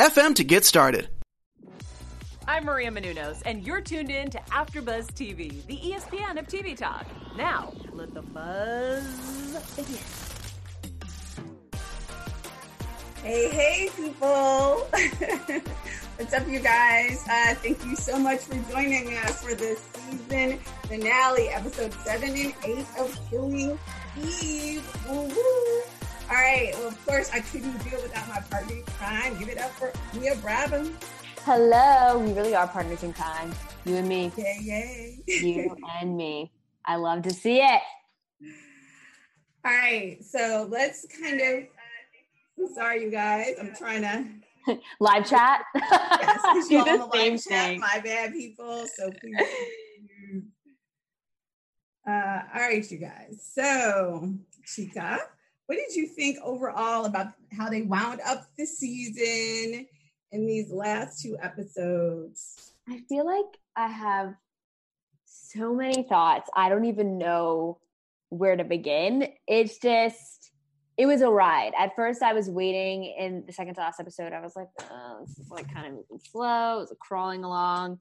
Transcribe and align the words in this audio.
FM 0.00 0.34
to 0.36 0.44
get 0.44 0.64
started. 0.64 1.10
I'm 2.48 2.64
Maria 2.64 2.90
Menounos, 2.90 3.42
and 3.44 3.66
you're 3.66 3.82
tuned 3.82 4.10
in 4.10 4.30
to 4.30 4.38
AfterBuzz 4.38 5.08
TV, 5.08 5.62
the 5.66 5.76
ESPN 5.76 6.38
of 6.38 6.46
TV 6.46 6.74
talk. 6.74 7.06
Now, 7.36 7.74
let 7.92 8.14
the 8.14 8.22
buzz 8.22 9.04
begin. 9.76 9.98
Hey, 13.22 13.50
hey, 13.50 13.90
people! 13.94 14.88
What's 16.16 16.32
up, 16.32 16.48
you 16.48 16.60
guys? 16.60 17.22
Uh, 17.30 17.54
thank 17.56 17.84
you 17.84 17.94
so 17.94 18.18
much 18.18 18.40
for 18.40 18.54
joining 18.72 19.14
us 19.18 19.44
for 19.44 19.54
this 19.54 19.82
season 19.92 20.58
finale, 20.88 21.48
episode 21.50 21.92
seven 21.92 22.30
and 22.30 22.54
eight 22.64 22.86
of 22.98 23.20
Killing 23.28 23.78
Eve. 24.16 25.06
Woo-woo. 25.10 25.99
All 26.30 26.36
right. 26.36 26.70
Well, 26.74 26.86
of 26.86 27.06
course, 27.06 27.28
I 27.32 27.40
couldn't 27.40 27.76
do 27.82 27.96
it 27.96 28.02
without 28.04 28.28
my 28.28 28.38
partner 28.38 28.76
in 28.76 28.82
crime. 28.84 29.36
Give 29.40 29.48
it 29.48 29.58
up 29.58 29.70
for 29.72 29.92
Mia 30.16 30.36
Brabham. 30.36 30.92
Hello. 31.44 32.20
We 32.20 32.32
really 32.32 32.54
are 32.54 32.68
partners 32.68 33.02
in 33.02 33.12
crime. 33.12 33.52
You 33.84 33.96
and 33.96 34.08
me. 34.08 34.30
Yay, 34.36 34.58
yay. 34.62 35.18
you 35.26 35.76
and 36.00 36.16
me. 36.16 36.52
I 36.84 36.94
love 36.94 37.22
to 37.22 37.34
see 37.34 37.56
it. 37.56 37.80
All 39.64 39.72
right. 39.72 40.18
So 40.22 40.68
let's 40.70 41.04
kind 41.20 41.40
of. 41.40 41.64
I'm 42.60 42.74
sorry, 42.76 43.02
you 43.02 43.10
guys. 43.10 43.56
I'm 43.60 43.74
trying 43.74 44.02
to. 44.02 44.78
live 45.00 45.28
chat. 45.28 45.64
yes, 45.74 46.68
Do 46.68 46.84
the 46.84 47.10
same 47.12 47.38
thing. 47.38 47.38
Chat. 47.38 47.78
My 47.80 48.00
bad, 48.04 48.34
people. 48.34 48.86
So 48.96 49.10
please. 49.10 50.44
Uh, 52.08 52.42
all 52.54 52.60
right, 52.60 52.88
you 52.88 52.98
guys. 52.98 53.50
So, 53.52 54.32
Chica, 54.64 55.18
what 55.70 55.78
did 55.78 55.94
you 55.94 56.08
think 56.08 56.36
overall 56.42 57.04
about 57.04 57.28
how 57.56 57.70
they 57.70 57.82
wound 57.82 58.20
up 58.26 58.44
the 58.58 58.66
season 58.66 59.86
in 60.32 60.44
these 60.44 60.72
last 60.72 61.22
two 61.22 61.36
episodes? 61.40 62.72
I 62.88 62.98
feel 63.08 63.24
like 63.24 63.56
I 63.76 63.86
have 63.86 64.34
so 65.26 65.72
many 65.72 66.02
thoughts. 66.02 66.50
I 66.56 66.70
don't 66.70 66.86
even 66.86 67.18
know 67.18 67.78
where 68.30 68.56
to 68.56 68.64
begin. 68.64 69.28
It's 69.46 69.78
just, 69.78 70.50
it 70.98 71.06
was 71.06 71.20
a 71.20 71.30
ride. 71.30 71.70
At 71.78 71.94
first, 71.94 72.20
I 72.20 72.32
was 72.32 72.50
waiting 72.50 73.04
in 73.04 73.44
the 73.46 73.52
second 73.52 73.74
to 73.74 73.80
last 73.80 74.00
episode. 74.00 74.32
I 74.32 74.40
was 74.40 74.56
like, 74.56 74.70
oh, 74.90 75.24
this 75.24 75.38
is 75.38 75.52
like 75.52 75.72
kind 75.72 75.86
of 75.86 75.92
moving 75.92 76.20
slow. 76.32 76.78
It 76.78 76.80
was 76.80 76.96
crawling 76.98 77.44
along. 77.44 78.00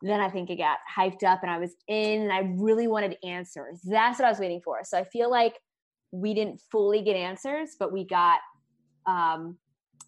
Then 0.00 0.20
I 0.20 0.30
think 0.30 0.48
it 0.48 0.56
got 0.56 0.78
hyped 0.96 1.24
up 1.24 1.42
and 1.42 1.50
I 1.50 1.58
was 1.58 1.74
in 1.88 2.22
and 2.22 2.32
I 2.32 2.54
really 2.56 2.88
wanted 2.88 3.18
answers. 3.22 3.82
That's 3.84 4.18
what 4.18 4.24
I 4.24 4.30
was 4.30 4.40
waiting 4.40 4.62
for. 4.64 4.78
So 4.82 4.96
I 4.96 5.04
feel 5.04 5.30
like 5.30 5.58
we 6.12 6.34
didn't 6.34 6.60
fully 6.70 7.02
get 7.02 7.16
answers, 7.16 7.76
but 7.78 7.92
we 7.92 8.04
got, 8.04 8.40
um, 9.06 9.58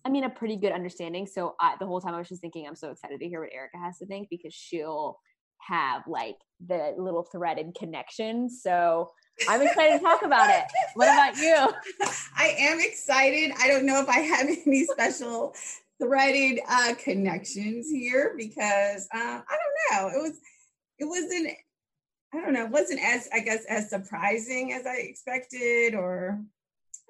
I 0.05 0.11
mean, 0.11 0.25
a 0.25 0.31
pretty 0.31 0.57
good 0.57 0.73
understanding. 0.73 1.27
So 1.27 1.55
I, 1.61 1.75
the 1.79 1.87
whole 1.87 2.01
time 2.01 2.15
I 2.15 2.19
was 2.19 2.29
just 2.29 2.41
thinking, 2.41 2.67
I'm 2.67 2.77
so 2.77 2.91
excited 2.91 3.21
to 3.21 3.29
hear 3.29 3.41
what 3.41 3.53
Erica 3.53 3.79
has 3.79 3.99
to 3.99 4.07
think 4.07 4.29
because 4.31 4.55
she'll 4.55 5.19
have 5.61 6.03
like 6.07 6.37
the 6.67 6.95
little 6.97 7.23
threaded 7.23 7.75
connection. 7.79 8.49
So 8.49 9.11
I'm 9.49 9.63
excited 9.63 9.99
to 9.99 10.05
talk 10.05 10.23
about 10.23 10.51
it. 10.51 10.65
What 10.95 11.09
about 11.09 11.37
you? 11.37 11.73
I 12.37 12.55
am 12.59 12.79
excited. 12.81 13.53
I 13.59 13.69
don't 13.69 13.87
know 13.87 14.01
if 14.01 14.09
I 14.09 14.21
have 14.21 14.47
any 14.67 14.85
special 14.85 15.55
threaded 16.01 16.61
uh, 16.69 16.95
connections 17.03 17.91
here 17.91 18.35
because 18.37 19.09
uh, 19.15 19.41
I 19.41 19.57
don't 19.57 20.03
know. 20.03 20.19
It 20.19 20.23
was 20.23 20.41
it 20.99 21.05
was 21.05 21.31
an 21.33 21.53
I 22.35 22.41
don't 22.41 22.53
know, 22.53 22.67
wasn't 22.67 23.01
as 23.03 23.29
I 23.33 23.41
guess 23.41 23.65
as 23.67 23.89
surprising 23.89 24.73
as 24.73 24.87
I 24.87 24.97
expected, 24.97 25.95
or 25.95 26.41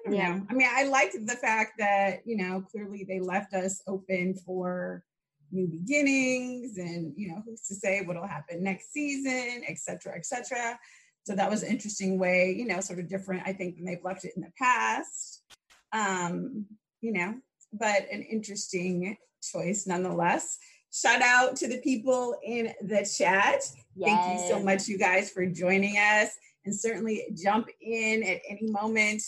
I 0.05 0.09
don't 0.09 0.17
yeah. 0.17 0.35
know. 0.35 0.45
I 0.49 0.53
mean, 0.53 0.69
I 0.71 0.83
liked 0.83 1.15
the 1.25 1.35
fact 1.35 1.73
that 1.79 2.21
you 2.25 2.37
know 2.37 2.61
clearly 2.71 3.05
they 3.07 3.19
left 3.19 3.53
us 3.53 3.81
open 3.87 4.35
for 4.45 5.03
new 5.51 5.67
beginnings, 5.67 6.77
and 6.77 7.13
you 7.17 7.29
know 7.29 7.41
who's 7.45 7.61
to 7.67 7.75
say 7.75 8.01
what'll 8.01 8.27
happen 8.27 8.63
next 8.63 8.93
season, 8.93 9.63
et 9.67 9.77
cetera, 9.77 10.15
et 10.15 10.25
cetera. 10.25 10.79
So 11.25 11.35
that 11.35 11.49
was 11.49 11.63
an 11.63 11.69
interesting 11.69 12.17
way, 12.17 12.55
you 12.57 12.65
know, 12.65 12.79
sort 12.79 12.99
of 12.99 13.07
different, 13.07 13.43
I 13.45 13.53
think, 13.53 13.75
than 13.75 13.85
they've 13.85 14.03
left 14.03 14.25
it 14.25 14.33
in 14.35 14.41
the 14.41 14.51
past. 14.57 15.43
Um, 15.91 16.65
you 17.01 17.11
know, 17.11 17.35
but 17.73 18.07
an 18.11 18.23
interesting 18.23 19.17
choice 19.43 19.85
nonetheless. 19.85 20.57
Shout 20.91 21.21
out 21.21 21.55
to 21.57 21.67
the 21.67 21.79
people 21.81 22.35
in 22.43 22.73
the 22.81 23.07
chat. 23.17 23.63
Yes. 23.95 24.05
Thank 24.05 24.39
you 24.41 24.47
so 24.47 24.63
much, 24.63 24.87
you 24.87 24.97
guys, 24.97 25.29
for 25.29 25.45
joining 25.45 25.97
us. 25.97 26.29
And 26.65 26.75
certainly 26.75 27.25
jump 27.41 27.69
in 27.81 28.23
at 28.23 28.41
any 28.49 28.69
moment 28.69 29.21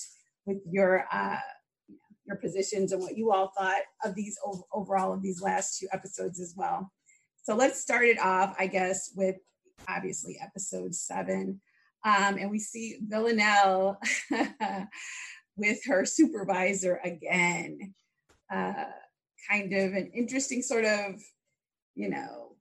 with 0.46 0.58
your 0.70 1.06
uh, 1.12 1.38
your 2.26 2.38
positions 2.38 2.92
and 2.92 3.02
what 3.02 3.18
you 3.18 3.32
all 3.32 3.52
thought 3.58 3.82
of 4.04 4.16
these 4.16 4.38
overall 4.74 5.14
of 5.14 5.22
these 5.22 5.42
last 5.42 5.80
two 5.80 5.88
episodes 5.92 6.40
as 6.40 6.54
well. 6.58 6.92
So 7.44 7.56
let's 7.56 7.80
start 7.80 8.06
it 8.06 8.20
off, 8.20 8.56
I 8.60 8.68
guess, 8.68 9.12
with 9.16 9.38
obviously 9.88 10.38
episode 10.42 10.94
seven. 10.94 11.62
Um, 12.04 12.38
and 12.38 12.50
we 12.50 12.60
see 12.60 13.00
Villanelle 13.08 14.00
with 15.56 15.80
her 15.86 16.06
supervisor 16.06 17.00
again. 17.04 17.94
Uh, 18.52 18.86
kind 19.50 19.74
of 19.74 19.94
an 19.94 20.12
interesting 20.14 20.62
sort 20.62 20.86
of 20.86 21.22
you 21.96 22.10
know, 22.10 22.56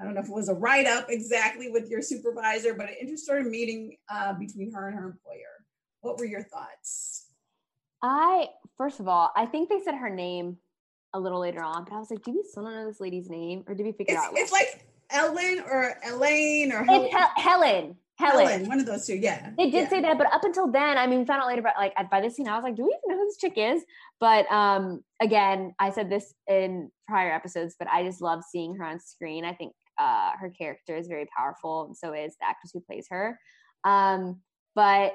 I 0.00 0.04
don't 0.04 0.14
know 0.14 0.20
if 0.20 0.28
it 0.28 0.34
was 0.34 0.48
a 0.48 0.54
write 0.54 0.86
up 0.86 1.06
exactly 1.10 1.70
with 1.70 1.88
your 1.88 2.02
supervisor, 2.02 2.74
but 2.74 2.88
an 2.88 2.96
interesting 3.00 3.50
meeting 3.50 3.96
uh, 4.08 4.32
between 4.32 4.72
her 4.72 4.88
and 4.88 4.98
her 4.98 5.06
employer. 5.06 5.64
What 6.00 6.18
were 6.18 6.24
your 6.24 6.42
thoughts? 6.42 7.26
I, 8.02 8.48
first 8.76 8.98
of 8.98 9.06
all, 9.06 9.30
I 9.36 9.46
think 9.46 9.68
they 9.68 9.80
said 9.84 9.94
her 9.94 10.10
name 10.10 10.56
a 11.14 11.20
little 11.20 11.40
later 11.40 11.62
on, 11.62 11.84
but 11.84 11.92
I 11.92 11.98
was 11.98 12.10
like, 12.10 12.22
do 12.24 12.32
we 12.32 12.42
still 12.42 12.64
not 12.64 12.74
know 12.74 12.86
this 12.86 13.00
lady's 13.00 13.28
name 13.30 13.64
or 13.68 13.74
did 13.74 13.86
we 13.86 13.92
figure 13.92 14.14
it's, 14.14 14.24
out? 14.24 14.32
It's 14.34 14.50
like 14.50 14.86
Ellen 15.10 15.62
or 15.64 15.94
Elaine 16.04 16.72
or 16.72 16.82
Hel- 16.82 17.30
Helen. 17.36 17.96
Helen. 18.18 18.46
Helen. 18.46 18.68
one 18.68 18.78
of 18.78 18.86
those 18.86 19.06
two, 19.06 19.16
yeah. 19.16 19.50
They 19.56 19.70
did 19.70 19.84
yeah. 19.84 19.88
say 19.88 20.00
that, 20.02 20.18
but 20.18 20.32
up 20.32 20.44
until 20.44 20.70
then, 20.70 20.98
I 20.98 21.06
mean, 21.06 21.26
found 21.26 21.42
out 21.42 21.48
later, 21.48 21.62
but 21.62 21.74
like 21.76 21.94
by 22.10 22.20
this 22.20 22.36
scene, 22.36 22.48
I 22.48 22.54
was 22.54 22.62
like, 22.62 22.76
do 22.76 22.84
we 22.84 22.88
even 22.88 23.16
know 23.16 23.22
who 23.22 23.26
this 23.26 23.38
chick 23.38 23.54
is? 23.56 23.82
But 24.20 24.50
um, 24.52 25.02
again, 25.20 25.74
I 25.78 25.90
said 25.90 26.10
this 26.10 26.34
in 26.48 26.90
prior 27.08 27.32
episodes, 27.32 27.74
but 27.78 27.88
I 27.88 28.04
just 28.04 28.20
love 28.20 28.42
seeing 28.48 28.74
her 28.76 28.84
on 28.84 29.00
screen. 29.00 29.44
I 29.44 29.54
think 29.54 29.72
uh, 29.98 30.32
her 30.38 30.50
character 30.50 30.96
is 30.96 31.08
very 31.08 31.26
powerful, 31.36 31.84
and 31.86 31.96
so 31.96 32.12
is 32.12 32.36
the 32.40 32.46
actress 32.46 32.72
who 32.72 32.80
plays 32.80 33.06
her. 33.10 33.38
Um, 33.84 34.40
but 34.74 35.14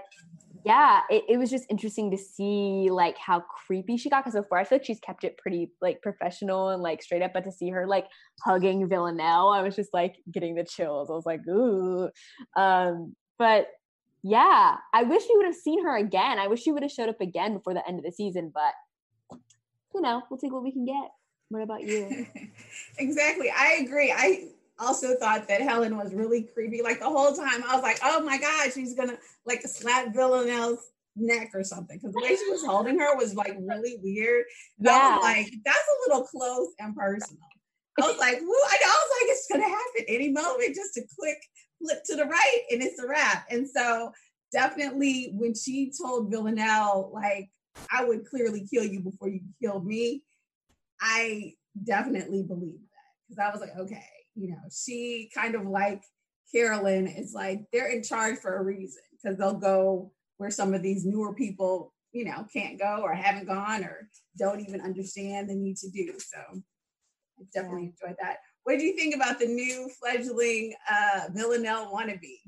yeah, 0.66 1.01
it, 1.09 1.23
it, 1.29 1.38
was 1.38 1.50
just 1.50 1.66
interesting 1.69 2.12
to 2.12 2.18
see 2.18 2.90
like 2.91 3.18
how 3.18 3.40
creepy 3.40 3.95
she 3.95 4.09
got 4.09 4.25
because 4.25 4.38
before 4.38 4.57
I 4.57 4.66
feel 4.66 4.79
like 4.79 4.85
she's 4.85 5.00
kept 5.00 5.23
it 5.23 5.38
pretty 5.38 5.72
like 5.81 6.01
professional 6.01 6.69
and 6.69 6.84
like 6.84 7.01
straight 7.01 7.22
up, 7.22 7.31
but 7.34 7.45
to 7.45 7.51
see 7.51 7.69
her 7.69 7.88
like 7.88 8.06
hugging 8.44 8.88
Villanelle, 8.90 9.50
I 9.50 9.62
was 9.62 9.75
just 9.75 9.94
like 9.94 10.16
getting 10.29 10.56
the 10.56 10.66
chills. 10.66 11.09
I 11.09 11.13
was 11.13 11.25
like, 11.25 11.47
ooh. 11.47 12.09
Um, 12.57 13.16
but 13.40 13.68
yeah, 14.23 14.75
I 14.94 15.03
wish 15.03 15.23
we 15.29 15.38
would 15.38 15.45
have 15.45 15.56
seen 15.56 15.85
her 15.85 15.95
again. 15.95 16.38
I 16.38 16.47
wish 16.47 16.63
she 16.63 16.72
would 16.72 16.84
have 16.84 16.91
showed 16.91 17.09
up 17.09 17.22
again 17.22 17.53
before 17.53 17.74
the 17.74 17.88
end 17.88 18.00
of 18.00 18.03
the 18.03 18.12
season, 18.12 18.51
but 18.53 19.39
you 19.95 20.01
know, 20.01 20.24
we'll 20.29 20.39
take 20.39 20.51
what 20.51 20.63
we 20.63 20.72
can 20.72 20.85
get. 20.85 21.12
What 21.50 21.63
about 21.63 21.84
you? 21.84 22.27
exactly. 22.98 23.50
I 23.50 23.77
agree. 23.81 24.13
I 24.15 24.50
also 24.79 25.15
thought 25.15 25.47
that 25.47 25.62
Helen 25.62 25.97
was 25.97 26.13
really 26.13 26.44
creepy. 26.53 26.81
Like 26.81 27.00
the 27.00 27.09
whole 27.09 27.33
time, 27.33 27.63
I 27.68 27.75
was 27.75 27.83
like, 27.83 28.00
oh 28.03 28.21
my 28.24 28.38
God, 28.38 28.71
she's 28.74 28.94
gonna 28.94 29.18
like 29.45 29.62
slap 29.62 30.13
Villanelle's 30.13 30.91
neck 31.15 31.50
or 31.53 31.63
something. 31.63 31.97
Because 31.97 32.13
the 32.13 32.21
way 32.21 32.35
she 32.35 32.51
was 32.51 32.63
holding 32.65 33.00
her 33.00 33.15
was 33.15 33.35
like 33.35 33.56
really 33.59 33.97
weird. 34.01 34.45
Yeah. 34.79 34.91
I 34.91 35.15
was 35.15 35.24
like, 35.24 35.53
that's 35.65 35.77
a 35.77 36.09
little 36.09 36.27
close 36.27 36.69
and 36.79 36.95
personal. 36.95 37.41
I 38.00 38.07
was 38.07 38.18
like, 38.18 38.39
woo, 38.39 38.47
I, 38.47 38.77
was 38.83 39.21
like, 39.21 39.29
it's 39.31 39.47
gonna 39.51 39.63
happen 39.63 40.06
any 40.07 40.29
moment, 40.29 40.75
just 40.75 40.94
to 40.95 41.01
click, 41.19 41.38
flip 41.81 42.03
to 42.06 42.15
the 42.15 42.25
right, 42.25 42.62
and 42.69 42.83
it's 42.83 43.00
a 43.00 43.07
wrap. 43.07 43.47
And 43.50 43.68
so 43.68 44.12
definitely 44.51 45.31
when 45.33 45.56
she 45.56 45.91
told 46.00 46.29
Villanelle, 46.29 47.09
like, 47.12 47.50
I 47.91 48.06
would 48.06 48.25
clearly 48.25 48.68
kill 48.71 48.83
you 48.83 49.01
before 49.01 49.29
you 49.29 49.41
killed 49.62 49.85
me, 49.85 50.24
I 51.01 51.53
definitely 51.83 52.44
believe 52.44 52.79
that. 52.79 53.27
Because 53.29 53.44
I 53.44 53.51
was 53.51 53.62
like, 53.62 53.77
okay, 53.79 54.06
you 54.38 54.50
know, 54.51 54.62
she 54.72 55.30
kind 55.34 55.56
of 55.56 55.66
like 55.66 56.04
Carolyn 56.54 57.07
is 57.07 57.34
like 57.34 57.62
they're 57.74 57.89
in 57.92 58.04
charge 58.04 58.38
for 58.38 58.57
a 58.57 58.63
reason 58.63 59.01
because 59.12 59.38
they'll 59.38 59.54
go 59.54 60.12
where 60.38 60.51
some 60.51 60.74
of 60.74 60.84
these 60.84 61.06
newer 61.06 61.34
people 61.34 61.94
you 62.18 62.25
know, 62.25 62.45
can't 62.51 62.80
go 62.80 63.01
or 63.04 63.13
haven't 63.13 63.45
gone 63.45 63.84
or 63.84 64.10
don't 64.38 64.62
even 64.62 64.81
understand 64.81 65.50
the 65.50 65.56
need 65.56 65.78
to 65.78 65.89
do. 65.89 66.13
So 66.18 66.38
I 66.39 67.44
definitely 67.54 67.94
enjoyed 68.01 68.18
that. 68.19 68.38
What 68.63 68.80
do 68.80 68.86
you 68.86 68.95
think 68.95 69.16
about 69.16 69.39
the 69.39 69.45
new 69.45 69.89
fledgling 70.00 70.74
uh, 70.89 71.28
Villanelle 71.31 71.92
wannabe? 71.94 72.42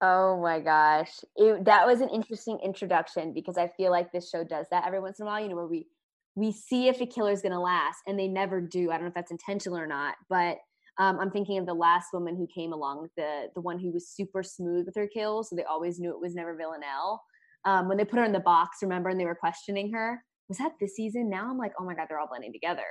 Oh 0.00 0.40
my 0.40 0.60
gosh. 0.60 1.10
It, 1.36 1.64
that 1.64 1.86
was 1.86 2.00
an 2.00 2.08
interesting 2.08 2.58
introduction 2.64 3.34
because 3.34 3.58
I 3.58 3.68
feel 3.68 3.90
like 3.90 4.10
this 4.10 4.30
show 4.30 4.42
does 4.42 4.66
that 4.70 4.86
every 4.86 5.00
once 5.00 5.20
in 5.20 5.26
a 5.26 5.28
while, 5.28 5.40
you 5.40 5.48
know, 5.48 5.56
where 5.56 5.66
we 5.66 5.86
we 6.34 6.52
see 6.52 6.86
if 6.86 7.00
a 7.00 7.06
killer 7.06 7.32
is 7.32 7.42
going 7.42 7.52
to 7.52 7.58
last 7.58 7.98
and 8.06 8.16
they 8.16 8.28
never 8.28 8.60
do. 8.60 8.90
I 8.90 8.94
don't 8.94 9.02
know 9.02 9.08
if 9.08 9.14
that's 9.14 9.32
intentional 9.32 9.76
or 9.76 9.88
not, 9.88 10.14
but 10.30 10.58
um, 10.98 11.20
I'm 11.20 11.30
thinking 11.30 11.58
of 11.58 11.66
the 11.66 11.74
last 11.74 12.08
woman 12.12 12.36
who 12.36 12.46
came 12.46 12.72
along, 12.72 13.08
the 13.16 13.48
the 13.54 13.60
one 13.60 13.78
who 13.78 13.92
was 13.92 14.08
super 14.08 14.42
smooth 14.42 14.86
with 14.86 14.96
her 14.96 15.06
kills, 15.06 15.48
so 15.48 15.56
they 15.56 15.64
always 15.64 16.00
knew 16.00 16.10
it 16.10 16.20
was 16.20 16.34
never 16.34 16.56
Villanelle. 16.56 17.22
Um, 17.64 17.88
when 17.88 17.96
they 17.96 18.04
put 18.04 18.18
her 18.18 18.24
in 18.24 18.32
the 18.32 18.40
box, 18.40 18.78
remember, 18.82 19.08
and 19.08 19.20
they 19.20 19.24
were 19.24 19.34
questioning 19.34 19.92
her. 19.92 20.22
Was 20.48 20.58
that 20.58 20.72
this 20.80 20.96
season? 20.96 21.28
Now 21.28 21.48
I'm 21.50 21.58
like, 21.58 21.72
oh 21.78 21.84
my 21.84 21.94
god, 21.94 22.06
they're 22.08 22.18
all 22.18 22.28
blending 22.28 22.52
together. 22.52 22.86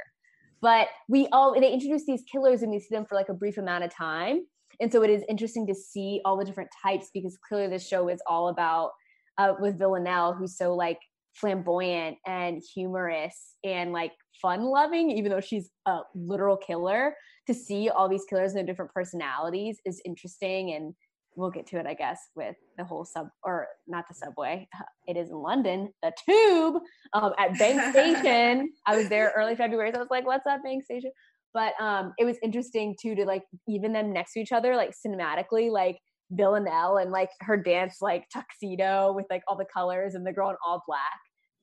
But 0.62 0.88
we 1.10 1.28
all 1.32 1.60
they 1.60 1.72
introduce 1.72 2.06
these 2.06 2.24
killers 2.32 2.62
and 2.62 2.72
we 2.72 2.80
see 2.80 2.96
them 2.96 3.06
for 3.06 3.16
like 3.16 3.30
a 3.30 3.34
brief 3.34 3.58
amount 3.58 3.84
of 3.84 3.94
time, 3.94 4.46
and 4.80 4.92
so 4.92 5.04
it 5.04 5.10
is 5.10 5.24
interesting 5.28 5.68
to 5.68 5.76
see 5.76 6.22
all 6.24 6.38
the 6.38 6.46
different 6.46 6.70
types 6.82 7.10
because 7.14 7.38
clearly 7.48 7.68
this 7.68 7.86
show 7.86 8.08
is 8.08 8.22
all 8.26 8.48
about 8.48 8.92
uh, 9.38 9.54
with 9.60 9.78
Villanelle, 9.78 10.34
who's 10.34 10.58
so 10.58 10.76
like 10.76 11.00
flamboyant 11.34 12.18
and 12.26 12.62
humorous 12.74 13.54
and 13.64 13.92
like 13.92 14.14
fun 14.42 14.64
loving, 14.64 15.12
even 15.12 15.32
though 15.32 15.42
she's 15.42 15.70
a 15.86 16.00
literal 16.16 16.58
killer. 16.58 17.16
To 17.48 17.54
see 17.54 17.90
all 17.90 18.10
these 18.10 18.26
killers 18.30 18.52
and 18.52 18.58
their 18.58 18.66
different 18.66 18.94
personalities 18.94 19.80
is 19.86 20.02
interesting 20.06 20.74
and 20.74 20.94
we'll 21.38 21.52
get 21.52 21.68
to 21.68 21.80
it, 21.80 21.86
I 21.86 21.94
guess, 21.94 22.20
with 22.36 22.56
the 22.78 22.84
whole 22.84 23.06
sub 23.06 23.30
or 23.44 23.68
not 23.88 24.06
the 24.10 24.16
subway. 24.16 24.68
It 25.08 25.16
is 25.16 25.30
in 25.30 25.38
London, 25.38 25.94
the 26.04 26.12
tube 26.26 26.82
um, 27.14 27.32
at 27.38 27.58
Bank 27.58 27.82
Station. 27.94 28.74
I 28.86 28.98
was 28.98 29.08
there 29.08 29.32
early 29.38 29.56
February, 29.56 29.90
so 29.92 30.00
I 30.00 30.02
was 30.02 30.12
like, 30.12 30.26
"What's 30.26 30.46
up, 30.46 30.62
Bank 30.64 30.84
Station?" 30.84 31.12
But 31.54 31.74
um, 31.80 32.14
it 32.20 32.26
was 32.26 32.38
interesting 32.44 32.94
too 33.02 33.16
to 33.16 33.26
like 33.26 33.44
even 33.70 33.94
them 33.94 34.12
next 34.12 34.34
to 34.34 34.42
each 34.42 34.52
other, 34.52 34.76
like 34.76 34.92
cinematically, 34.92 35.72
like 35.72 35.98
Villanelle 36.32 36.98
and 36.98 37.12
like 37.12 37.30
her 37.40 37.56
dance 37.56 37.98
like 38.02 38.26
tuxedo 38.34 39.14
with 39.14 39.28
like 39.30 39.44
all 39.48 39.56
the 39.56 39.66
colors 39.74 40.14
and 40.14 40.26
the 40.26 40.34
girl 40.34 40.50
in 40.50 40.58
all 40.66 40.84
black. 40.86 41.20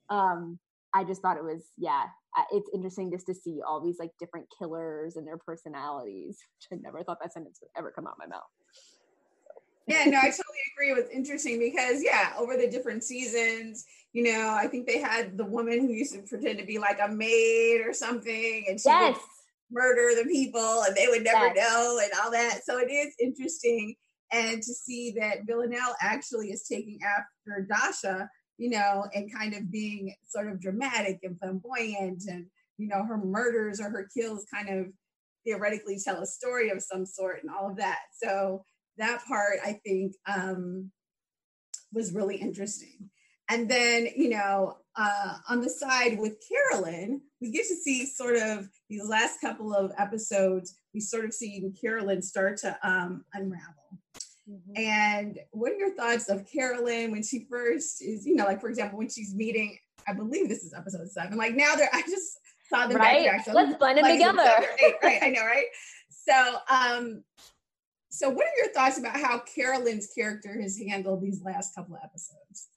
Um, 0.08 0.58
I 0.94 1.04
just 1.04 1.20
thought 1.20 1.36
it 1.36 1.44
was 1.44 1.64
yeah, 1.76 2.04
it's 2.52 2.70
interesting 2.72 3.10
just 3.10 3.26
to 3.26 3.34
see 3.34 3.60
all 3.66 3.80
these 3.80 3.98
like 3.98 4.10
different 4.18 4.46
killers 4.56 5.16
and 5.16 5.26
their 5.26 5.38
personalities. 5.38 6.38
Which 6.38 6.78
I 6.78 6.82
never 6.82 7.02
thought 7.02 7.18
that 7.20 7.32
sentence 7.32 7.58
would 7.60 7.70
ever 7.76 7.90
come 7.90 8.06
out 8.06 8.14
my 8.18 8.26
mouth. 8.26 8.42
yeah, 9.86 10.04
no, 10.04 10.18
I 10.18 10.30
totally 10.30 10.64
agree. 10.74 10.90
It 10.90 10.96
was 10.96 11.10
interesting 11.12 11.58
because 11.58 12.02
yeah, 12.02 12.32
over 12.38 12.56
the 12.56 12.68
different 12.68 13.02
seasons, 13.02 13.84
you 14.12 14.22
know, 14.22 14.56
I 14.58 14.68
think 14.68 14.86
they 14.86 15.00
had 15.00 15.36
the 15.36 15.44
woman 15.44 15.80
who 15.80 15.92
used 15.92 16.14
to 16.14 16.22
pretend 16.22 16.58
to 16.60 16.64
be 16.64 16.78
like 16.78 17.00
a 17.02 17.08
maid 17.08 17.80
or 17.84 17.92
something, 17.92 18.64
and 18.68 18.80
she 18.80 18.88
yes. 18.88 19.16
would 19.16 19.22
murder 19.72 20.14
the 20.14 20.28
people, 20.28 20.84
and 20.86 20.94
they 20.94 21.08
would 21.08 21.24
never 21.24 21.52
yes. 21.52 21.56
know, 21.56 22.00
and 22.00 22.12
all 22.22 22.30
that. 22.30 22.60
So 22.64 22.78
it 22.78 22.90
is 22.90 23.14
interesting, 23.20 23.96
and 24.32 24.62
to 24.62 24.72
see 24.72 25.12
that 25.18 25.46
Villanelle 25.46 25.96
actually 26.00 26.52
is 26.52 26.66
taking 26.68 27.00
after 27.02 27.66
Dasha, 27.68 28.30
you 28.58 28.70
know, 28.70 29.06
and 29.14 29.32
kind 29.32 29.54
of 29.54 29.70
being 29.70 30.14
sort 30.26 30.48
of 30.48 30.60
dramatic 30.60 31.20
and 31.22 31.38
flamboyant, 31.38 32.24
and 32.28 32.46
you 32.78 32.88
know, 32.88 33.04
her 33.04 33.18
murders 33.18 33.80
or 33.80 33.90
her 33.90 34.08
kills 34.16 34.46
kind 34.52 34.68
of 34.68 34.86
theoretically 35.44 35.98
tell 36.02 36.22
a 36.22 36.26
story 36.26 36.70
of 36.70 36.82
some 36.82 37.06
sort, 37.06 37.42
and 37.42 37.50
all 37.50 37.70
of 37.70 37.76
that. 37.76 38.00
So 38.22 38.64
that 38.98 39.22
part 39.26 39.58
I 39.64 39.80
think 39.84 40.14
um, 40.26 40.90
was 41.92 42.12
really 42.12 42.36
interesting. 42.36 43.10
And 43.50 43.68
then, 43.68 44.08
you 44.16 44.30
know, 44.30 44.78
uh, 44.96 45.34
on 45.50 45.60
the 45.60 45.68
side 45.68 46.18
with 46.18 46.38
Carolyn, 46.48 47.20
we 47.40 47.50
get 47.50 47.66
to 47.68 47.76
see 47.76 48.06
sort 48.06 48.36
of 48.36 48.68
these 48.88 49.06
last 49.06 49.40
couple 49.40 49.74
of 49.74 49.92
episodes, 49.98 50.78
we 50.94 51.00
sort 51.00 51.26
of 51.26 51.34
see 51.34 51.70
Carolyn 51.78 52.22
start 52.22 52.56
to 52.58 52.78
um, 52.82 53.24
unravel. 53.34 53.83
Mm-hmm. 54.50 54.72
And 54.76 55.38
what 55.52 55.72
are 55.72 55.76
your 55.76 55.94
thoughts 55.94 56.28
of 56.28 56.46
Carolyn 56.50 57.10
when 57.10 57.22
she 57.22 57.46
first 57.50 58.02
is, 58.02 58.26
you 58.26 58.34
know, 58.34 58.44
like 58.44 58.60
for 58.60 58.68
example, 58.68 58.98
when 58.98 59.08
she's 59.08 59.34
meeting, 59.34 59.78
I 60.06 60.12
believe 60.12 60.48
this 60.48 60.64
is 60.64 60.74
episode 60.74 61.08
seven. 61.10 61.38
Like 61.38 61.54
now 61.54 61.74
they're, 61.76 61.88
I 61.92 62.02
just 62.02 62.38
saw 62.68 62.86
them 62.86 62.98
right. 62.98 63.26
Back 63.26 63.44
there, 63.44 63.54
Let's 63.54 63.78
blend 63.78 63.98
them 63.98 64.10
together. 64.10 64.42
Right, 64.42 64.94
right, 65.02 65.22
I 65.22 65.28
know, 65.30 65.44
right? 65.44 65.66
So, 66.08 66.56
um, 66.70 67.24
so, 68.10 68.30
what 68.30 68.46
are 68.46 68.56
your 68.56 68.72
thoughts 68.72 68.98
about 68.98 69.16
how 69.16 69.40
Carolyn's 69.40 70.08
character 70.14 70.60
has 70.62 70.78
handled 70.78 71.20
these 71.20 71.42
last 71.42 71.74
couple 71.74 71.96
of 71.96 72.00
episodes? 72.04 72.68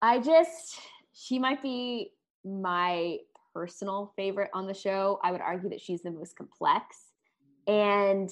I 0.00 0.20
just, 0.20 0.78
she 1.12 1.38
might 1.38 1.62
be 1.62 2.12
my 2.44 3.18
personal 3.52 4.12
favorite 4.14 4.50
on 4.54 4.68
the 4.68 4.74
show. 4.74 5.18
I 5.24 5.32
would 5.32 5.40
argue 5.40 5.70
that 5.70 5.80
she's 5.80 6.02
the 6.02 6.12
most 6.12 6.36
complex. 6.36 6.84
And 7.66 8.30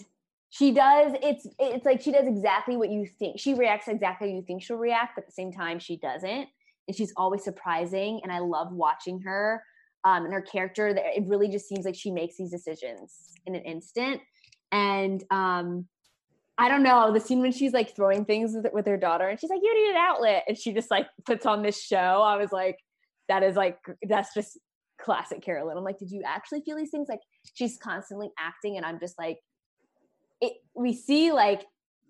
she 0.57 0.71
does, 0.71 1.15
it's 1.21 1.49
it's 1.59 1.85
like 1.85 2.01
she 2.01 2.13
does 2.13 2.29
exactly 2.29 2.77
what 2.77 2.89
you 2.89 3.07
think. 3.07 3.41
She 3.41 3.55
reacts 3.55 3.89
exactly 3.89 4.29
how 4.29 4.37
you 4.37 4.43
think 4.43 4.63
she'll 4.63 4.77
react, 4.77 5.17
but 5.17 5.23
at 5.23 5.27
the 5.27 5.33
same 5.33 5.51
time, 5.51 5.81
she 5.81 5.97
doesn't. 5.97 6.49
And 6.87 6.97
she's 6.97 7.13
always 7.17 7.43
surprising. 7.43 8.21
And 8.23 8.31
I 8.31 8.39
love 8.39 8.69
watching 8.71 9.21
her. 9.23 9.65
Um, 10.05 10.25
and 10.25 10.33
her 10.33 10.43
character, 10.43 10.87
it 10.97 11.25
really 11.27 11.49
just 11.49 11.67
seems 11.67 11.85
like 11.85 11.97
she 11.97 12.13
makes 12.13 12.37
these 12.37 12.53
decisions 12.53 13.33
in 13.47 13.57
an 13.57 13.63
instant. 13.63 14.21
And 14.71 15.25
um, 15.33 15.89
I 16.57 16.69
don't 16.69 16.85
know 16.85 17.13
the 17.13 17.19
scene 17.19 17.41
when 17.41 17.51
she's 17.51 17.73
like 17.73 17.97
throwing 17.97 18.25
things 18.25 18.53
with, 18.55 18.73
with 18.73 18.87
her 18.87 18.97
daughter 18.97 19.27
and 19.27 19.41
she's 19.41 19.51
like, 19.51 19.61
"You 19.61 19.75
need 19.75 19.91
an 19.91 19.97
outlet," 19.97 20.45
and 20.47 20.57
she 20.57 20.73
just 20.73 20.89
like 20.89 21.09
puts 21.27 21.47
on 21.47 21.63
this 21.63 21.83
show. 21.83 22.23
I 22.23 22.37
was 22.37 22.53
like, 22.53 22.79
"That 23.29 23.43
is 23.43 23.57
like 23.57 23.79
that's 24.09 24.33
just 24.33 24.57
classic 25.01 25.43
Carolyn." 25.43 25.77
I'm 25.77 25.83
like, 25.83 25.99
"Did 25.99 26.13
you 26.13 26.23
actually 26.25 26.61
feel 26.61 26.77
these 26.77 26.91
things?" 26.91 27.09
Like 27.09 27.23
she's 27.55 27.77
constantly 27.77 28.31
acting, 28.39 28.77
and 28.77 28.87
I'm 28.87 29.01
just 29.01 29.19
like, 29.19 29.39
it. 30.41 30.55
We 30.75 30.95
see 30.95 31.33
like 31.33 31.65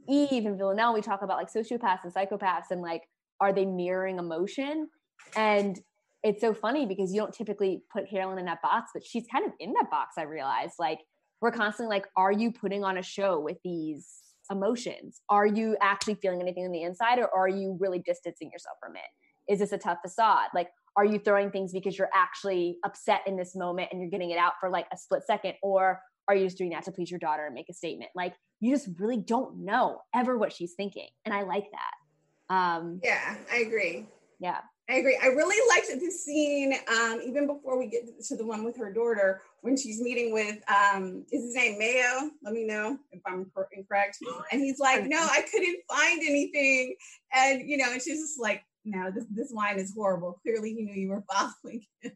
Eve 0.08 0.46
and 0.46 0.58
Villanelle. 0.58 0.94
We 0.94 1.02
talk 1.02 1.22
about 1.22 1.36
like 1.36 1.52
sociopaths 1.52 2.04
and 2.04 2.12
psychopaths, 2.12 2.70
and 2.70 2.80
like, 2.80 3.02
are 3.40 3.52
they 3.52 3.64
mirroring 3.64 4.18
emotion? 4.18 4.88
And 5.36 5.78
it's 6.22 6.40
so 6.40 6.54
funny 6.54 6.86
because 6.86 7.12
you 7.12 7.20
don't 7.20 7.34
typically 7.34 7.82
put 7.92 8.08
Carolyn 8.08 8.38
in 8.38 8.46
that 8.46 8.62
box, 8.62 8.92
but 8.94 9.04
she's 9.04 9.26
kind 9.30 9.44
of 9.44 9.52
in 9.60 9.74
that 9.74 9.90
box. 9.90 10.14
I 10.18 10.22
realize 10.22 10.72
like 10.78 10.98
we're 11.42 11.52
constantly 11.52 11.94
like, 11.94 12.06
are 12.16 12.32
you 12.32 12.50
putting 12.50 12.82
on 12.82 12.96
a 12.96 13.02
show 13.02 13.38
with 13.38 13.58
these 13.62 14.08
emotions? 14.50 15.20
Are 15.28 15.46
you 15.46 15.76
actually 15.82 16.14
feeling 16.14 16.40
anything 16.40 16.64
on 16.64 16.72
the 16.72 16.82
inside 16.82 17.18
or 17.18 17.30
are 17.36 17.48
you 17.48 17.76
really 17.78 17.98
distancing 17.98 18.50
yourself 18.50 18.78
from 18.82 18.96
it? 18.96 19.52
Is 19.52 19.58
this 19.58 19.72
a 19.72 19.78
tough 19.78 19.98
facade? 20.02 20.48
Like, 20.54 20.68
are 20.96 21.04
you 21.04 21.18
throwing 21.18 21.50
things 21.50 21.72
because 21.72 21.98
you're 21.98 22.08
actually 22.14 22.78
upset 22.84 23.20
in 23.26 23.36
this 23.36 23.54
moment 23.54 23.88
and 23.92 24.00
you're 24.00 24.10
getting 24.10 24.30
it 24.30 24.38
out 24.38 24.54
for 24.60 24.70
like 24.70 24.86
a 24.92 24.96
split 24.96 25.22
second? 25.26 25.54
Or 25.62 26.00
are 26.28 26.34
you 26.34 26.44
just 26.44 26.58
doing 26.58 26.70
that 26.70 26.84
to 26.84 26.92
please 26.92 27.10
your 27.10 27.20
daughter 27.20 27.46
and 27.46 27.54
make 27.54 27.68
a 27.68 27.74
statement? 27.74 28.10
Like, 28.14 28.34
you 28.60 28.74
just 28.74 28.88
really 28.98 29.18
don't 29.18 29.64
know 29.64 30.00
ever 30.14 30.38
what 30.38 30.52
she's 30.52 30.72
thinking. 30.72 31.08
And 31.24 31.34
I 31.34 31.42
like 31.42 31.66
that. 31.70 32.54
Um, 32.54 33.00
yeah, 33.02 33.36
I 33.52 33.58
agree. 33.58 34.06
Yeah. 34.40 34.60
I 34.88 34.96
agree. 34.96 35.18
I 35.22 35.28
really 35.28 35.56
liked 35.74 35.88
the 35.98 36.10
scene, 36.10 36.74
um, 36.88 37.20
even 37.24 37.46
before 37.46 37.78
we 37.78 37.86
get 37.86 38.02
to 38.22 38.36
the 38.36 38.44
one 38.44 38.64
with 38.64 38.76
her 38.76 38.92
daughter, 38.92 39.40
when 39.62 39.78
she's 39.78 40.00
meeting 40.00 40.30
with, 40.30 40.58
um, 40.68 41.24
is 41.32 41.42
his 41.42 41.54
name 41.54 41.78
Mayo? 41.78 42.30
Let 42.42 42.52
me 42.52 42.66
know 42.66 42.98
if 43.10 43.20
I'm 43.26 43.50
incorrect. 43.72 44.18
And 44.52 44.60
he's 44.60 44.78
like, 44.78 45.06
no, 45.06 45.18
I 45.18 45.42
couldn't 45.50 45.78
find 45.88 46.20
anything. 46.22 46.96
And, 47.32 47.68
you 47.68 47.78
know, 47.78 47.90
and 47.92 48.02
she's 48.02 48.20
just 48.20 48.38
like, 48.38 48.62
no, 48.84 49.10
this, 49.10 49.24
this 49.30 49.50
wine 49.50 49.78
is 49.78 49.94
horrible. 49.94 50.38
Clearly 50.42 50.74
he 50.74 50.82
knew 50.82 50.94
you 50.94 51.08
were 51.08 51.24
following 51.32 51.86
him. 52.02 52.12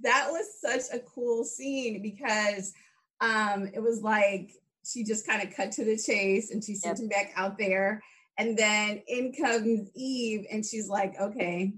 That 0.00 0.28
was 0.30 0.46
such 0.60 0.94
a 0.94 1.00
cool 1.00 1.44
scene 1.44 2.02
because 2.02 2.72
um, 3.20 3.68
it 3.74 3.82
was 3.82 4.02
like 4.02 4.52
she 4.84 5.04
just 5.04 5.26
kind 5.26 5.46
of 5.46 5.54
cut 5.54 5.72
to 5.72 5.84
the 5.84 5.96
chase 5.96 6.50
and 6.50 6.62
she 6.62 6.74
sent 6.74 6.98
yep. 6.98 7.02
him 7.02 7.08
back 7.08 7.32
out 7.36 7.58
there 7.58 8.02
and 8.38 8.56
then 8.56 9.02
in 9.08 9.32
comes 9.32 9.90
Eve, 9.94 10.46
and 10.50 10.64
she's 10.64 10.88
like, 10.88 11.20
okay, 11.20 11.72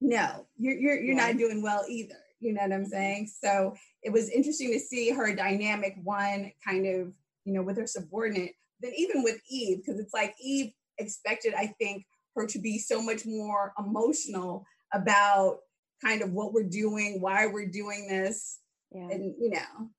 no, 0.00 0.46
you're 0.58 0.74
you're 0.74 1.00
you're 1.00 1.16
yeah. 1.16 1.26
not 1.26 1.36
doing 1.36 1.62
well 1.62 1.84
either. 1.88 2.16
You 2.40 2.54
know 2.54 2.62
what 2.62 2.72
I'm 2.72 2.86
saying? 2.86 3.30
So 3.40 3.74
it 4.02 4.10
was 4.10 4.30
interesting 4.30 4.72
to 4.72 4.80
see 4.80 5.10
her 5.10 5.36
dynamic, 5.36 5.96
one 6.02 6.50
kind 6.66 6.86
of, 6.86 7.12
you 7.44 7.52
know, 7.52 7.62
with 7.62 7.76
her 7.76 7.86
subordinate, 7.86 8.54
then 8.80 8.92
even 8.96 9.22
with 9.22 9.40
Eve, 9.48 9.78
because 9.78 10.00
it's 10.00 10.14
like 10.14 10.34
Eve 10.42 10.72
expected, 10.98 11.54
I 11.54 11.66
think, 11.78 12.04
her 12.34 12.46
to 12.46 12.58
be 12.58 12.78
so 12.78 13.00
much 13.00 13.24
more 13.26 13.74
emotional 13.78 14.64
about 14.92 15.58
kind 16.02 16.22
of 16.22 16.32
what 16.32 16.52
we're 16.52 16.62
doing, 16.64 17.20
why 17.20 17.46
we're 17.46 17.68
doing 17.68 18.08
this. 18.08 18.58
Yeah. 18.90 19.08
And 19.08 19.34
you 19.38 19.50
know, 19.50 19.90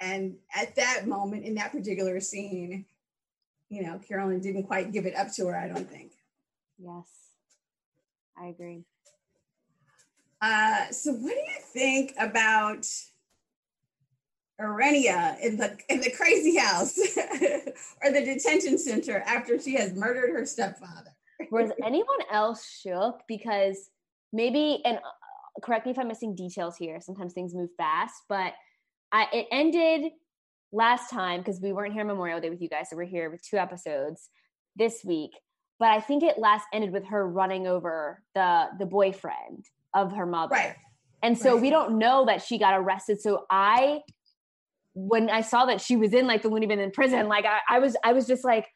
and 0.00 0.36
at 0.54 0.76
that 0.76 1.06
moment 1.06 1.44
in 1.44 1.54
that 1.56 1.72
particular 1.72 2.20
scene, 2.20 2.86
you 3.68 3.82
know, 3.82 3.98
Carolyn 4.06 4.40
didn't 4.40 4.64
quite 4.64 4.92
give 4.92 5.06
it 5.06 5.16
up 5.16 5.32
to 5.34 5.46
her, 5.46 5.56
I 5.56 5.68
don't 5.68 5.88
think. 5.88 6.12
Yes, 6.78 7.06
I 8.36 8.46
agree. 8.46 8.84
Uh, 10.40 10.90
so, 10.90 11.12
what 11.12 11.32
do 11.32 11.40
you 11.40 11.60
think 11.72 12.14
about 12.18 12.86
Irina 14.58 15.36
in 15.42 15.56
the 15.56 15.76
in 15.88 16.00
the 16.00 16.10
crazy 16.10 16.56
house 16.56 16.98
or 18.02 18.10
the 18.10 18.24
detention 18.24 18.76
center 18.78 19.22
after 19.26 19.58
she 19.60 19.74
has 19.76 19.94
murdered 19.94 20.30
her 20.30 20.44
stepfather? 20.44 21.14
Was 21.50 21.70
anyone 21.84 22.18
else 22.30 22.68
shook? 22.68 23.22
Because 23.26 23.90
maybe, 24.32 24.82
and 24.84 24.98
correct 25.62 25.86
me 25.86 25.92
if 25.92 25.98
I'm 25.98 26.08
missing 26.08 26.34
details 26.34 26.76
here. 26.76 27.00
Sometimes 27.00 27.32
things 27.32 27.54
move 27.54 27.70
fast, 27.76 28.14
but 28.28 28.54
I, 29.10 29.26
it 29.32 29.46
ended 29.52 30.12
last 30.72 31.10
time 31.10 31.40
because 31.40 31.60
we 31.60 31.72
weren't 31.72 31.92
here 31.92 32.04
Memorial 32.04 32.40
Day 32.40 32.50
with 32.50 32.62
you 32.62 32.68
guys, 32.68 32.88
so 32.90 32.96
we're 32.96 33.04
here 33.04 33.30
with 33.30 33.42
two 33.42 33.56
episodes 33.58 34.30
this 34.76 35.04
week. 35.04 35.32
But 35.78 35.90
I 35.90 36.00
think 36.00 36.22
it 36.22 36.38
last 36.38 36.64
ended 36.72 36.92
with 36.92 37.06
her 37.06 37.28
running 37.28 37.66
over 37.66 38.22
the 38.34 38.68
the 38.78 38.86
boyfriend 38.86 39.66
of 39.94 40.12
her 40.12 40.26
mother. 40.26 40.54
Right. 40.54 40.76
And 41.22 41.36
so 41.36 41.54
Right. 41.54 41.62
we 41.62 41.70
don't 41.70 41.98
know 41.98 42.24
that 42.26 42.42
she 42.42 42.58
got 42.58 42.78
arrested. 42.78 43.20
So 43.20 43.44
I, 43.50 44.00
when 44.94 45.30
I 45.30 45.40
saw 45.42 45.66
that 45.66 45.80
she 45.80 45.96
was 45.96 46.12
in 46.12 46.26
like 46.26 46.42
the 46.42 46.48
loony 46.48 46.66
bin 46.66 46.80
in 46.80 46.90
prison, 46.90 47.28
like 47.28 47.44
I, 47.44 47.58
I 47.68 47.78
was, 47.78 47.96
I 48.04 48.12
was 48.12 48.26
just 48.26 48.44
like, 48.44 48.66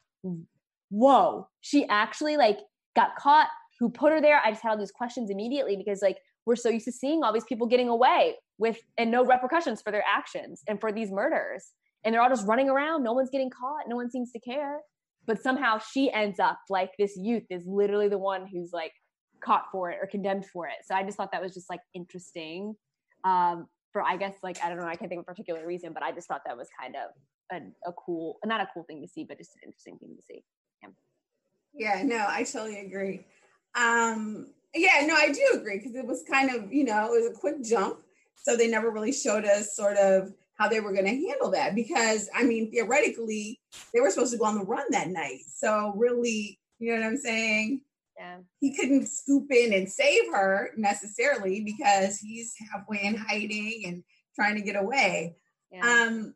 whoa, 0.91 1.49
she 1.61 1.87
actually 1.89 2.37
like 2.37 2.59
got 2.95 3.17
caught. 3.17 3.49
Who 3.81 3.91
put 3.91 4.13
her 4.13 4.21
there? 4.21 4.41
I 4.43 4.51
just 4.51 4.63
had 4.63 4.71
all 4.71 4.79
these 4.79 4.93
questions 4.93 5.31
immediately 5.31 5.77
because 5.77 6.01
like 6.03 6.19
we're 6.47 6.57
so 6.57 6.69
used 6.69 6.87
to 6.87 6.93
seeing 6.93 7.23
all 7.23 7.33
these 7.33 7.45
people 7.45 7.67
getting 7.67 7.89
away 7.89 8.37
with 8.59 8.79
and 8.97 9.11
no 9.11 9.25
repercussions 9.25 9.83
for 9.83 9.91
their 9.91 10.05
actions 10.07 10.63
and 10.69 10.81
for 10.81 10.93
these 10.93 11.11
murders. 11.11 11.73
And 12.05 12.15
they're 12.15 12.23
all 12.23 12.29
just 12.29 12.47
running 12.47 12.71
around. 12.71 13.03
No 13.03 13.13
one's 13.13 13.31
getting 13.31 13.51
caught. 13.51 13.89
No 13.89 13.97
one 13.97 14.11
seems 14.11 14.31
to 14.33 14.39
care. 14.39 14.79
But 15.27 15.43
somehow 15.43 15.79
she 15.79 16.11
ends 16.13 16.39
up 16.39 16.59
like 16.71 16.91
this 16.99 17.17
youth 17.17 17.43
is 17.51 17.65
literally 17.67 18.09
the 18.09 18.19
one 18.19 18.47
who's 18.47 18.71
like 18.73 18.93
caught 19.43 19.65
for 19.73 19.91
it 19.91 19.99
or 20.01 20.07
condemned 20.07 20.47
for 20.47 20.69
it. 20.69 20.77
So 20.85 20.95
I 20.95 21.03
just 21.03 21.17
thought 21.17 21.33
that 21.33 21.43
was 21.43 21.53
just 21.53 21.69
like 21.69 21.81
interesting. 21.95 22.77
Um, 23.25 23.67
for 23.93 24.03
I 24.03 24.17
guess 24.17 24.35
like 24.43 24.59
I 24.63 24.69
don't 24.69 24.79
know, 24.79 24.87
I 24.87 24.95
can't 24.95 25.09
think 25.09 25.21
of 25.21 25.25
a 25.25 25.33
particular 25.33 25.67
reason, 25.67 25.93
but 25.93 26.05
I 26.05 26.13
just 26.13 26.29
thought 26.29 26.43
that 26.47 26.57
was 26.57 26.69
kind 26.81 26.95
of 26.95 27.11
a, 27.51 27.89
a 27.89 27.93
cool, 27.93 28.39
not 28.45 28.61
a 28.61 28.69
cool 28.73 28.85
thing 28.85 29.03
to 29.03 29.09
see, 29.09 29.25
but 29.25 29.39
just 29.39 29.51
an 29.57 29.63
interesting 29.67 29.99
thing 29.99 30.15
to 30.17 30.23
see. 30.23 30.45
Yeah, 31.79 32.03
no, 32.05 32.25
I 32.27 32.45
totally 32.45 32.81
agree. 32.81 33.27
Um, 33.75 34.49
yeah, 34.77 35.07
no, 35.07 35.15
I 35.15 35.31
do 35.33 35.59
agree 35.59 35.79
because 35.79 35.95
it 35.95 36.07
was 36.07 36.25
kind 36.31 36.51
of, 36.55 36.73
you 36.73 36.85
know, 36.85 37.07
it 37.07 37.23
was 37.23 37.31
a 37.31 37.39
quick 37.39 37.63
jump. 37.63 38.01
So 38.37 38.57
they 38.57 38.69
never 38.69 38.91
really 38.91 39.13
showed 39.13 39.45
us 39.45 39.75
sort 39.75 39.97
of 39.97 40.33
how 40.57 40.69
they 40.69 40.81
were 40.81 40.93
going 40.93 41.05
to 41.05 41.11
handle 41.11 41.51
that 41.51 41.75
because, 41.75 42.29
I 42.35 42.45
mean, 42.45 42.71
theoretically, 42.71 43.61
they 43.93 44.01
were 44.01 44.11
supposed 44.11 44.33
to 44.33 44.39
go 44.39 44.45
on 44.45 44.59
the 44.59 44.65
run 44.65 44.87
that 44.91 45.09
night. 45.09 45.41
So 45.49 45.93
really, 45.97 46.59
you 46.79 46.93
know 46.93 47.01
what 47.01 47.07
I'm 47.07 47.17
saying? 47.17 47.81
Yeah. 48.19 48.39
He 48.61 48.75
couldn't 48.75 49.09
scoop 49.09 49.51
in 49.51 49.75
and 49.75 49.91
save 49.91 50.33
her 50.33 50.71
necessarily 50.77 51.63
because 51.63 52.19
he's 52.19 52.55
halfway 52.71 53.03
in 53.03 53.17
hiding 53.17 53.83
and 53.87 54.05
trying 54.35 54.55
to 54.55 54.63
get 54.63 54.77
away. 54.77 55.37
Yeah. 55.71 55.81
Um, 55.81 56.35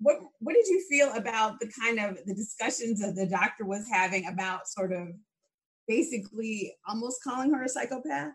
what 0.00 0.18
what 0.40 0.54
did 0.54 0.66
you 0.66 0.84
feel 0.88 1.12
about 1.12 1.60
the 1.60 1.70
kind 1.80 1.98
of 1.98 2.18
the 2.26 2.34
discussions 2.34 3.00
that 3.00 3.14
the 3.14 3.26
doctor 3.26 3.64
was 3.64 3.88
having 3.88 4.26
about 4.26 4.68
sort 4.68 4.92
of 4.92 5.08
basically 5.86 6.74
almost 6.86 7.22
calling 7.22 7.52
her 7.52 7.64
a 7.64 7.68
psychopath? 7.68 8.32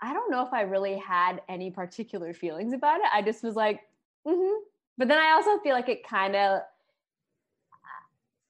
I 0.00 0.12
don't 0.12 0.30
know 0.30 0.46
if 0.46 0.52
I 0.52 0.62
really 0.62 0.98
had 0.98 1.40
any 1.48 1.70
particular 1.70 2.34
feelings 2.34 2.72
about 2.72 3.00
it. 3.00 3.06
I 3.12 3.22
just 3.22 3.42
was 3.42 3.56
like, 3.56 3.80
mm-hmm. 4.26 4.58
But 4.98 5.08
then 5.08 5.18
I 5.18 5.32
also 5.32 5.58
feel 5.62 5.74
like 5.74 5.88
it 5.88 6.06
kind 6.06 6.34
of, 6.34 6.62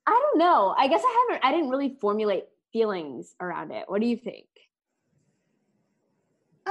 I 0.06 0.10
don't 0.10 0.38
know. 0.38 0.74
I 0.78 0.86
guess 0.86 1.02
I 1.04 1.26
haven't, 1.28 1.44
I 1.44 1.50
didn't 1.50 1.70
really 1.70 1.96
formulate 2.00 2.44
feelings 2.72 3.34
around 3.40 3.72
it. 3.72 3.84
What 3.88 4.00
do 4.00 4.06
you 4.06 4.16
think? 4.16 4.46
Uh, 6.64 6.70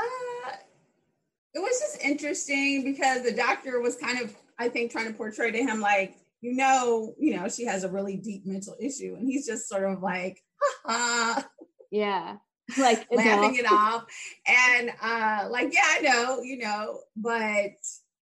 it 1.54 1.60
was 1.60 1.80
just 1.80 2.02
interesting 2.02 2.84
because 2.86 3.24
the 3.24 3.34
doctor 3.34 3.82
was 3.82 3.98
kind 3.98 4.22
of, 4.22 4.34
I 4.58 4.70
think, 4.70 4.92
trying 4.92 5.08
to 5.08 5.14
portray 5.14 5.52
to 5.52 5.58
him 5.58 5.82
like, 5.82 6.16
you 6.46 6.54
know, 6.56 7.16
you 7.18 7.36
know, 7.36 7.50
she 7.50 7.66
has 7.66 7.84
a 7.84 7.90
really 7.90 8.18
deep 8.18 8.46
mental 8.46 8.76
issue, 8.80 9.16
and 9.18 9.28
he's 9.28 9.48
just 9.48 9.68
sort 9.68 9.84
of 9.84 10.04
like, 10.04 10.44
ha 10.62 10.72
ha, 10.86 11.48
Yeah. 11.90 12.38
Like, 12.78 13.08
laughing 13.12 13.56
it 13.56 13.66
off, 13.72 14.06
and 14.48 14.92
uh, 15.02 15.48
like, 15.50 15.74
yeah, 15.74 15.88
I 15.88 16.02
know, 16.02 16.42
you 16.44 16.60
know, 16.60 17.00
but 17.16 17.72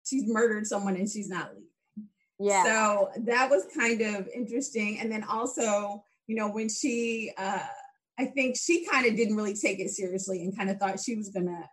she's 0.05 0.23
murdered 0.27 0.65
someone 0.67 0.95
and 0.95 1.09
she's 1.09 1.29
not 1.29 1.51
leaving. 1.53 2.09
yeah. 2.39 2.63
So 2.63 3.09
that 3.25 3.49
was 3.49 3.65
kind 3.77 4.01
of 4.01 4.29
interesting. 4.33 4.99
And 4.99 5.11
then 5.11 5.23
also, 5.23 6.03
you 6.27 6.35
know, 6.35 6.49
when 6.49 6.69
she, 6.69 7.31
uh, 7.37 7.59
I 8.19 8.25
think 8.25 8.55
she 8.57 8.85
kind 8.85 9.05
of 9.05 9.15
didn't 9.15 9.35
really 9.35 9.55
take 9.55 9.79
it 9.79 9.89
seriously 9.89 10.43
and 10.43 10.55
kind 10.55 10.69
of 10.69 10.77
thought 10.77 10.99
she 10.99 11.15
was 11.15 11.29
to 11.31 11.63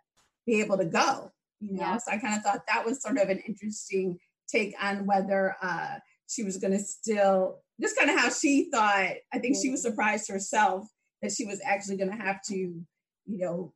be 0.45 0.61
able 0.61 0.77
to 0.77 0.85
go, 0.85 1.31
you 1.59 1.73
know. 1.73 1.81
Yeah. 1.81 1.97
So 1.97 2.11
I 2.11 2.17
kind 2.17 2.35
of 2.35 2.41
thought 2.41 2.61
that 2.67 2.85
was 2.85 3.01
sort 3.01 3.17
of 3.17 3.29
an 3.29 3.39
interesting 3.47 4.17
take 4.47 4.73
on 4.81 5.05
whether 5.05 5.55
uh, 5.61 5.95
she 6.31 6.43
was 6.43 6.57
going 6.57 6.71
to 6.73 6.79
still, 6.79 7.59
just 7.79 7.97
kind 7.97 8.09
of 8.09 8.17
how 8.17 8.29
she 8.29 8.69
thought, 8.71 9.13
I 9.33 9.39
think 9.39 9.57
she 9.61 9.69
was 9.69 9.81
surprised 9.81 10.29
herself 10.29 10.87
that 11.21 11.31
she 11.31 11.45
was 11.45 11.59
actually 11.65 11.97
going 11.97 12.11
to 12.11 12.23
have 12.23 12.41
to, 12.43 12.55
you 12.55 12.85
know, 13.25 13.73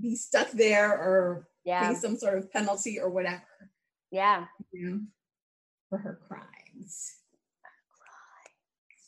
be 0.00 0.16
stuck 0.16 0.50
there 0.52 0.92
or 0.92 1.48
yeah. 1.64 1.88
pay 1.88 1.94
some 1.94 2.16
sort 2.16 2.38
of 2.38 2.50
penalty 2.52 2.98
or 3.00 3.10
whatever 3.10 3.42
Yeah. 4.10 4.46
you 4.72 4.90
know, 4.90 5.00
for 5.88 5.98
her 5.98 6.20
crimes. 6.26 7.14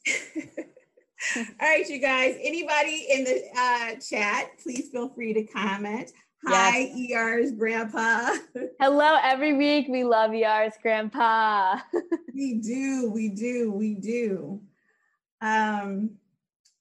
All 1.37 1.45
right, 1.61 1.89
you 1.89 1.99
guys. 1.99 2.37
Anybody 2.41 3.07
in 3.11 3.25
the 3.25 3.43
uh, 3.57 3.95
chat, 3.97 4.51
please 4.63 4.89
feel 4.91 5.09
free 5.11 5.35
to 5.35 5.45
comment. 5.45 6.13
Hi, 6.47 6.93
ER's 7.11 7.53
grandpa. 7.53 8.35
Hello, 8.81 9.17
every 9.23 9.55
week. 9.55 9.87
We 9.89 10.05
love 10.05 10.35
yours, 10.35 10.73
Grandpa. 10.81 11.81
we 12.35 12.55
do, 12.55 13.11
we 13.13 13.29
do, 13.29 13.73
we 13.73 13.95
do. 13.95 14.61
Um, 15.41 16.11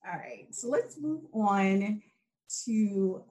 all 0.06 0.18
right, 0.18 0.48
so 0.52 0.70
let's 0.70 1.00
move 1.00 1.22
on 1.34 2.02
to 2.66 3.24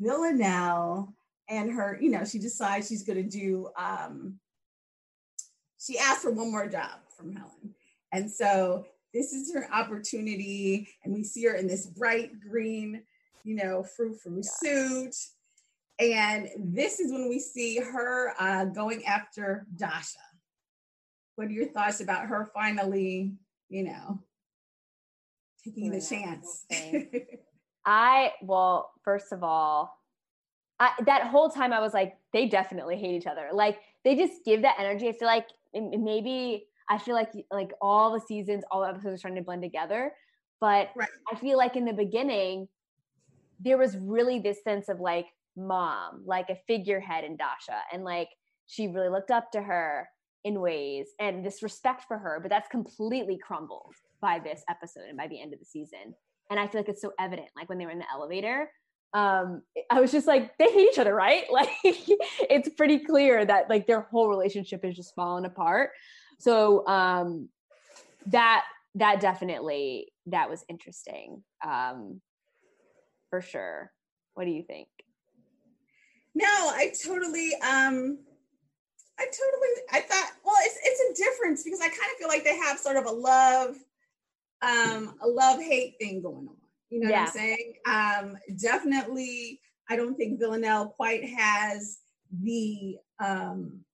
Villanelle 0.00 1.12
and 1.48 1.70
her, 1.70 1.98
you 2.00 2.10
know, 2.10 2.24
she 2.24 2.38
decides 2.38 2.88
she's 2.88 3.02
gonna 3.02 3.22
do 3.22 3.68
um 3.76 4.38
she 5.78 5.98
asked 5.98 6.22
for 6.22 6.30
one 6.30 6.50
more 6.50 6.66
job 6.66 7.00
from 7.14 7.34
Helen. 7.34 7.74
And 8.12 8.30
so 8.30 8.86
this 9.12 9.32
is 9.32 9.52
her 9.54 9.68
opportunity, 9.72 10.88
and 11.04 11.12
we 11.12 11.24
see 11.24 11.44
her 11.44 11.54
in 11.54 11.66
this 11.66 11.86
bright 11.86 12.30
green, 12.40 13.02
you 13.44 13.54
know, 13.54 13.82
frou 13.82 14.14
frou 14.14 14.42
suit. 14.42 15.14
And 15.98 16.48
this 16.58 16.98
is 16.98 17.12
when 17.12 17.28
we 17.28 17.38
see 17.38 17.78
her 17.78 18.34
uh, 18.38 18.64
going 18.66 19.04
after 19.04 19.66
Dasha. 19.76 20.18
What 21.36 21.48
are 21.48 21.52
your 21.52 21.68
thoughts 21.68 22.00
about 22.00 22.26
her 22.26 22.50
finally, 22.52 23.34
you 23.68 23.84
know, 23.84 24.20
taking 25.64 25.90
the 25.90 26.00
Doing 26.00 26.00
that 26.00 26.16
whole 26.16 26.36
chance? 26.36 26.66
I 27.86 28.32
well, 28.42 28.90
first 29.02 29.32
of 29.32 29.42
all, 29.42 30.00
I, 30.80 30.92
that 31.06 31.28
whole 31.28 31.50
time 31.50 31.72
I 31.72 31.80
was 31.80 31.92
like, 31.94 32.16
they 32.32 32.46
definitely 32.46 32.96
hate 32.96 33.14
each 33.14 33.26
other. 33.26 33.50
Like 33.52 33.78
they 34.04 34.16
just 34.16 34.44
give 34.44 34.62
that 34.62 34.76
energy. 34.78 35.08
I 35.08 35.12
feel 35.12 35.28
like 35.28 35.48
maybe 35.74 36.66
I 36.88 36.98
feel 36.98 37.14
like 37.14 37.32
like 37.50 37.72
all 37.80 38.12
the 38.12 38.20
seasons, 38.20 38.64
all 38.70 38.80
the 38.80 38.88
episodes 38.88 39.20
are 39.20 39.22
trying 39.22 39.36
to 39.36 39.42
blend 39.42 39.62
together. 39.62 40.12
But 40.60 40.90
Right. 40.96 41.08
I 41.30 41.36
feel 41.36 41.58
like 41.58 41.76
in 41.76 41.84
the 41.84 41.92
beginning, 41.92 42.68
there 43.60 43.78
was 43.78 43.96
really 43.96 44.38
this 44.40 44.62
sense 44.64 44.88
of 44.88 45.00
like 45.00 45.26
mom, 45.56 46.22
like 46.24 46.50
a 46.50 46.58
figurehead 46.66 47.24
in 47.24 47.36
Dasha, 47.36 47.80
and 47.92 48.04
like 48.04 48.28
she 48.66 48.88
really 48.88 49.08
looked 49.08 49.30
up 49.30 49.50
to 49.52 49.62
her 49.62 50.08
in 50.44 50.60
ways 50.60 51.08
and 51.18 51.44
this 51.44 51.62
respect 51.62 52.04
for 52.06 52.18
her. 52.18 52.38
But 52.40 52.50
that's 52.50 52.68
completely 52.68 53.38
crumbled 53.38 53.94
by 54.20 54.38
this 54.38 54.62
episode 54.68 55.04
and 55.08 55.16
by 55.16 55.28
the 55.28 55.40
end 55.40 55.52
of 55.52 55.58
the 55.58 55.64
season 55.64 56.14
and 56.50 56.60
I 56.60 56.66
feel 56.66 56.80
like 56.80 56.88
it's 56.88 57.02
so 57.02 57.12
evident. 57.18 57.48
Like 57.56 57.68
when 57.68 57.78
they 57.78 57.86
were 57.86 57.90
in 57.90 57.98
the 57.98 58.10
elevator, 58.12 58.70
um, 59.12 59.62
I 59.90 60.00
was 60.00 60.10
just 60.12 60.26
like, 60.26 60.56
they 60.58 60.70
hate 60.70 60.88
each 60.92 60.98
other, 60.98 61.14
right? 61.14 61.44
Like 61.52 61.68
it's 61.84 62.68
pretty 62.70 63.00
clear 63.00 63.44
that 63.44 63.70
like 63.70 63.86
their 63.86 64.02
whole 64.02 64.28
relationship 64.28 64.84
is 64.84 64.96
just 64.96 65.14
falling 65.14 65.44
apart. 65.44 65.90
So 66.38 66.86
um, 66.86 67.48
that 68.26 68.64
that 68.96 69.20
definitely 69.20 70.12
that 70.26 70.50
was 70.50 70.64
interesting 70.68 71.42
um, 71.64 72.20
for 73.30 73.40
sure. 73.40 73.90
What 74.34 74.44
do 74.44 74.50
you 74.50 74.62
think? 74.62 74.88
No, 76.34 76.44
I 76.46 76.92
totally 77.02 77.54
um 77.56 78.18
I 79.18 79.26
totally 79.26 79.68
I 79.92 80.00
thought 80.00 80.32
well 80.44 80.56
it's 80.62 80.78
it's 80.82 81.20
a 81.20 81.24
difference 81.24 81.62
because 81.62 81.80
I 81.80 81.88
kind 81.88 82.10
of 82.12 82.18
feel 82.18 82.28
like 82.28 82.44
they 82.44 82.56
have 82.56 82.78
sort 82.78 82.96
of 82.96 83.06
a 83.06 83.10
love 83.10 83.76
um 84.62 85.14
a 85.22 85.28
love 85.28 85.60
hate 85.60 85.94
thing 86.00 86.22
going 86.22 86.48
on. 86.48 86.56
You 86.90 87.00
know 87.00 87.10
Yeah. 87.10 87.20
what 87.20 87.28
I'm 87.28 87.34
saying? 87.34 87.74
Um 87.86 88.38
definitely 88.58 89.60
I 89.88 89.96
don't 89.96 90.16
think 90.16 90.38
Villanelle 90.40 90.88
quite 90.88 91.24
has 91.28 91.98
the 92.42 92.96
um 93.22 93.84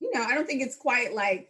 you 0.00 0.10
know, 0.12 0.22
I 0.22 0.34
don't 0.34 0.46
think 0.46 0.62
it's 0.62 0.76
quite 0.76 1.14
like 1.14 1.48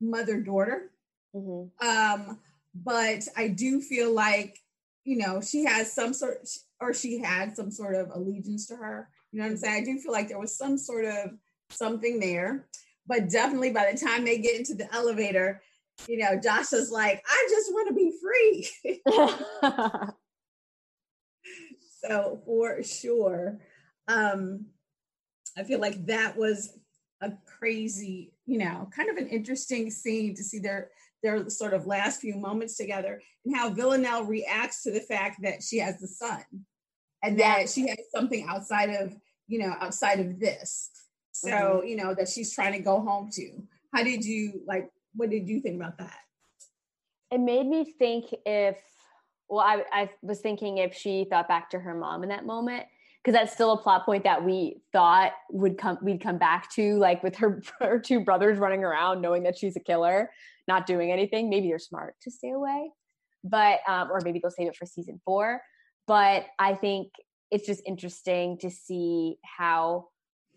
mother 0.00 0.40
daughter. 0.40 0.90
Mm-hmm. 1.34 1.86
Um 1.86 2.38
but 2.74 3.26
I 3.36 3.48
do 3.48 3.80
feel 3.80 4.12
like 4.12 4.58
you 5.04 5.16
know 5.18 5.40
she 5.40 5.64
has 5.64 5.92
some 5.92 6.12
sort 6.12 6.48
or 6.80 6.94
she 6.94 7.18
had 7.18 7.56
some 7.56 7.70
sort 7.70 7.94
of 7.94 8.10
allegiance 8.14 8.66
to 8.66 8.76
her. 8.76 9.08
You 9.32 9.40
know 9.40 9.46
what 9.46 9.52
I'm 9.52 9.58
saying? 9.58 9.82
I 9.82 9.84
do 9.84 9.98
feel 9.98 10.12
like 10.12 10.28
there 10.28 10.38
was 10.38 10.56
some 10.56 10.78
sort 10.78 11.04
of 11.04 11.30
something 11.70 12.20
there, 12.20 12.66
but 13.06 13.28
definitely 13.28 13.70
by 13.70 13.90
the 13.90 13.98
time 13.98 14.24
they 14.24 14.38
get 14.38 14.56
into 14.56 14.74
the 14.74 14.92
elevator, 14.94 15.60
you 16.06 16.18
know, 16.18 16.38
Dasha's 16.38 16.90
like, 16.90 17.22
I 17.28 17.48
just 17.50 17.72
want 17.72 17.88
to 17.88 17.94
be 17.94 18.12
free. 18.22 18.68
so 22.04 22.40
for 22.44 22.82
sure. 22.82 23.58
Um, 24.06 24.66
I 25.56 25.64
feel 25.64 25.80
like 25.80 26.06
that 26.06 26.36
was 26.36 26.78
a 27.20 27.32
crazy, 27.58 28.32
you 28.46 28.58
know, 28.58 28.88
kind 28.94 29.10
of 29.10 29.16
an 29.16 29.28
interesting 29.28 29.90
scene 29.90 30.34
to 30.36 30.44
see 30.44 30.60
their 30.60 30.90
their 31.22 31.48
sort 31.48 31.74
of 31.74 31.86
last 31.86 32.20
few 32.20 32.36
moments 32.36 32.76
together 32.76 33.20
and 33.44 33.56
how 33.56 33.70
Villanelle 33.70 34.24
reacts 34.24 34.82
to 34.82 34.90
the 34.90 35.00
fact 35.00 35.42
that 35.42 35.62
she 35.62 35.78
has 35.78 35.98
the 35.98 36.06
son 36.06 36.42
and 37.22 37.38
that 37.40 37.68
she 37.68 37.88
has 37.88 37.98
something 38.14 38.46
outside 38.48 38.90
of, 38.90 39.16
you 39.46 39.58
know, 39.58 39.74
outside 39.80 40.20
of 40.20 40.38
this. 40.38 40.90
So, 41.32 41.48
mm-hmm. 41.48 41.86
you 41.86 41.96
know, 41.96 42.14
that 42.14 42.28
she's 42.28 42.52
trying 42.52 42.72
to 42.72 42.80
go 42.80 43.00
home 43.00 43.30
to. 43.32 43.62
How 43.92 44.02
did 44.02 44.24
you 44.24 44.62
like 44.66 44.90
what 45.14 45.30
did 45.30 45.48
you 45.48 45.60
think 45.60 45.76
about 45.76 45.98
that? 45.98 46.18
It 47.30 47.38
made 47.38 47.66
me 47.66 47.84
think 47.98 48.26
if 48.46 48.76
well, 49.48 49.60
I, 49.60 49.84
I 49.92 50.10
was 50.22 50.40
thinking 50.40 50.78
if 50.78 50.94
she 50.94 51.26
thought 51.28 51.48
back 51.48 51.70
to 51.70 51.78
her 51.78 51.94
mom 51.94 52.22
in 52.22 52.28
that 52.28 52.44
moment 52.44 52.84
because 53.22 53.38
that's 53.38 53.52
still 53.52 53.72
a 53.72 53.78
plot 53.78 54.04
point 54.04 54.24
that 54.24 54.44
we 54.44 54.82
thought 54.92 55.32
would 55.50 55.78
come 55.78 55.98
we'd 56.02 56.20
come 56.20 56.38
back 56.38 56.70
to 56.72 56.96
like 56.98 57.22
with 57.22 57.36
her, 57.36 57.62
her 57.80 57.98
two 57.98 58.20
brothers 58.20 58.58
running 58.58 58.84
around 58.84 59.20
knowing 59.20 59.42
that 59.42 59.56
she's 59.58 59.76
a 59.76 59.80
killer 59.80 60.30
not 60.68 60.86
doing 60.86 61.10
anything 61.10 61.48
maybe 61.48 61.68
they're 61.68 61.78
smart 61.78 62.14
to 62.22 62.30
stay 62.30 62.50
away 62.50 62.90
but 63.42 63.80
um, 63.88 64.10
or 64.10 64.20
maybe 64.24 64.38
they'll 64.38 64.50
save 64.50 64.68
it 64.68 64.76
for 64.76 64.86
season 64.86 65.20
four 65.24 65.60
but 66.06 66.46
i 66.58 66.74
think 66.74 67.08
it's 67.50 67.66
just 67.66 67.82
interesting 67.86 68.58
to 68.58 68.70
see 68.70 69.36
how 69.42 70.06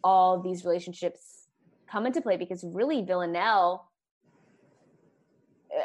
all 0.03 0.41
these 0.41 0.65
relationships 0.65 1.47
come 1.89 2.05
into 2.05 2.21
play 2.21 2.37
because 2.37 2.63
really 2.63 3.01
villanelle 3.03 3.91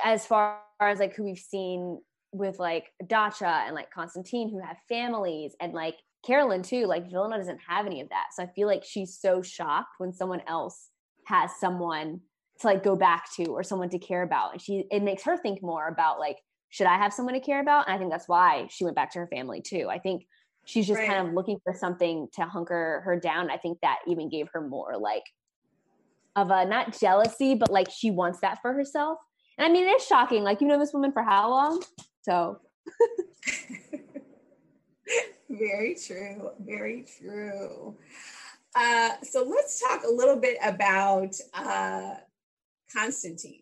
as 0.04 0.26
far 0.26 0.60
as 0.80 0.98
like 0.98 1.14
who 1.14 1.24
we've 1.24 1.38
seen 1.38 2.00
with 2.32 2.58
like 2.58 2.92
Dasha 3.06 3.62
and 3.66 3.74
like 3.74 3.90
Konstantin 3.90 4.50
who 4.50 4.60
have 4.60 4.76
families 4.88 5.54
and 5.60 5.72
like 5.72 5.96
Carolyn 6.24 6.62
too, 6.62 6.86
like 6.86 7.10
Villanelle 7.10 7.38
doesn't 7.38 7.60
have 7.66 7.86
any 7.86 8.00
of 8.00 8.08
that. 8.10 8.26
So 8.34 8.42
I 8.42 8.46
feel 8.46 8.66
like 8.66 8.84
she's 8.84 9.18
so 9.18 9.42
shocked 9.42 9.94
when 9.98 10.12
someone 10.12 10.42
else 10.46 10.90
has 11.26 11.50
someone 11.58 12.20
to 12.60 12.66
like 12.66 12.82
go 12.82 12.96
back 12.96 13.26
to 13.36 13.46
or 13.46 13.62
someone 13.62 13.88
to 13.90 13.98
care 13.98 14.22
about. 14.22 14.52
And 14.52 14.60
she 14.60 14.84
it 14.90 15.02
makes 15.02 15.22
her 15.24 15.36
think 15.36 15.62
more 15.62 15.88
about 15.88 16.18
like, 16.18 16.38
should 16.70 16.86
I 16.86 16.96
have 16.96 17.12
someone 17.12 17.34
to 17.34 17.40
care 17.40 17.60
about? 17.60 17.86
And 17.86 17.94
I 17.94 17.98
think 17.98 18.10
that's 18.10 18.28
why 18.28 18.66
she 18.70 18.84
went 18.84 18.96
back 18.96 19.12
to 19.12 19.18
her 19.20 19.28
family 19.28 19.60
too. 19.60 19.88
I 19.90 19.98
think 19.98 20.26
she's 20.64 20.86
just 20.86 20.98
right. 20.98 21.08
kind 21.08 21.26
of 21.26 21.34
looking 21.34 21.58
for 21.64 21.72
something 21.72 22.28
to 22.34 22.42
hunker 22.42 23.02
her 23.04 23.18
down. 23.18 23.50
I 23.50 23.56
think 23.56 23.78
that 23.82 23.98
even 24.06 24.28
gave 24.28 24.48
her 24.52 24.60
more 24.60 24.96
like 24.98 25.24
of 26.34 26.50
a 26.50 26.66
not 26.66 26.98
jealousy, 26.98 27.54
but 27.54 27.70
like 27.70 27.88
she 27.90 28.10
wants 28.10 28.40
that 28.40 28.60
for 28.60 28.72
herself. 28.72 29.18
And 29.58 29.66
I 29.66 29.72
mean, 29.72 29.88
it's 29.88 30.06
shocking. 30.06 30.42
Like, 30.42 30.60
you 30.60 30.66
know 30.66 30.78
this 30.78 30.92
woman 30.92 31.12
for 31.12 31.22
how 31.22 31.50
long? 31.50 31.82
So 32.22 32.60
very 35.48 35.94
true. 35.94 36.50
Very 36.60 37.06
true. 37.18 37.96
Uh, 38.74 39.10
so 39.22 39.42
let's 39.42 39.80
talk 39.80 40.02
a 40.04 40.12
little 40.12 40.36
bit 40.36 40.58
about 40.62 41.34
uh, 41.54 42.14
Konstantin. 42.94 43.60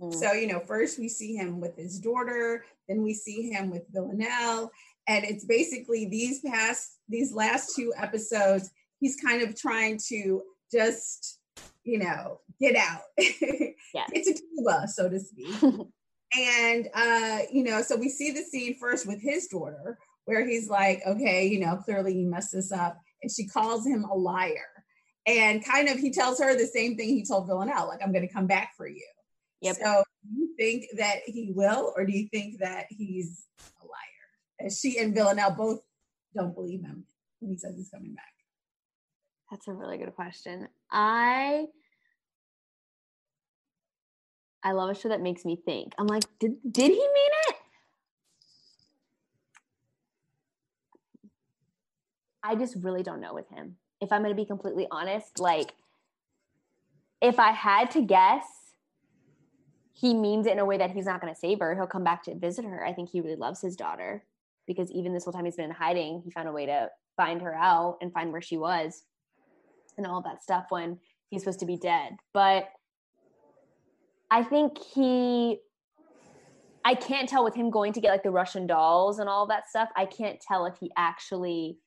Mm. 0.00 0.14
So, 0.14 0.32
you 0.32 0.46
know, 0.46 0.60
first 0.60 0.98
we 0.98 1.08
see 1.08 1.34
him 1.34 1.60
with 1.60 1.76
his 1.76 1.98
daughter, 1.98 2.64
then 2.88 3.02
we 3.02 3.14
see 3.14 3.50
him 3.50 3.70
with 3.70 3.82
Villanelle. 3.92 4.70
And 5.08 5.24
it's 5.24 5.44
basically 5.44 6.06
these 6.06 6.40
past, 6.40 6.98
these 7.08 7.32
last 7.32 7.74
two 7.74 7.92
episodes, 7.96 8.70
he's 9.00 9.16
kind 9.16 9.42
of 9.42 9.58
trying 9.60 9.98
to 10.08 10.42
just, 10.70 11.40
you 11.84 11.98
know, 11.98 12.40
get 12.60 12.76
out, 12.76 13.02
yeah. 13.18 14.06
get 14.12 14.24
to 14.24 14.32
Cuba, 14.32 14.86
so 14.88 15.08
to 15.08 15.18
speak. 15.18 15.54
and, 16.38 16.88
uh, 16.94 17.38
you 17.52 17.64
know, 17.64 17.82
so 17.82 17.96
we 17.96 18.08
see 18.08 18.30
the 18.30 18.42
scene 18.42 18.76
first 18.78 19.06
with 19.06 19.20
his 19.20 19.48
daughter, 19.48 19.98
where 20.24 20.46
he's 20.46 20.68
like, 20.68 21.02
okay, 21.06 21.46
you 21.46 21.58
know, 21.58 21.76
clearly 21.76 22.16
you 22.16 22.28
messed 22.28 22.52
this 22.52 22.70
up. 22.70 22.96
And 23.22 23.30
she 23.30 23.46
calls 23.46 23.86
him 23.86 24.04
a 24.04 24.14
liar. 24.14 24.71
And 25.26 25.64
kind 25.64 25.88
of 25.88 25.98
he 25.98 26.10
tells 26.10 26.40
her 26.40 26.56
the 26.56 26.66
same 26.66 26.96
thing 26.96 27.08
he 27.08 27.24
told 27.24 27.46
Villanelle, 27.46 27.86
like, 27.88 28.00
I'm 28.02 28.12
going 28.12 28.26
to 28.26 28.32
come 28.32 28.46
back 28.46 28.72
for 28.76 28.88
you. 28.88 29.06
Yep. 29.60 29.76
So 29.76 30.04
do 30.24 30.40
you 30.40 30.54
think 30.58 30.86
that 30.96 31.20
he 31.26 31.52
will, 31.54 31.92
or 31.96 32.04
do 32.04 32.12
you 32.12 32.28
think 32.28 32.58
that 32.58 32.86
he's 32.90 33.44
a 33.80 33.84
liar? 33.84 34.66
As 34.66 34.80
she 34.80 34.98
and 34.98 35.14
Villanelle 35.14 35.52
both 35.52 35.80
don't 36.34 36.54
believe 36.54 36.82
him 36.82 37.04
when 37.38 37.52
he 37.52 37.56
says 37.56 37.74
he's 37.76 37.90
coming 37.90 38.14
back. 38.14 38.24
That's 39.50 39.68
a 39.68 39.72
really 39.72 39.98
good 39.98 40.14
question. 40.16 40.68
I 40.90 41.66
I 44.64 44.72
love 44.72 44.90
a 44.90 44.94
show 44.94 45.10
that 45.10 45.20
makes 45.20 45.44
me 45.44 45.60
think. 45.64 45.92
I'm 45.98 46.06
like, 46.06 46.24
did 46.38 46.56
did 46.68 46.90
he 46.90 46.98
mean 46.98 47.30
it? 47.48 47.56
I 52.42 52.54
just 52.56 52.76
really 52.80 53.02
don't 53.02 53.20
know 53.20 53.34
with 53.34 53.48
him. 53.50 53.76
If 54.02 54.12
I'm 54.12 54.22
going 54.22 54.34
to 54.34 54.40
be 54.40 54.44
completely 54.44 54.86
honest, 54.90 55.38
like 55.38 55.74
if 57.22 57.38
I 57.38 57.52
had 57.52 57.90
to 57.92 58.02
guess, 58.02 58.44
he 59.92 60.12
means 60.12 60.46
it 60.46 60.52
in 60.52 60.58
a 60.58 60.64
way 60.64 60.76
that 60.76 60.90
he's 60.90 61.06
not 61.06 61.20
going 61.20 61.32
to 61.32 61.38
save 61.38 61.60
her. 61.60 61.74
He'll 61.74 61.86
come 61.86 62.02
back 62.02 62.24
to 62.24 62.34
visit 62.34 62.64
her. 62.64 62.84
I 62.84 62.92
think 62.92 63.10
he 63.10 63.20
really 63.20 63.36
loves 63.36 63.60
his 63.60 63.76
daughter 63.76 64.24
because 64.66 64.90
even 64.90 65.14
this 65.14 65.24
whole 65.24 65.32
time 65.32 65.44
he's 65.44 65.56
been 65.56 65.66
in 65.66 65.70
hiding, 65.70 66.22
he 66.24 66.30
found 66.32 66.48
a 66.48 66.52
way 66.52 66.66
to 66.66 66.90
find 67.16 67.40
her 67.40 67.54
out 67.54 67.98
and 68.00 68.12
find 68.12 68.32
where 68.32 68.42
she 68.42 68.56
was 68.56 69.04
and 69.96 70.06
all 70.06 70.20
that 70.22 70.42
stuff 70.42 70.66
when 70.70 70.98
he's 71.30 71.42
supposed 71.42 71.60
to 71.60 71.66
be 71.66 71.76
dead. 71.76 72.16
But 72.32 72.68
I 74.30 74.42
think 74.42 74.78
he 74.78 75.60
I 76.84 76.96
can't 76.96 77.28
tell 77.28 77.44
with 77.44 77.54
him 77.54 77.70
going 77.70 77.92
to 77.92 78.00
get 78.00 78.10
like 78.10 78.24
the 78.24 78.32
Russian 78.32 78.66
dolls 78.66 79.20
and 79.20 79.28
all 79.28 79.46
that 79.46 79.68
stuff. 79.68 79.90
I 79.94 80.06
can't 80.06 80.40
tell 80.40 80.66
if 80.66 80.74
he 80.80 80.90
actually 80.96 81.78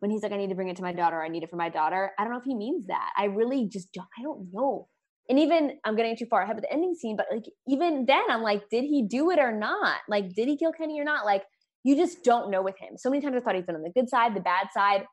when 0.00 0.10
he's 0.10 0.22
like, 0.22 0.32
I 0.32 0.36
need 0.36 0.48
to 0.48 0.54
bring 0.54 0.68
it 0.68 0.76
to 0.76 0.82
my 0.82 0.92
daughter, 0.92 1.22
I 1.22 1.28
need 1.28 1.42
it 1.42 1.50
for 1.50 1.56
my 1.56 1.68
daughter. 1.68 2.12
I 2.18 2.24
don't 2.24 2.32
know 2.32 2.38
if 2.38 2.44
he 2.44 2.54
means 2.54 2.86
that. 2.88 3.12
I 3.16 3.26
really 3.26 3.66
just 3.66 3.92
don't, 3.92 4.08
I 4.18 4.22
don't 4.22 4.48
know. 4.52 4.88
And 5.28 5.38
even 5.38 5.78
I'm 5.84 5.94
getting 5.94 6.16
too 6.16 6.26
far 6.26 6.42
ahead 6.42 6.56
of 6.56 6.62
the 6.62 6.72
ending 6.72 6.94
scene, 6.94 7.16
but 7.16 7.26
like 7.30 7.44
even 7.68 8.06
then 8.06 8.24
I'm 8.28 8.42
like, 8.42 8.68
did 8.70 8.82
he 8.82 9.02
do 9.02 9.30
it 9.30 9.38
or 9.38 9.52
not? 9.52 9.98
Like, 10.08 10.34
did 10.34 10.48
he 10.48 10.56
kill 10.56 10.72
Kenny 10.72 10.98
or 11.00 11.04
not? 11.04 11.24
Like, 11.24 11.44
you 11.84 11.94
just 11.96 12.24
don't 12.24 12.50
know 12.50 12.62
with 12.62 12.78
him. 12.78 12.96
So 12.96 13.10
many 13.10 13.22
times 13.22 13.36
I 13.36 13.40
thought 13.40 13.54
he's 13.54 13.64
been 13.64 13.76
on 13.76 13.82
the 13.82 13.90
good 13.90 14.08
side, 14.08 14.34
the 14.34 14.40
bad 14.40 14.68
side. 14.72 15.04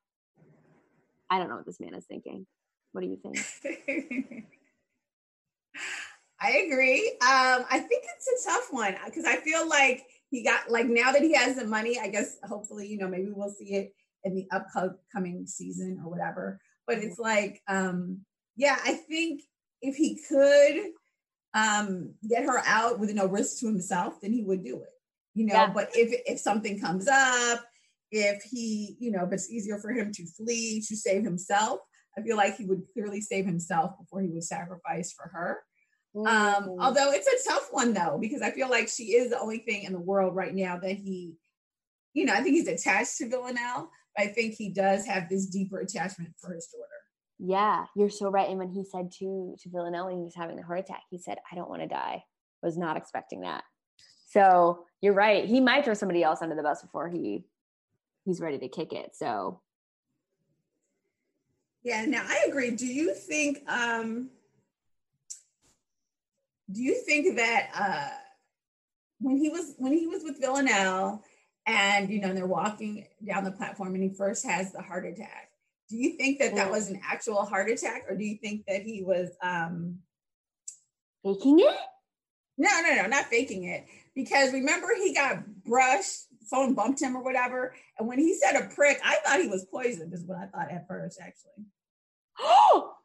I 1.30 1.38
don't 1.38 1.50
know 1.50 1.58
what 1.58 1.66
this 1.66 1.80
man 1.80 1.94
is 1.94 2.06
thinking. 2.06 2.48
What 2.94 3.02
do 3.02 3.08
you 3.08 3.18
think? 3.18 3.38
I 6.40 6.52
agree. 6.52 7.10
Um, 7.22 7.66
I 7.70 7.80
think 7.80 8.04
it's 8.16 8.46
a 8.46 8.50
tough 8.50 8.68
one 8.72 8.96
because 9.06 9.26
I 9.26 9.38
feel 9.38 9.68
like 9.68 10.06
he 10.30 10.44
got 10.44 10.70
like 10.70 10.88
now 10.88 11.12
that 11.12 11.22
he 11.22 11.34
has 11.34 11.56
the 11.56 11.66
money, 11.66 12.00
I 12.00 12.08
guess 12.08 12.38
hopefully, 12.48 12.88
you 12.88 12.98
know, 12.98 13.08
maybe 13.08 13.30
we'll 13.32 13.50
see 13.50 13.74
it 13.74 13.94
in 14.28 14.36
the 14.36 14.48
upcoming 14.52 15.48
season 15.48 16.02
or 16.04 16.12
whatever. 16.12 16.60
But 16.86 17.00
it's 17.00 17.20
like, 17.20 17.62
um, 17.68 18.22
yeah, 18.56 18.78
I 18.84 18.94
think 18.94 19.42
if 19.82 19.96
he 19.96 20.22
could 20.28 20.92
um, 21.54 22.14
get 22.28 22.44
her 22.44 22.62
out 22.66 23.00
with 23.00 23.14
no 23.14 23.26
risk 23.26 23.60
to 23.60 23.68
himself, 23.68 24.22
then 24.22 24.34
he 24.34 24.44
would 24.44 24.64
do 24.64 24.82
it. 24.82 24.90
You 25.34 25.46
know, 25.46 25.54
yeah. 25.54 25.72
but 25.72 25.90
if 25.94 26.22
if 26.26 26.40
something 26.40 26.80
comes 26.80 27.08
up, 27.08 27.64
if 28.12 28.42
he, 28.44 28.98
you 29.00 29.12
know, 29.12 29.26
if 29.26 29.34
it's 29.34 29.52
easier 29.52 29.78
for 29.78 29.92
him 29.92 30.12
to 30.14 30.26
flee 30.26 30.82
to 30.88 30.96
save 30.96 31.24
himself, 31.24 31.80
I 32.18 32.22
feel 32.22 32.38
like 32.38 32.58
he 32.58 32.66
would 32.66 32.84
clearly 32.94 33.22
save 33.22 33.46
himself 33.46 33.92
before 34.00 34.22
he 34.22 34.30
would 34.30 34.44
sacrifice 34.44 35.14
for 35.14 35.28
her. 35.28 35.60
Um, 36.16 36.78
although 36.80 37.12
it's 37.12 37.28
a 37.28 37.50
tough 37.50 37.68
one 37.70 37.94
though, 37.94 38.18
because 38.20 38.42
I 38.42 38.52
feel 38.52 38.70
like 38.70 38.90
she 38.90 39.16
is 39.16 39.30
the 39.30 39.40
only 39.40 39.60
thing 39.60 39.84
in 39.84 39.94
the 39.94 40.00
world 40.00 40.36
right 40.36 40.54
now 40.54 40.80
that 40.80 40.96
he, 40.96 41.36
you 42.14 42.26
know, 42.26 42.34
I 42.34 42.42
think 42.42 42.56
he's 42.56 42.68
attached 42.68 43.18
to 43.18 43.30
Villanelle, 43.30 43.92
I 44.18 44.28
think 44.28 44.56
he 44.56 44.70
does 44.70 45.06
have 45.06 45.30
this 45.30 45.46
deeper 45.46 45.80
attachment 45.80 46.34
for 46.38 46.54
his 46.54 46.68
daughter. 46.68 46.88
Yeah, 47.40 47.86
you're 47.96 48.10
so 48.10 48.30
right. 48.30 48.50
And 48.50 48.58
when 48.58 48.70
he 48.70 48.84
said 48.84 49.12
to 49.20 49.56
to 49.62 49.70
Villanelle 49.70 50.08
when 50.08 50.18
he 50.18 50.24
was 50.24 50.36
having 50.36 50.56
the 50.56 50.64
heart 50.64 50.80
attack, 50.80 51.04
he 51.12 51.20
said, 51.20 51.38
"I 51.52 51.56
don't 51.56 51.70
want 51.70 51.84
to 51.84 51.88
die." 51.88 52.24
Was 52.64 52.78
not 52.78 52.98
expecting 52.98 53.42
that. 53.42 53.64
So 54.30 54.86
you're 55.02 55.14
right. 55.14 55.46
He 55.46 55.62
might 55.62 55.86
throw 55.86 55.94
somebody 55.94 56.24
else 56.24 56.42
under 56.42 56.56
the 56.56 56.64
bus 56.64 56.82
before 56.82 57.10
he 57.10 57.46
he's 58.26 58.42
ready 58.42 58.58
to 58.58 58.68
kick 58.68 58.92
it. 58.92 59.16
So 59.16 59.62
yeah, 61.84 62.06
now 62.06 62.24
I 62.28 62.46
agree. 62.48 62.72
Do 62.72 62.88
you 62.88 63.14
think 63.14 63.60
um 63.70 64.30
do 66.72 66.82
you 66.82 66.96
think 66.96 67.38
that 67.38 67.70
uh 67.74 68.10
when 69.20 69.38
he 69.38 69.50
was 69.50 69.76
when 69.78 69.94
he 69.94 70.08
was 70.08 70.24
with 70.24 70.40
Villanelle 70.40 71.24
and 71.68 72.10
you 72.10 72.22
know 72.22 72.34
they're 72.34 72.48
walking 72.48 73.06
down 73.26 73.44
the 73.44 73.52
platform 73.52 73.94
and 73.94 74.04
he 74.04 74.10
first 74.10 74.46
has 74.46 74.72
the 74.72 74.82
heart 74.82 75.06
attack. 75.06 75.52
Do 75.90 75.98
you 75.98 76.18
think 76.18 76.40
that 76.40 76.56
that 76.56 76.72
was 76.72 76.90
an 76.90 77.00
actual 77.04 77.44
heart 77.44 77.70
attack 77.70 78.06
or 78.10 78.16
do 78.16 78.24
you 78.24 78.38
think 78.38 78.66
that 78.68 78.82
he 78.82 79.04
was 79.04 79.30
um 79.44 80.00
faking 81.24 81.60
it? 81.60 81.76
No 82.58 82.70
no 82.82 82.96
no 82.96 83.08
not 83.08 83.26
faking 83.26 83.66
it. 83.66 83.86
Because 84.16 84.54
remember 84.54 84.88
he 84.96 85.14
got 85.14 85.46
brushed 85.64 86.24
someone 86.46 86.74
bumped 86.74 87.02
him 87.02 87.16
or 87.16 87.24
whatever 87.24 87.76
and 88.00 88.08
when 88.08 88.18
he 88.18 88.34
said 88.34 88.56
a 88.56 88.74
prick 88.74 88.98
i 89.04 89.18
thought 89.26 89.42
he 89.42 89.50
was 89.50 89.66
poisoned 89.66 90.14
is 90.14 90.24
what 90.24 90.38
i 90.38 90.46
thought 90.46 90.72
at 90.72 90.88
first 90.88 91.20
actually. 91.22 91.66
Oh 92.40 92.97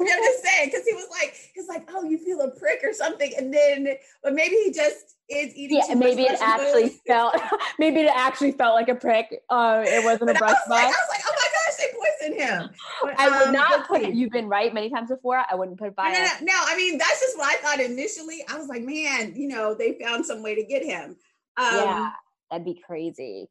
I'm 0.00 0.06
just 0.06 0.42
saying, 0.42 0.70
because 0.70 0.86
he 0.86 0.94
was 0.94 1.08
like, 1.10 1.34
he's 1.54 1.68
like, 1.68 1.88
oh, 1.92 2.04
you 2.04 2.18
feel 2.18 2.40
a 2.40 2.50
prick 2.50 2.80
or 2.82 2.92
something, 2.92 3.32
and 3.36 3.52
then, 3.52 3.88
but 4.22 4.34
maybe 4.34 4.56
he 4.56 4.72
just 4.72 5.16
is 5.28 5.54
eating. 5.54 5.82
Yeah, 5.88 5.94
maybe 5.94 6.22
it 6.22 6.38
actually 6.40 6.90
food. 6.90 7.00
felt, 7.06 7.34
maybe 7.78 8.00
it 8.00 8.10
actually 8.14 8.52
felt 8.52 8.74
like 8.74 8.88
a 8.88 8.94
prick. 8.94 9.42
Uh, 9.48 9.82
it 9.86 10.04
wasn't 10.04 10.28
but 10.28 10.36
a 10.36 10.38
brush 10.38 10.50
I 10.50 10.68
was, 10.68 10.70
like, 10.70 10.84
I 10.84 10.88
was 10.88 11.08
like, 11.10 11.20
oh 11.26 11.34
my 11.34 11.48
gosh, 11.52 11.76
they 11.78 12.30
poisoned 12.30 12.40
him. 12.40 12.70
But, 13.02 13.20
I 13.20 13.38
would 13.38 13.48
um, 13.48 13.52
not 13.52 13.88
put 13.88 14.02
it. 14.02 14.14
You've 14.14 14.32
been 14.32 14.48
right 14.48 14.72
many 14.72 14.90
times 14.90 15.10
before. 15.10 15.42
I 15.50 15.54
wouldn't 15.54 15.78
put 15.78 15.88
it 15.88 15.96
by. 15.96 16.10
No, 16.10 16.18
no, 16.18 16.24
no, 16.24 16.30
no, 16.42 16.52
I 16.54 16.76
mean, 16.76 16.98
that's 16.98 17.20
just 17.20 17.36
what 17.36 17.54
I 17.54 17.60
thought 17.60 17.80
initially. 17.80 18.44
I 18.48 18.58
was 18.58 18.68
like, 18.68 18.82
man, 18.82 19.34
you 19.36 19.48
know, 19.48 19.74
they 19.74 19.98
found 20.00 20.26
some 20.26 20.42
way 20.42 20.54
to 20.54 20.64
get 20.64 20.84
him. 20.84 21.16
Um, 21.56 21.74
yeah, 21.74 22.10
that'd 22.50 22.64
be 22.64 22.80
crazy. 22.84 23.48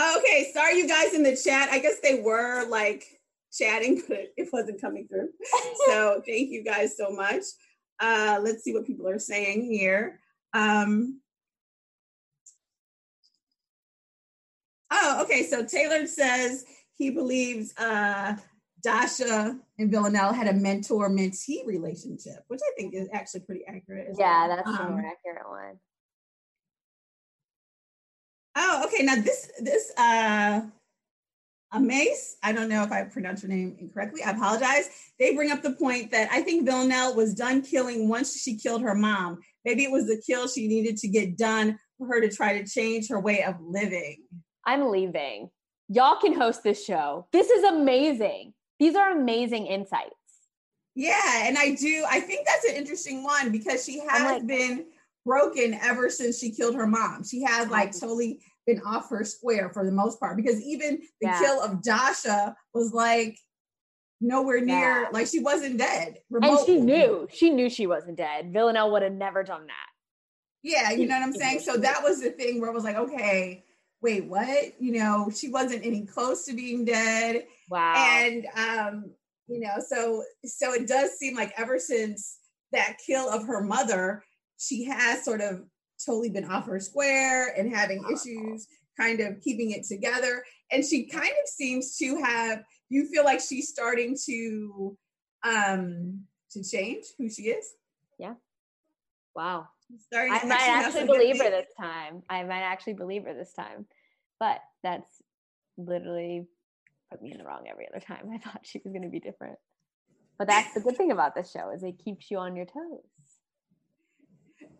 Okay, 0.00 0.50
sorry, 0.54 0.78
you 0.78 0.86
guys 0.86 1.12
in 1.12 1.24
the 1.24 1.36
chat. 1.36 1.70
I 1.70 1.80
guess 1.80 1.98
they 2.00 2.20
were 2.20 2.68
like 2.68 3.17
chatting, 3.52 4.02
but 4.08 4.32
it 4.36 4.48
wasn't 4.52 4.80
coming 4.80 5.08
through. 5.08 5.28
so 5.86 6.22
thank 6.26 6.50
you 6.50 6.62
guys 6.64 6.96
so 6.96 7.10
much. 7.10 7.44
Uh, 8.00 8.38
let's 8.42 8.62
see 8.62 8.72
what 8.72 8.86
people 8.86 9.08
are 9.08 9.18
saying 9.18 9.64
here. 9.64 10.20
Um, 10.54 11.20
oh, 14.90 15.22
okay. 15.22 15.44
So 15.44 15.64
Taylor 15.64 16.06
says 16.06 16.64
he 16.96 17.10
believes 17.10 17.74
uh, 17.76 18.36
Dasha 18.82 19.58
and 19.78 19.90
Villanelle 19.90 20.32
had 20.32 20.48
a 20.48 20.52
mentor 20.52 21.10
mentee 21.10 21.66
relationship, 21.66 22.44
which 22.48 22.60
I 22.62 22.70
think 22.76 22.94
is 22.94 23.08
actually 23.12 23.40
pretty 23.40 23.64
accurate. 23.66 24.14
yeah, 24.18 24.46
well. 24.46 24.56
that's 24.56 24.68
um, 24.68 24.86
a 24.86 24.90
more 24.90 25.00
accurate 25.00 25.48
one. 25.48 25.78
Oh, 28.56 28.82
okay. 28.86 29.04
Now 29.04 29.16
this 29.16 29.50
this 29.60 29.92
uh 29.96 30.62
Amace, 31.72 32.36
I 32.42 32.52
don't 32.52 32.70
know 32.70 32.82
if 32.82 32.90
I 32.90 33.02
pronounced 33.04 33.42
her 33.42 33.48
name 33.48 33.76
incorrectly. 33.78 34.22
I 34.22 34.30
apologize. 34.30 34.88
They 35.18 35.34
bring 35.34 35.50
up 35.50 35.62
the 35.62 35.72
point 35.72 36.10
that 36.12 36.28
I 36.32 36.40
think 36.40 36.64
Villanelle 36.64 37.14
was 37.14 37.34
done 37.34 37.60
killing 37.62 38.08
once 38.08 38.40
she 38.40 38.56
killed 38.56 38.82
her 38.82 38.94
mom. 38.94 39.40
Maybe 39.64 39.84
it 39.84 39.90
was 39.90 40.06
the 40.06 40.20
kill 40.24 40.48
she 40.48 40.66
needed 40.66 40.96
to 40.98 41.08
get 41.08 41.36
done 41.36 41.78
for 41.98 42.06
her 42.06 42.20
to 42.20 42.34
try 42.34 42.58
to 42.58 42.66
change 42.66 43.08
her 43.08 43.20
way 43.20 43.42
of 43.42 43.56
living. 43.60 44.22
I'm 44.64 44.88
leaving. 44.90 45.50
Y'all 45.88 46.16
can 46.16 46.34
host 46.34 46.62
this 46.62 46.84
show. 46.84 47.26
This 47.32 47.50
is 47.50 47.64
amazing. 47.64 48.54
These 48.78 48.94
are 48.94 49.10
amazing 49.10 49.66
insights. 49.66 50.14
Yeah, 50.94 51.46
and 51.46 51.58
I 51.58 51.74
do. 51.74 52.04
I 52.08 52.20
think 52.20 52.46
that's 52.46 52.64
an 52.64 52.76
interesting 52.76 53.22
one 53.22 53.52
because 53.52 53.84
she 53.84 54.00
has 54.08 54.22
like, 54.22 54.46
been 54.46 54.86
broken 55.24 55.74
ever 55.74 56.08
since 56.10 56.38
she 56.38 56.50
killed 56.50 56.74
her 56.74 56.86
mom. 56.86 57.24
She 57.24 57.42
has 57.42 57.68
like 57.68 57.92
totally 57.92 58.40
been 58.68 58.82
off 58.82 59.08
her 59.08 59.24
square 59.24 59.70
for 59.70 59.84
the 59.84 59.90
most 59.90 60.20
part 60.20 60.36
because 60.36 60.60
even 60.60 61.00
the 61.22 61.28
yeah. 61.28 61.40
kill 61.40 61.60
of 61.62 61.82
Dasha 61.82 62.54
was 62.74 62.92
like 62.92 63.38
nowhere 64.20 64.60
near 64.60 65.02
yeah. 65.02 65.08
like 65.10 65.26
she 65.26 65.40
wasn't 65.40 65.78
dead. 65.78 66.18
Remotely. 66.30 66.58
And 66.58 66.66
she 66.66 66.80
knew 66.80 67.28
she 67.32 67.50
knew 67.50 67.70
she 67.70 67.86
wasn't 67.86 68.18
dead. 68.18 68.52
Villanelle 68.52 68.92
would 68.92 69.02
have 69.02 69.12
never 69.12 69.42
done 69.42 69.66
that. 69.66 69.86
Yeah, 70.62 70.90
you 70.90 71.06
know 71.06 71.14
what 71.14 71.22
I'm 71.22 71.32
saying? 71.32 71.60
So 71.60 71.78
that 71.78 72.02
was 72.02 72.20
the 72.20 72.30
thing 72.30 72.60
where 72.60 72.68
it 72.68 72.74
was 72.74 72.84
like, 72.84 72.96
okay, 72.96 73.64
wait, 74.02 74.24
what? 74.26 74.74
You 74.78 74.92
know, 74.92 75.30
she 75.34 75.48
wasn't 75.48 75.86
any 75.86 76.04
close 76.04 76.44
to 76.44 76.52
being 76.52 76.84
dead. 76.84 77.46
Wow. 77.70 77.94
And 77.96 78.46
um, 78.54 79.10
you 79.46 79.60
know, 79.60 79.76
so 79.86 80.24
so 80.44 80.74
it 80.74 80.86
does 80.86 81.12
seem 81.12 81.34
like 81.34 81.54
ever 81.56 81.78
since 81.78 82.38
that 82.72 82.98
kill 83.04 83.30
of 83.30 83.46
her 83.46 83.62
mother, 83.62 84.22
she 84.58 84.84
has 84.84 85.24
sort 85.24 85.40
of 85.40 85.64
totally 86.04 86.30
been 86.30 86.44
off 86.44 86.66
her 86.66 86.80
square 86.80 87.54
and 87.56 87.74
having 87.74 88.04
issues 88.12 88.66
kind 88.98 89.20
of 89.20 89.40
keeping 89.40 89.70
it 89.70 89.84
together. 89.84 90.42
And 90.70 90.84
she 90.84 91.06
kind 91.06 91.30
of 91.30 91.48
seems 91.48 91.96
to 91.98 92.16
have, 92.22 92.62
you 92.88 93.06
feel 93.06 93.24
like 93.24 93.40
she's 93.40 93.68
starting 93.68 94.16
to 94.26 94.96
um 95.44 96.24
to 96.50 96.64
change 96.64 97.04
who 97.18 97.30
she 97.30 97.42
is? 97.42 97.74
Yeah. 98.18 98.34
Wow. 99.34 99.68
Starting 100.06 100.32
I 100.32 100.44
might 100.44 100.68
actually 100.68 101.06
believe 101.06 101.38
her 101.38 101.50
this 101.50 101.72
time. 101.78 102.22
I 102.28 102.42
might 102.44 102.62
actually 102.62 102.94
believe 102.94 103.24
her 103.24 103.34
this 103.34 103.52
time. 103.52 103.86
But 104.40 104.60
that's 104.82 105.22
literally 105.76 106.46
put 107.10 107.22
me 107.22 107.32
in 107.32 107.38
the 107.38 107.44
wrong 107.44 107.64
every 107.70 107.86
other 107.88 108.04
time. 108.04 108.30
I 108.34 108.38
thought 108.38 108.60
she 108.64 108.80
was 108.84 108.92
going 108.92 109.02
to 109.02 109.08
be 109.08 109.20
different. 109.20 109.58
But 110.38 110.48
that's 110.48 110.72
the 110.74 110.80
good 110.80 110.96
thing 110.96 111.10
about 111.10 111.34
this 111.34 111.50
show 111.50 111.70
is 111.70 111.82
it 111.82 111.98
keeps 112.04 112.30
you 112.30 112.38
on 112.38 112.54
your 112.54 112.66
toes. 112.66 113.02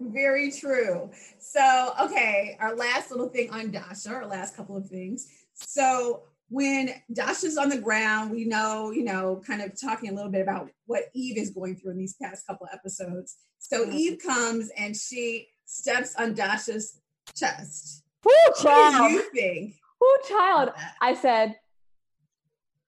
Very 0.01 0.51
true. 0.51 1.11
So, 1.39 1.93
okay, 2.01 2.57
our 2.61 2.77
last 2.77 3.11
little 3.11 3.29
thing 3.29 3.51
on 3.51 3.71
Dasha, 3.71 4.11
our 4.11 4.27
last 4.27 4.57
couple 4.57 4.77
of 4.77 4.89
things. 4.89 5.29
So, 5.55 6.23
when 6.51 6.95
Dasha's 7.13 7.59
on 7.59 7.69
the 7.69 7.79
ground, 7.79 8.31
we 8.31 8.45
know, 8.45 8.91
you 8.91 9.05
know, 9.05 9.43
kind 9.47 9.61
of 9.61 9.79
talking 9.79 10.09
a 10.09 10.15
little 10.15 10.31
bit 10.31 10.41
about 10.41 10.71
what 10.87 11.05
Eve 11.15 11.37
is 11.37 11.51
going 11.51 11.77
through 11.77 11.93
in 11.93 11.99
these 11.99 12.15
past 12.15 12.47
couple 12.47 12.67
of 12.67 12.73
episodes. 12.73 13.37
So. 13.59 13.91
Eve 13.91 14.19
comes 14.25 14.71
and 14.79 14.97
she 14.97 15.49
steps 15.67 16.15
on 16.17 16.35
Dasha's 16.35 17.01
chest. 17.37 18.03
Who 18.25 18.31
child? 18.63 18.95
What 18.95 19.09
do 19.09 19.15
you 19.15 19.31
think? 19.35 19.75
Who 20.01 20.17
child? 20.29 20.71
I 21.03 21.15
said, 21.15 21.57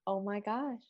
Oh 0.07 0.20
my 0.20 0.40
gosh. 0.40 0.81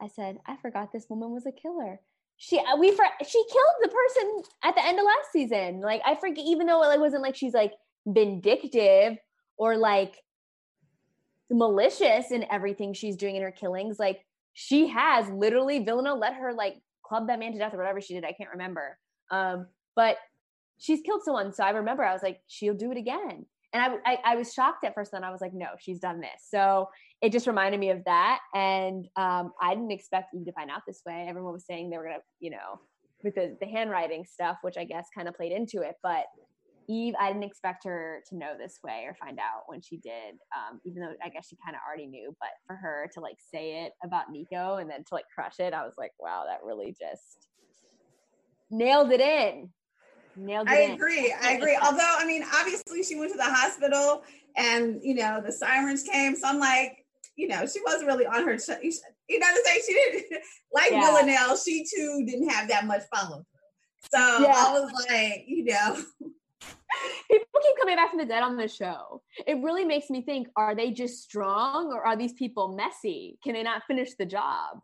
I 0.00 0.08
said, 0.08 0.38
I 0.46 0.56
forgot 0.56 0.92
this 0.92 1.06
woman 1.08 1.32
was 1.32 1.46
a 1.46 1.52
killer 1.52 2.00
she 2.36 2.58
uh, 2.58 2.76
we 2.76 2.90
for 2.90 3.04
she 3.26 3.44
killed 3.50 3.76
the 3.82 3.88
person 3.88 4.42
at 4.64 4.74
the 4.74 4.84
end 4.84 4.98
of 4.98 5.04
last 5.04 5.32
season. 5.32 5.80
Like 5.80 6.02
I 6.04 6.14
forget, 6.16 6.44
even 6.44 6.66
though 6.66 6.82
it 6.90 7.00
wasn't 7.00 7.22
like 7.22 7.36
she's 7.36 7.54
like 7.54 7.72
vindictive 8.06 9.16
or 9.56 9.76
like 9.76 10.16
malicious 11.50 12.30
in 12.30 12.44
everything 12.50 12.92
she's 12.92 13.16
doing 13.16 13.36
in 13.36 13.42
her 13.42 13.50
killings. 13.50 13.98
Like 13.98 14.24
she 14.52 14.88
has 14.88 15.28
literally 15.30 15.84
Villanelle 15.84 16.18
let 16.18 16.34
her 16.34 16.52
like 16.52 16.76
club 17.04 17.28
that 17.28 17.38
man 17.38 17.52
to 17.52 17.58
death 17.58 17.74
or 17.74 17.78
whatever 17.78 18.00
she 18.00 18.14
did. 18.14 18.24
I 18.24 18.32
can't 18.32 18.50
remember. 18.50 18.98
Um, 19.30 19.66
but 19.94 20.16
she's 20.78 21.00
killed 21.02 21.22
someone. 21.22 21.52
So 21.52 21.64
I 21.64 21.70
remember 21.70 22.04
I 22.04 22.12
was 22.12 22.22
like, 22.22 22.40
she'll 22.46 22.74
do 22.74 22.90
it 22.90 22.98
again. 22.98 23.46
And 23.72 23.82
I, 23.82 24.12
I, 24.12 24.18
I 24.24 24.36
was 24.36 24.52
shocked 24.52 24.84
at 24.84 24.94
first. 24.94 25.12
Then 25.12 25.24
I 25.24 25.30
was 25.30 25.40
like, 25.40 25.52
no, 25.52 25.66
she's 25.78 25.98
done 25.98 26.20
this. 26.20 26.42
So 26.48 26.88
it 27.24 27.32
just 27.32 27.46
reminded 27.46 27.80
me 27.80 27.88
of 27.88 28.04
that. 28.04 28.40
And 28.54 29.06
um, 29.16 29.52
I 29.60 29.74
didn't 29.74 29.92
expect 29.92 30.34
Eve 30.34 30.44
to 30.44 30.52
find 30.52 30.70
out 30.70 30.82
this 30.86 31.00
way. 31.06 31.24
Everyone 31.26 31.54
was 31.54 31.64
saying 31.64 31.88
they 31.88 31.96
were 31.96 32.04
gonna, 32.04 32.18
you 32.38 32.50
know, 32.50 32.80
with 33.22 33.34
the, 33.34 33.56
the 33.60 33.66
handwriting 33.66 34.26
stuff, 34.30 34.58
which 34.60 34.76
I 34.76 34.84
guess 34.84 35.06
kind 35.16 35.26
of 35.26 35.34
played 35.34 35.52
into 35.52 35.80
it. 35.80 35.94
But 36.02 36.26
Eve, 36.86 37.14
I 37.18 37.28
didn't 37.28 37.44
expect 37.44 37.84
her 37.84 38.22
to 38.28 38.36
know 38.36 38.52
this 38.58 38.78
way 38.84 39.04
or 39.06 39.14
find 39.14 39.38
out 39.38 39.62
when 39.68 39.80
she 39.80 39.96
did. 39.96 40.34
Um, 40.54 40.82
even 40.84 41.00
though 41.00 41.14
I 41.24 41.30
guess 41.30 41.48
she 41.48 41.56
kind 41.64 41.74
of 41.74 41.80
already 41.88 42.06
knew, 42.06 42.36
but 42.40 42.50
for 42.66 42.76
her 42.76 43.08
to 43.14 43.20
like 43.20 43.38
say 43.52 43.86
it 43.86 43.92
about 44.04 44.26
Niko 44.30 44.78
and 44.78 44.90
then 44.90 45.02
to 45.04 45.14
like 45.14 45.24
crush 45.34 45.60
it, 45.60 45.72
I 45.72 45.84
was 45.84 45.94
like, 45.96 46.12
wow, 46.18 46.44
that 46.46 46.60
really 46.62 46.94
just 47.00 47.48
nailed 48.70 49.12
it 49.12 49.20
in. 49.20 49.70
Nailed 50.36 50.68
it 50.68 50.72
I 50.72 50.80
in. 50.80 50.90
agree. 50.92 51.34
I 51.42 51.52
agree. 51.52 51.78
Although, 51.82 52.16
I 52.18 52.26
mean, 52.26 52.44
obviously 52.54 53.02
she 53.02 53.18
went 53.18 53.32
to 53.32 53.38
the 53.38 53.44
hospital 53.44 54.24
and 54.58 55.00
you 55.02 55.14
know 55.14 55.40
the 55.44 55.52
sirens 55.52 56.02
came, 56.02 56.36
so 56.36 56.48
I'm 56.48 56.58
like, 56.58 57.03
you 57.36 57.48
know, 57.48 57.66
she 57.66 57.80
wasn't 57.84 58.06
really 58.06 58.26
on 58.26 58.46
her. 58.46 58.54
You 58.54 59.38
know 59.38 59.46
what 59.46 59.56
I'm 59.56 59.64
saying? 59.64 59.80
She 59.86 59.94
didn't 59.94 60.42
like 60.72 60.90
yeah. 60.90 61.00
Villanelle. 61.00 61.56
She 61.56 61.84
too 61.84 62.24
didn't 62.26 62.48
have 62.48 62.68
that 62.68 62.86
much 62.86 63.02
follow 63.14 63.36
through. 63.36 64.12
So 64.12 64.42
yeah. 64.42 64.54
I 64.56 64.72
was 64.72 64.92
like, 65.08 65.44
you 65.46 65.64
know. 65.64 65.96
People 67.30 67.60
keep 67.60 67.76
coming 67.80 67.96
back 67.96 68.10
from 68.10 68.20
the 68.20 68.24
dead 68.24 68.42
on 68.42 68.56
the 68.56 68.68
show. 68.68 69.20
It 69.46 69.58
really 69.62 69.84
makes 69.84 70.10
me 70.10 70.22
think: 70.22 70.48
Are 70.56 70.74
they 70.74 70.92
just 70.92 71.22
strong, 71.22 71.92
or 71.92 72.06
are 72.06 72.16
these 72.16 72.32
people 72.34 72.68
messy? 72.68 73.38
Can 73.42 73.54
they 73.54 73.62
not 73.62 73.82
finish 73.86 74.14
the 74.14 74.24
job? 74.24 74.78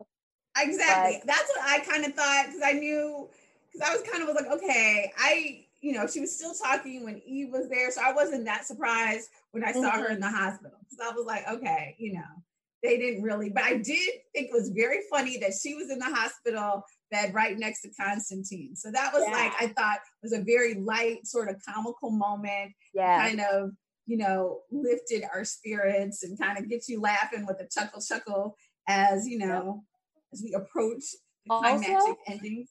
Exactly. 0.59 1.19
But, 1.19 1.27
That's 1.27 1.51
what 1.55 1.65
I 1.65 1.79
kind 1.79 2.05
of 2.05 2.13
thought 2.13 2.45
because 2.47 2.61
I 2.63 2.73
knew 2.73 3.29
because 3.71 3.89
I 3.89 3.93
was 3.93 4.03
kind 4.03 4.21
of 4.21 4.27
was 4.27 4.35
like, 4.35 4.51
okay, 4.51 5.11
I 5.17 5.65
you 5.81 5.93
know, 5.93 6.07
she 6.07 6.19
was 6.19 6.35
still 6.35 6.53
talking 6.53 7.03
when 7.03 7.21
Eve 7.25 7.49
was 7.51 7.67
there. 7.67 7.91
So 7.91 8.01
I 8.03 8.13
wasn't 8.13 8.45
that 8.45 8.65
surprised 8.65 9.29
when 9.51 9.63
I 9.63 9.71
saw 9.71 9.91
mm-hmm. 9.91 10.01
her 10.01 10.09
in 10.09 10.19
the 10.19 10.29
hospital. 10.29 10.77
So 10.89 11.03
I 11.03 11.13
was 11.13 11.25
like, 11.25 11.47
okay, 11.49 11.95
you 11.97 12.13
know, 12.13 12.43
they 12.83 12.97
didn't 12.97 13.23
really, 13.23 13.49
but 13.49 13.63
I 13.63 13.73
did 13.73 14.09
think 14.33 14.47
it 14.47 14.53
was 14.53 14.69
very 14.69 14.99
funny 15.09 15.37
that 15.39 15.53
she 15.61 15.73
was 15.73 15.89
in 15.89 15.99
the 15.99 16.05
hospital 16.05 16.83
bed 17.09 17.33
right 17.33 17.57
next 17.57 17.81
to 17.81 17.89
Konstantin. 17.89 18.75
So 18.75 18.91
that 18.91 19.11
was 19.13 19.23
yeah. 19.27 19.33
like, 19.33 19.53
I 19.59 19.67
thought 19.67 19.99
was 20.23 20.33
a 20.33 20.41
very 20.41 20.75
light, 20.75 21.25
sort 21.25 21.49
of 21.49 21.57
comical 21.67 22.11
moment. 22.11 22.73
Yeah. 22.93 23.27
Kind 23.27 23.41
of, 23.41 23.71
you 24.05 24.17
know, 24.17 24.61
lifted 24.71 25.23
our 25.33 25.43
spirits 25.43 26.23
and 26.23 26.39
kind 26.39 26.57
of 26.57 26.69
gets 26.69 26.89
you 26.89 27.01
laughing 27.01 27.45
with 27.45 27.59
a 27.59 27.67
chuckle 27.67 28.01
chuckle 28.01 28.55
as, 28.87 29.27
you 29.27 29.37
know, 29.37 29.83
as 30.31 30.41
we 30.43 30.53
approach 30.53 31.03
the 31.45 31.55
climactic 31.55 31.89
also, 31.91 32.17
endings 32.27 32.69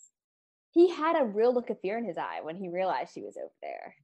he 0.73 0.91
had 0.91 1.21
a 1.21 1.25
real 1.25 1.53
look 1.53 1.71
of 1.71 1.81
fear 1.81 1.99
in 1.99 2.05
his 2.05 2.17
eye 2.19 2.41
when 2.43 2.57
he 2.57 2.69
realized 2.69 3.13
she 3.15 3.23
was 3.23 3.37
over 3.37 3.53
there 3.63 3.95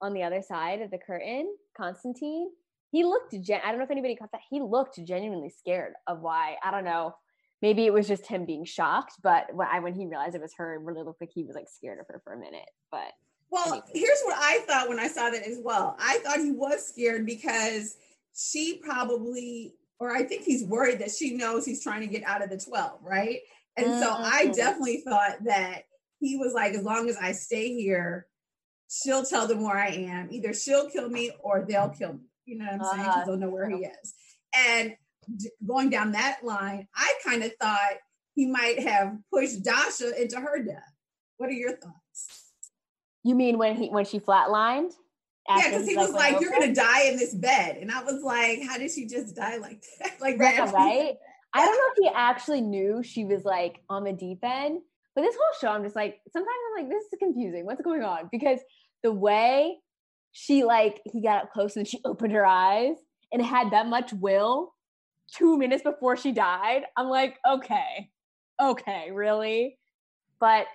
on 0.00 0.12
the 0.12 0.22
other 0.22 0.42
side 0.42 0.82
of 0.82 0.90
the 0.90 0.98
curtain. 0.98 1.54
Konstantin, 1.76 2.50
he 2.90 3.04
looked. 3.04 3.34
Gen- 3.40 3.60
I 3.64 3.68
don't 3.68 3.78
know 3.78 3.84
if 3.84 3.90
anybody 3.90 4.16
caught 4.16 4.32
that. 4.32 4.40
He 4.50 4.60
looked 4.60 4.98
genuinely 5.04 5.50
scared 5.50 5.94
of 6.06 6.20
why. 6.20 6.56
I 6.62 6.70
don't 6.70 6.84
know. 6.84 7.14
Maybe 7.62 7.86
it 7.86 7.92
was 7.92 8.06
just 8.06 8.26
him 8.26 8.44
being 8.44 8.64
shocked, 8.66 9.14
but 9.22 9.46
when, 9.54 9.66
I, 9.70 9.78
when 9.80 9.94
he 9.94 10.04
realized 10.06 10.34
it 10.34 10.42
was 10.42 10.52
her, 10.58 10.74
it 10.74 10.80
really 10.82 11.02
looked 11.02 11.22
like 11.22 11.30
he 11.34 11.42
was 11.44 11.54
like 11.56 11.68
scared 11.70 11.98
of 11.98 12.06
her 12.08 12.20
for 12.22 12.34
a 12.34 12.38
minute. 12.38 12.68
But 12.90 13.12
well, 13.50 13.68
anyway. 13.68 13.86
here's 13.94 14.20
what 14.24 14.36
I 14.38 14.62
thought 14.66 14.88
when 14.90 15.00
I 15.00 15.08
saw 15.08 15.30
that 15.30 15.42
as 15.46 15.58
well. 15.64 15.96
I 15.98 16.18
thought 16.18 16.38
he 16.38 16.52
was 16.52 16.86
scared 16.86 17.24
because 17.24 17.96
she 18.34 18.78
probably, 18.84 19.74
or 19.98 20.14
I 20.14 20.24
think 20.24 20.42
he's 20.42 20.64
worried 20.64 20.98
that 20.98 21.10
she 21.12 21.34
knows 21.34 21.64
he's 21.64 21.82
trying 21.82 22.02
to 22.02 22.06
get 22.06 22.24
out 22.24 22.42
of 22.44 22.50
the 22.50 22.58
12, 22.58 23.00
right? 23.02 23.38
And 23.78 23.98
so 24.02 24.10
I 24.16 24.46
Mm. 24.48 24.54
definitely 24.56 24.98
thought 24.98 25.42
that 25.44 25.85
he 26.20 26.36
was 26.36 26.52
like, 26.54 26.74
as 26.74 26.82
long 26.82 27.08
as 27.08 27.16
I 27.16 27.32
stay 27.32 27.74
here, 27.74 28.26
she'll 28.88 29.24
tell 29.24 29.46
them 29.46 29.62
where 29.62 29.76
I 29.78 29.88
am. 29.88 30.28
Either 30.30 30.52
she'll 30.52 30.88
kill 30.88 31.08
me 31.08 31.30
or 31.40 31.64
they'll 31.68 31.90
kill 31.90 32.14
me. 32.14 32.20
You 32.44 32.58
know 32.58 32.64
what 32.66 32.74
I'm 32.74 32.84
saying? 32.84 33.04
'Cause 33.04 33.14
Ah, 33.16 33.24
they'll 33.26 33.36
know 33.38 33.50
where 33.50 33.68
he 33.68 33.84
is. 33.84 34.14
And 34.54 34.96
d- 35.36 35.50
going 35.66 35.90
down 35.90 36.12
that 36.12 36.44
line, 36.44 36.88
I 36.94 37.14
kind 37.24 37.42
of 37.42 37.52
thought 37.60 37.98
he 38.34 38.46
might 38.46 38.78
have 38.80 39.18
pushed 39.32 39.62
Dasha 39.62 40.20
into 40.20 40.38
her 40.40 40.62
death. 40.62 40.92
What 41.38 41.48
are 41.50 41.54
your 41.54 41.76
thoughts? 41.76 42.52
You 43.22 43.34
mean 43.34 43.58
when 43.58 43.76
he 43.76 43.88
when 43.88 44.04
she 44.04 44.20
flatlined? 44.20 44.92
Yeah, 45.48 45.68
because 45.70 45.86
he 45.86 45.96
like, 45.96 46.06
was 46.06 46.14
went 46.14 46.32
like, 46.32 46.40
"You're 46.40 46.52
gonna 46.52 46.74
die 46.74 47.02
in 47.04 47.16
this 47.16 47.34
bed," 47.34 47.76
and 47.78 47.90
I 47.90 48.02
was 48.04 48.22
like, 48.22 48.62
"How 48.62 48.78
did 48.78 48.90
she 48.90 49.06
just 49.06 49.34
die 49.34 49.56
like 49.56 49.84
that?" 49.98 50.12
Like 50.20 50.38
right, 50.38 50.54
Yeah, 50.54 50.70
right? 50.70 51.16
I 51.52 51.64
don't 51.64 51.76
know 51.76 51.92
if 51.92 51.98
he 51.98 52.08
actually 52.14 52.60
knew 52.60 53.02
she 53.02 53.24
was 53.24 53.44
like 53.44 53.80
on 53.88 54.04
the 54.04 54.12
deep 54.12 54.40
end, 54.44 54.80
but 55.16 55.22
this 55.22 55.34
whole 55.34 55.58
show, 55.60 55.74
I'm 55.74 55.82
just 55.82 55.96
like, 55.96 56.20
sometimes 56.30 56.54
I'm 56.68 56.84
like, 56.84 56.92
this 56.92 57.04
is 57.04 57.18
confusing. 57.18 57.64
What's 57.64 57.80
going 57.80 58.02
on? 58.02 58.28
Because 58.30 58.60
the 59.02 59.12
way 59.12 59.78
she 60.32 60.62
like 60.62 61.00
he 61.10 61.22
got 61.22 61.44
up 61.44 61.52
close 61.52 61.76
and 61.76 61.88
she 61.88 61.98
opened 62.04 62.34
her 62.34 62.44
eyes 62.44 62.96
and 63.32 63.40
had 63.40 63.70
that 63.70 63.86
much 63.86 64.12
will 64.12 64.74
two 65.34 65.56
minutes 65.56 65.82
before 65.82 66.18
she 66.18 66.32
died. 66.32 66.82
I'm 66.98 67.08
like, 67.08 67.38
okay, 67.48 68.10
okay, 68.60 69.10
really? 69.10 69.78
But 70.38 70.66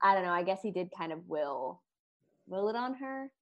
I 0.00 0.14
don't 0.14 0.22
know. 0.22 0.30
I 0.30 0.44
guess 0.44 0.60
he 0.62 0.70
did 0.70 0.90
kind 0.96 1.12
of 1.12 1.28
will 1.28 1.82
will 2.46 2.68
it 2.68 2.76
on 2.76 2.94
her. 2.94 3.32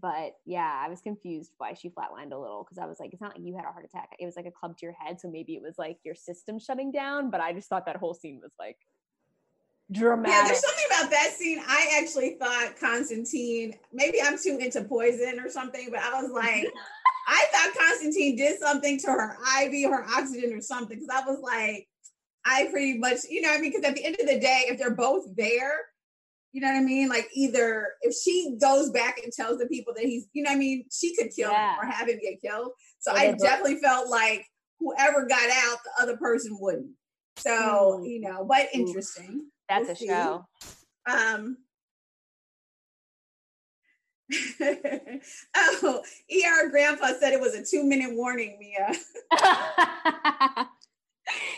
But 0.00 0.32
yeah, 0.44 0.82
I 0.84 0.88
was 0.88 1.00
confused 1.00 1.52
why 1.58 1.74
she 1.74 1.90
flatlined 1.90 2.32
a 2.32 2.38
little 2.38 2.64
because 2.64 2.78
I 2.78 2.86
was 2.86 2.98
like, 3.00 3.12
it's 3.12 3.22
not 3.22 3.36
like 3.36 3.46
you 3.46 3.54
had 3.54 3.64
a 3.64 3.72
heart 3.72 3.84
attack. 3.84 4.10
It 4.18 4.26
was 4.26 4.36
like 4.36 4.46
a 4.46 4.50
club 4.50 4.76
to 4.78 4.86
your 4.86 4.94
head. 4.94 5.20
So 5.20 5.30
maybe 5.30 5.54
it 5.54 5.62
was 5.62 5.74
like 5.78 5.98
your 6.04 6.14
system 6.14 6.58
shutting 6.58 6.92
down. 6.92 7.30
But 7.30 7.40
I 7.40 7.52
just 7.52 7.68
thought 7.68 7.86
that 7.86 7.96
whole 7.96 8.14
scene 8.14 8.40
was 8.42 8.52
like 8.58 8.76
dramatic. 9.90 10.34
Yeah, 10.34 10.44
there's 10.46 10.60
something 10.60 10.84
about 10.86 11.10
that 11.10 11.30
scene. 11.30 11.60
I 11.66 12.00
actually 12.00 12.36
thought 12.40 12.78
Konstantin, 12.78 13.74
maybe 13.92 14.20
I'm 14.22 14.38
too 14.38 14.58
into 14.60 14.82
poison 14.84 15.40
or 15.40 15.48
something, 15.48 15.88
but 15.90 16.00
I 16.00 16.20
was 16.20 16.30
like, 16.32 16.66
I 17.28 17.44
thought 17.52 17.74
Konstantin 17.76 18.36
did 18.36 18.58
something 18.58 18.98
to 19.00 19.06
her 19.08 19.36
IV, 19.62 19.90
her 19.90 20.04
oxygen 20.16 20.52
or 20.52 20.60
something. 20.60 20.98
Cause 20.98 21.08
I 21.12 21.28
was 21.28 21.40
like, 21.40 21.88
I 22.44 22.68
pretty 22.70 22.98
much, 22.98 23.18
you 23.28 23.40
know 23.42 23.48
what 23.48 23.58
I 23.58 23.60
mean? 23.60 23.72
Because 23.72 23.84
at 23.84 23.96
the 23.96 24.04
end 24.04 24.16
of 24.20 24.26
the 24.26 24.38
day, 24.38 24.64
if 24.68 24.78
they're 24.78 24.94
both 24.94 25.24
there, 25.36 25.86
you 26.56 26.62
know 26.62 26.68
what 26.68 26.78
I 26.78 26.84
mean? 26.84 27.10
Like 27.10 27.28
either 27.34 27.86
if 28.00 28.14
she 28.14 28.56
goes 28.58 28.88
back 28.88 29.18
and 29.22 29.30
tells 29.30 29.58
the 29.58 29.66
people 29.66 29.92
that 29.94 30.06
he's, 30.06 30.26
you 30.32 30.42
know 30.42 30.48
what 30.48 30.56
I 30.56 30.58
mean? 30.58 30.86
She 30.90 31.14
could 31.14 31.28
kill 31.36 31.50
Yeah. 31.50 31.74
him 31.74 31.80
or 31.82 31.84
have 31.84 32.08
him 32.08 32.18
get 32.22 32.40
killed. 32.40 32.72
So 32.98 33.12
I 33.12 33.32
definitely 33.32 33.76
felt 33.76 34.08
like 34.08 34.46
whoever 34.80 35.26
got 35.26 35.50
out, 35.50 35.76
the 35.84 36.02
other 36.02 36.16
person 36.16 36.56
wouldn't. 36.58 36.92
So, 37.34 37.50
Mm. 38.00 38.08
you 38.08 38.20
know, 38.22 38.46
but 38.48 38.68
Ooh. 38.74 38.80
interesting. 38.80 39.50
That's 39.68 39.82
we'll 39.82 39.92
a 39.92 39.96
see. 39.96 40.06
show. 40.06 40.46
Um. 41.06 41.58
oh, 45.54 46.02
ER 46.32 46.70
Grandpa 46.70 47.08
said 47.20 47.34
it 47.34 47.40
was 47.40 47.54
a 47.54 47.62
two 47.62 47.84
minute 47.84 48.16
warning, 48.16 48.58
Mia. 48.58 48.94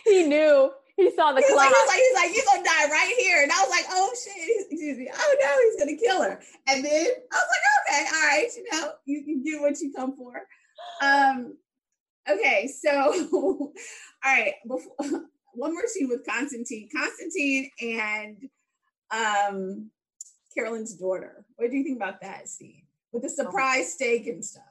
he 0.05 0.25
knew. 0.27 0.73
He 0.99 1.11
saw 1.13 1.33
the 1.33 1.41
He 1.41 1.47
was, 1.47 1.57
like, 1.57 1.71
clock. 1.71 1.71
he 1.71 1.81
was 1.81 1.89
like, 1.89 2.01
he's 2.01 2.15
like, 2.17 2.37
you're 2.37 2.45
gonna 2.53 2.65
die 2.65 2.91
right 2.91 3.15
here. 3.21 3.43
And 3.43 3.53
I 3.53 3.61
was 3.63 3.71
like, 3.71 3.87
oh 3.91 4.11
shit, 4.23 4.67
excuse 4.71 4.99
me. 4.99 5.09
Oh 5.15 5.37
no, 5.41 5.57
he's 5.63 5.79
gonna 5.79 5.97
kill 5.97 6.23
her. 6.23 6.41
And 6.67 6.85
then 6.85 7.07
I 7.33 7.37
was 7.39 7.49
like, 7.55 7.65
okay, 7.81 8.07
all 8.13 8.27
right, 8.27 8.49
you 8.57 8.65
know, 8.73 8.93
you 9.07 9.25
can 9.25 9.43
get 9.45 9.61
what 9.61 9.81
you 9.81 9.93
come 9.95 10.17
for. 10.17 10.43
Um, 11.01 11.57
okay, 12.29 12.67
so 12.67 12.91
all 13.33 13.73
right, 14.25 14.55
before 14.67 14.97
one 15.55 15.73
more 15.73 15.87
scene 15.87 16.09
with 16.09 16.27
Konstantin. 16.27 16.89
Konstantin 16.95 17.71
and 17.81 18.37
um 19.13 19.91
Carolyn's 20.55 20.95
daughter. 20.95 21.45
What 21.57 21.71
do 21.71 21.77
you 21.77 21.85
think 21.85 21.97
about 21.97 22.21
that 22.23 22.49
scene? 22.49 22.83
With 23.13 23.23
the 23.23 23.31
surprise 23.31 23.93
steak 23.93 24.27
and 24.27 24.45
stuff. 24.45 24.65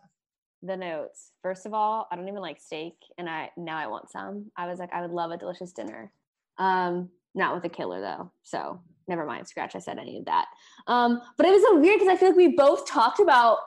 the 0.62 0.76
notes. 0.76 1.32
First 1.42 1.66
of 1.66 1.74
all, 1.74 2.08
I 2.12 2.16
don't 2.18 2.28
even 2.28 2.42
like 2.42 2.60
steak, 2.60 2.96
and 3.18 3.30
I 3.30 3.50
now 3.56 3.78
I 3.78 3.88
want 3.88 4.10
some. 4.12 4.52
I 4.58 4.68
was 4.68 4.78
like, 4.80 4.92
I 4.94 5.02
would 5.02 5.12
love 5.12 5.32
a 5.32 5.38
delicious 5.38 5.72
dinner. 5.72 6.12
Um, 6.58 7.10
not 7.36 7.56
with 7.56 7.64
a 7.66 7.70
killer 7.70 8.02
though. 8.02 8.32
So 8.44 8.82
never 9.08 9.26
mind. 9.26 9.48
Scratch. 9.48 9.76
I 9.76 9.80
said 9.80 10.00
any 10.00 10.20
of 10.20 10.26
that. 10.26 10.46
Um, 10.88 11.22
but 11.38 11.46
it 11.46 11.52
was 11.52 11.62
so 11.62 11.80
weird 11.80 12.00
because 12.00 12.14
I 12.14 12.18
feel 12.18 12.30
like 12.30 12.38
we 12.38 12.56
both 12.56 12.88
talked 12.88 13.20
about 13.20 13.60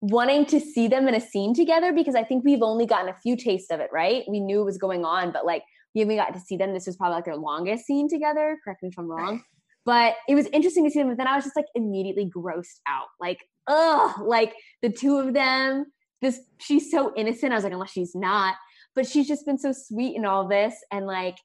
wanting 0.00 0.46
to 0.46 0.60
see 0.60 0.88
them 0.88 1.08
in 1.08 1.14
a 1.14 1.20
scene 1.20 1.54
together 1.54 1.92
because 1.92 2.14
I 2.14 2.24
think 2.24 2.44
we've 2.44 2.62
only 2.62 2.86
gotten 2.86 3.08
a 3.08 3.14
few 3.14 3.36
tastes 3.36 3.70
of 3.70 3.80
it. 3.80 3.90
Right? 3.92 4.24
We 4.28 4.40
knew 4.40 4.60
it 4.60 4.64
was 4.64 4.78
going 4.78 5.04
on, 5.04 5.32
but 5.32 5.44
like 5.44 5.62
we 5.94 6.00
haven't 6.00 6.16
got 6.16 6.34
to 6.34 6.40
see 6.40 6.56
them. 6.56 6.72
This 6.72 6.86
was 6.86 6.96
probably 6.96 7.16
like 7.16 7.24
their 7.24 7.36
longest 7.36 7.86
scene 7.86 8.08
together. 8.08 8.58
Correct 8.64 8.82
me 8.82 8.88
if 8.88 8.98
I'm 8.98 9.08
wrong. 9.08 9.42
But 9.84 10.16
it 10.28 10.34
was 10.34 10.46
interesting 10.48 10.84
to 10.84 10.90
see 10.90 10.98
them. 10.98 11.08
But 11.08 11.18
then 11.18 11.26
I 11.26 11.34
was 11.34 11.44
just 11.44 11.56
like 11.56 11.66
immediately 11.74 12.26
grossed 12.26 12.80
out. 12.86 13.06
Like, 13.20 13.38
ugh, 13.66 14.20
like 14.20 14.54
the 14.82 14.90
two 14.90 15.18
of 15.18 15.32
them 15.32 15.86
this 16.20 16.40
she's 16.58 16.90
so 16.90 17.12
innocent. 17.16 17.52
I 17.52 17.56
was 17.56 17.64
like, 17.64 17.72
unless 17.72 17.92
she's 17.92 18.14
not, 18.14 18.54
but 18.94 19.06
she's 19.06 19.28
just 19.28 19.46
been 19.46 19.58
so 19.58 19.72
sweet 19.72 20.16
in 20.16 20.24
all 20.24 20.48
this 20.48 20.74
and 20.90 21.06
like 21.06 21.36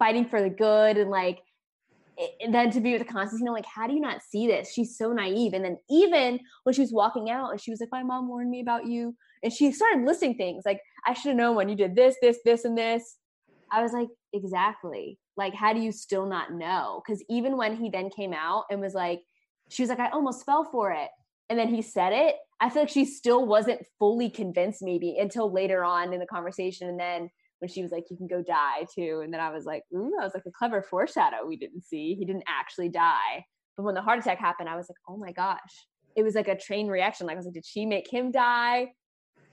fighting 0.00 0.24
for 0.24 0.42
the 0.42 0.50
good 0.50 0.96
and 0.96 1.10
like 1.10 1.38
and 2.42 2.52
then 2.52 2.70
to 2.72 2.80
be 2.80 2.92
with 2.92 3.06
Konstantin, 3.06 3.52
like, 3.52 3.64
how 3.64 3.86
do 3.86 3.94
you 3.94 4.00
not 4.00 4.20
see 4.22 4.46
this? 4.46 4.70
She's 4.72 4.98
so 4.98 5.12
naive. 5.12 5.54
And 5.54 5.64
then 5.64 5.78
even 5.88 6.38
when 6.64 6.74
she 6.74 6.82
was 6.82 6.92
walking 6.92 7.30
out 7.30 7.50
and 7.50 7.60
she 7.60 7.70
was 7.70 7.80
like, 7.80 7.88
My 7.92 8.02
mom 8.02 8.28
warned 8.28 8.50
me 8.50 8.60
about 8.60 8.86
you. 8.86 9.14
And 9.42 9.52
she 9.52 9.72
started 9.72 10.04
listing 10.04 10.34
things 10.34 10.64
like, 10.66 10.80
I 11.06 11.14
should 11.14 11.28
have 11.28 11.36
known 11.36 11.56
when 11.56 11.68
you 11.68 11.76
did 11.76 11.96
this, 11.96 12.16
this, 12.20 12.38
this, 12.44 12.64
and 12.64 12.76
this. 12.76 13.16
I 13.72 13.82
was 13.82 13.92
like, 13.92 14.08
exactly. 14.32 15.18
Like, 15.36 15.54
how 15.54 15.72
do 15.72 15.80
you 15.80 15.92
still 15.92 16.26
not 16.26 16.52
know? 16.52 17.02
Because 17.04 17.24
even 17.30 17.56
when 17.56 17.76
he 17.76 17.88
then 17.88 18.10
came 18.10 18.34
out 18.34 18.64
and 18.70 18.80
was 18.80 18.94
like, 18.94 19.20
she 19.70 19.82
was 19.82 19.88
like, 19.88 20.00
I 20.00 20.10
almost 20.10 20.44
fell 20.44 20.64
for 20.64 20.92
it. 20.92 21.08
And 21.48 21.58
then 21.58 21.68
he 21.68 21.80
said 21.80 22.12
it. 22.12 22.36
I 22.60 22.68
feel 22.68 22.82
like 22.82 22.90
she 22.90 23.06
still 23.06 23.46
wasn't 23.46 23.86
fully 23.98 24.28
convinced, 24.28 24.82
maybe 24.82 25.16
until 25.18 25.50
later 25.50 25.84
on 25.84 26.12
in 26.12 26.20
the 26.20 26.26
conversation. 26.26 26.88
And 26.88 27.00
then 27.00 27.30
when 27.60 27.68
she 27.68 27.82
was 27.82 27.92
like, 27.92 28.04
You 28.10 28.16
can 28.16 28.26
go 28.26 28.42
die 28.42 28.86
too. 28.94 29.20
And 29.24 29.32
then 29.32 29.40
I 29.40 29.50
was 29.50 29.64
like, 29.64 29.84
Ooh, 29.94 30.12
that 30.18 30.24
was 30.24 30.34
like 30.34 30.46
a 30.46 30.50
clever 30.50 30.82
foreshadow 30.82 31.46
we 31.46 31.56
didn't 31.56 31.82
see. 31.82 32.14
He 32.14 32.24
didn't 32.24 32.44
actually 32.48 32.88
die. 32.88 33.44
But 33.76 33.84
when 33.84 33.94
the 33.94 34.02
heart 34.02 34.18
attack 34.18 34.38
happened, 34.38 34.68
I 34.68 34.76
was 34.76 34.88
like, 34.88 34.98
Oh 35.08 35.16
my 35.16 35.32
gosh. 35.32 35.86
It 36.16 36.24
was 36.24 36.34
like 36.34 36.48
a 36.48 36.58
train 36.58 36.88
reaction. 36.88 37.26
Like, 37.26 37.34
I 37.34 37.36
was 37.36 37.46
like, 37.46 37.54
Did 37.54 37.66
she 37.66 37.86
make 37.86 38.10
him 38.10 38.32
die? 38.32 38.88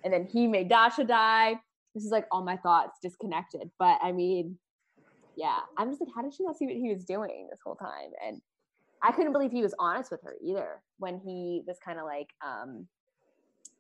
And 0.04 0.14
then 0.14 0.26
he 0.26 0.48
made 0.48 0.70
Dasha 0.70 1.04
die. 1.04 1.56
This 1.94 2.06
is 2.06 2.12
like 2.12 2.26
all 2.32 2.44
my 2.44 2.58
thoughts 2.58 3.00
disconnected. 3.02 3.70
But 3.80 4.00
I 4.02 4.12
mean, 4.12 4.58
yeah, 5.36 5.60
I'm 5.78 5.90
just 5.90 6.02
like, 6.02 6.10
how 6.16 6.22
did 6.22 6.34
she 6.34 6.44
not 6.44 6.58
see 6.58 6.66
what 6.66 6.76
he 6.76 6.94
was 6.94 7.06
doing 7.06 7.48
this 7.50 7.60
whole 7.64 7.76
time? 7.76 8.12
And 8.26 8.42
I 9.04 9.12
couldn't 9.12 9.34
believe 9.34 9.52
he 9.52 9.62
was 9.62 9.76
honest 9.80 10.12
with 10.12 10.22
her 10.24 10.36
either 10.44 10.82
when 10.98 11.20
he 11.20 11.62
was 11.68 11.78
kind 11.84 12.00
of 12.00 12.06
like, 12.06 12.30
um, 12.46 12.88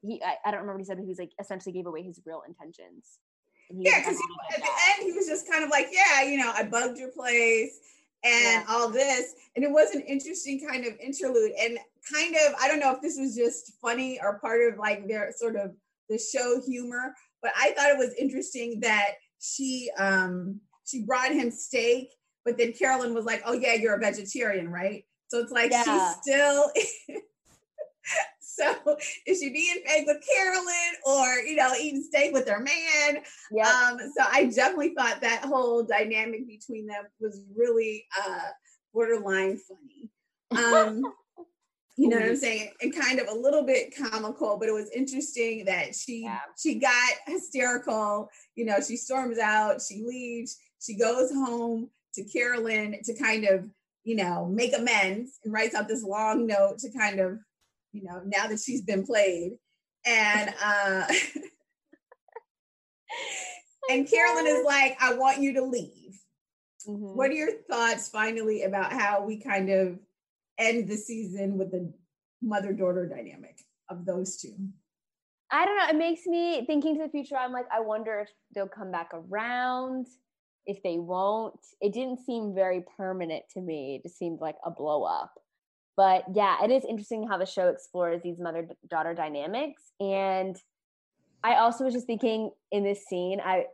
he 0.02 0.22
I, 0.24 0.36
I 0.46 0.52
don't 0.52 0.62
remember 0.62 0.74
what 0.74 0.82
he 0.82 0.86
said, 0.86 0.98
but 0.98 1.04
he 1.04 1.10
was 1.10 1.20
like 1.20 1.32
essentially 1.40 1.74
gave 1.74 1.88
away 1.88 2.04
his 2.04 2.22
real 2.26 2.44
intentions. 2.48 3.20
And 3.69 3.80
he 3.80 3.84
was 3.84 3.93
Yeah, 3.93 3.99
because 3.99 4.21
at 4.56 4.62
the 4.62 4.69
end 4.91 5.03
he 5.06 5.12
was 5.12 5.27
just 5.27 5.49
kind 5.49 5.63
of 5.63 5.69
like, 5.69 5.88
yeah, 5.91 6.23
you 6.23 6.38
know, 6.38 6.51
I 6.53 6.63
bugged 6.63 6.97
your 6.97 7.12
place 7.12 7.80
and 8.23 8.43
Yeah. 8.43 8.65
all 8.69 8.89
this, 8.89 9.34
and 9.56 9.63
it 9.63 9.71
was 9.71 9.91
an 9.93 10.01
interesting 10.01 10.65
kind 10.67 10.86
of 10.86 10.93
interlude, 10.99 11.51
and 11.60 11.77
kind 12.12 12.36
of 12.36 12.56
I 12.60 12.67
don't 12.67 12.80
know 12.80 12.93
if 12.93 13.01
this 13.01 13.17
was 13.17 13.36
just 13.36 13.73
funny 13.82 14.19
or 14.21 14.39
part 14.39 14.62
of 14.71 14.80
like 14.80 15.08
their 15.08 15.32
sort 15.36 15.56
of 15.56 15.75
the 16.10 16.17
show 16.17 16.62
humor, 16.65 17.13
but 17.41 17.51
I 17.58 17.71
thought 17.71 17.89
it 17.89 17.97
was 17.97 18.13
interesting 18.15 18.80
that 18.82 19.12
she 19.39 19.91
um 19.97 20.60
she 20.86 21.03
brought 21.03 21.32
him 21.32 21.51
steak, 21.51 22.10
but 22.45 22.58
then 22.58 22.73
Carolyn 22.73 23.13
was 23.13 23.25
like, 23.25 23.43
oh 23.45 23.53
yeah, 23.53 23.73
you're 23.73 23.95
a 23.95 23.99
vegetarian, 23.99 24.69
right? 24.69 25.03
So 25.27 25.39
it's 25.39 25.51
like 25.51 25.71
Yeah. 25.71 25.84
she's 25.84 26.15
still. 26.21 26.71
So 28.58 28.98
is 29.28 29.39
she 29.39 29.50
being 29.50 29.84
fake 29.86 30.08
with 30.08 30.24
Carolyn 30.34 30.93
or 31.06 31.39
you 31.46 31.56
know 31.56 31.74
eating 31.80 32.04
steak 32.04 32.34
with 32.34 32.48
her 32.50 32.60
man? 32.60 33.24
Yep. 33.52 33.65
Um, 33.67 33.98
so 34.17 34.24
I 34.32 34.46
definitely 34.46 34.93
thought 34.96 35.22
that 35.22 35.46
whole 35.46 35.84
dynamic 35.84 36.48
between 36.48 36.88
them 36.88 37.04
was 37.20 37.43
really 37.56 38.06
uh 38.26 38.50
borderline 38.93 39.58
funny. 39.58 40.10
Um 40.76 41.04
you 42.00 42.10
know 42.10 42.17
what 42.17 42.30
I'm 42.30 42.36
saying? 42.36 42.70
And 42.82 42.96
kind 42.96 43.20
of 43.20 43.28
a 43.28 43.34
little 43.34 43.63
bit 43.63 43.93
comical, 43.98 44.58
but 44.60 44.70
it 44.70 44.74
was 44.74 44.89
interesting 44.91 45.65
that 45.65 45.96
she 45.96 46.24
Yeah. 46.24 46.39
she 46.58 46.76
got 46.76 47.10
hysterical, 47.26 48.30
you 48.56 48.65
know, 48.65 48.78
she 48.88 48.98
storms 48.98 49.39
out, 49.39 49.82
she 49.82 50.04
leaves, 50.06 50.58
she 50.80 50.96
goes 50.96 51.32
home 51.32 51.89
to 52.13 52.24
Carolyn 52.24 53.02
to 53.04 53.13
kind 53.15 53.46
of, 53.46 53.67
you 54.04 54.15
know, 54.15 54.46
make 54.46 54.78
amends 54.78 55.39
and 55.43 55.52
writes 55.52 55.74
out 55.76 55.88
this 55.88 56.04
long 56.04 56.46
note 56.46 56.78
to 56.80 56.91
kind 56.91 57.20
of, 57.20 57.39
you 57.91 58.04
know, 58.04 58.21
now 58.26 58.47
that 58.47 58.60
she's 58.60 58.82
been 58.82 59.06
played. 59.06 59.54
And 60.06 60.54
uh 60.63 61.04
and 63.89 64.10
Carolyn 64.10 64.47
is 64.47 64.65
like, 64.65 64.97
I 65.02 65.13
want 65.15 65.39
you 65.39 65.54
to 65.56 65.63
leave. 65.63 66.19
Mhm. 66.88 67.15
What 67.15 67.30
are 67.32 67.34
your 67.34 67.52
thoughts 67.69 68.08
finally 68.08 68.63
about 68.63 68.93
how 68.93 69.23
we 69.23 69.38
kind 69.38 69.69
of 69.69 70.00
end 70.58 70.88
the 70.88 70.97
season 70.97 71.58
with 71.58 71.71
the 71.71 71.91
mother 72.41 72.73
daughter 72.73 73.06
dynamic 73.08 73.58
of 73.89 74.06
those 74.06 74.38
two? 74.38 74.56
I 75.52 75.65
don't 75.65 75.78
know. 75.78 75.88
It 75.89 75.95
makes 75.97 76.26
me 76.26 76.65
thinking 76.65 76.95
to 76.97 77.04
the 77.04 77.10
future. 77.10 77.38
I'm 77.38 77.54
like, 77.54 77.67
I 77.73 77.80
wonder 77.80 78.19
if 78.19 78.30
they'll 78.54 78.67
come 78.67 78.91
back 78.91 79.12
around. 79.13 80.08
if 80.65 80.84
they 80.84 80.97
won't. 80.97 81.60
It 81.80 81.93
didn't 81.93 82.26
seem 82.26 82.54
very 82.54 82.84
permanent 82.97 83.43
to 83.54 83.62
me. 83.62 83.95
It 83.95 84.04
just 84.04 84.17
seemed 84.17 84.41
like 84.41 84.58
a 84.65 84.71
blow 84.71 85.04
up. 85.04 85.34
But 85.97 86.25
yeah, 86.33 86.63
it 86.63 86.71
is 86.71 86.86
interesting 86.88 87.27
how 87.27 87.38
the 87.38 87.45
show 87.45 87.69
explores 87.69 88.21
these 88.21 88.39
mother 88.39 88.69
daughter 88.88 89.15
dynamics. 89.15 89.81
And 89.99 90.55
I 91.43 91.55
also 91.55 91.83
was 91.83 91.93
just 91.93 92.05
thinking 92.05 92.51
in 92.71 92.83
this 92.83 93.05
scene, 93.05 93.41
I 93.43 93.65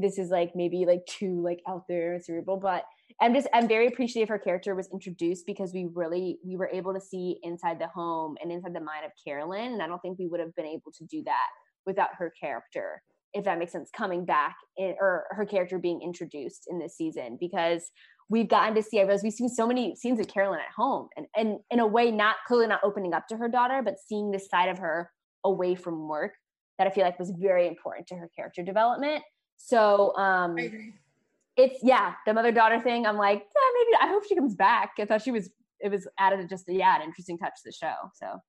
this 0.00 0.16
is 0.18 0.30
like 0.30 0.52
maybe 0.54 0.86
like 0.86 1.04
too 1.06 1.42
like 1.42 1.60
out 1.68 1.84
there 1.88 2.18
cerebral, 2.20 2.56
but 2.56 2.84
I'm 3.20 3.34
just 3.34 3.48
I'm 3.52 3.68
very 3.68 3.88
appreciative 3.88 4.28
her 4.28 4.38
character 4.38 4.74
was 4.74 4.88
introduced 4.92 5.44
because 5.44 5.74
we 5.74 5.88
really 5.92 6.38
we 6.46 6.56
were 6.56 6.70
able 6.72 6.94
to 6.94 7.00
see 7.00 7.38
inside 7.42 7.78
the 7.80 7.88
home 7.88 8.36
and 8.40 8.50
inside 8.50 8.74
the 8.74 8.80
mind 8.80 9.04
of 9.04 9.10
Carolyn. 9.22 9.72
And 9.72 9.82
I 9.82 9.88
don't 9.88 10.00
think 10.00 10.18
we 10.18 10.28
would 10.28 10.40
have 10.40 10.54
been 10.54 10.66
able 10.66 10.92
to 10.96 11.04
do 11.04 11.22
that 11.24 11.48
without 11.84 12.10
her 12.16 12.32
character 12.40 13.02
if 13.34 13.44
that 13.44 13.58
makes 13.58 13.72
sense, 13.72 13.90
coming 13.96 14.24
back 14.24 14.56
in, 14.76 14.94
or 15.00 15.24
her 15.30 15.46
character 15.46 15.78
being 15.78 16.02
introduced 16.02 16.64
in 16.68 16.78
this 16.78 16.96
season 16.96 17.38
because 17.40 17.90
we've 18.32 18.48
gotten 18.48 18.74
to 18.74 18.82
see, 18.82 18.98
I 18.98 19.02
realize 19.02 19.22
we've 19.22 19.32
seen 19.32 19.50
so 19.50 19.66
many 19.66 19.94
scenes 19.94 20.18
of 20.18 20.26
Carolyn 20.26 20.58
at 20.58 20.72
home 20.74 21.08
and, 21.18 21.26
and 21.36 21.58
in 21.70 21.80
a 21.80 21.86
way, 21.86 22.10
not 22.10 22.36
clearly 22.46 22.66
not 22.66 22.80
opening 22.82 23.12
up 23.12 23.28
to 23.28 23.36
her 23.36 23.46
daughter, 23.46 23.82
but 23.84 23.96
seeing 24.08 24.30
this 24.30 24.48
side 24.48 24.70
of 24.70 24.78
her 24.78 25.10
away 25.44 25.74
from 25.74 26.08
work 26.08 26.32
that 26.78 26.86
I 26.86 26.90
feel 26.90 27.04
like 27.04 27.18
was 27.18 27.30
very 27.30 27.68
important 27.68 28.06
to 28.06 28.14
her 28.14 28.30
character 28.34 28.62
development. 28.62 29.22
So, 29.58 30.16
um, 30.16 30.56
it's 31.58 31.78
yeah, 31.82 32.14
the 32.24 32.32
mother 32.32 32.52
daughter 32.52 32.80
thing. 32.80 33.04
I'm 33.04 33.18
like, 33.18 33.38
yeah, 33.38 33.70
maybe 33.74 34.02
I 34.02 34.08
hope 34.08 34.26
she 34.26 34.34
comes 34.34 34.54
back. 34.54 34.92
I 34.98 35.04
thought 35.04 35.20
she 35.20 35.30
was, 35.30 35.50
it 35.80 35.90
was 35.90 36.08
added 36.18 36.48
just, 36.48 36.64
yeah, 36.68 36.96
an 36.96 37.02
interesting 37.02 37.36
touch 37.36 37.52
to 37.56 37.62
the 37.66 37.72
show. 37.72 37.92
So, 38.14 38.40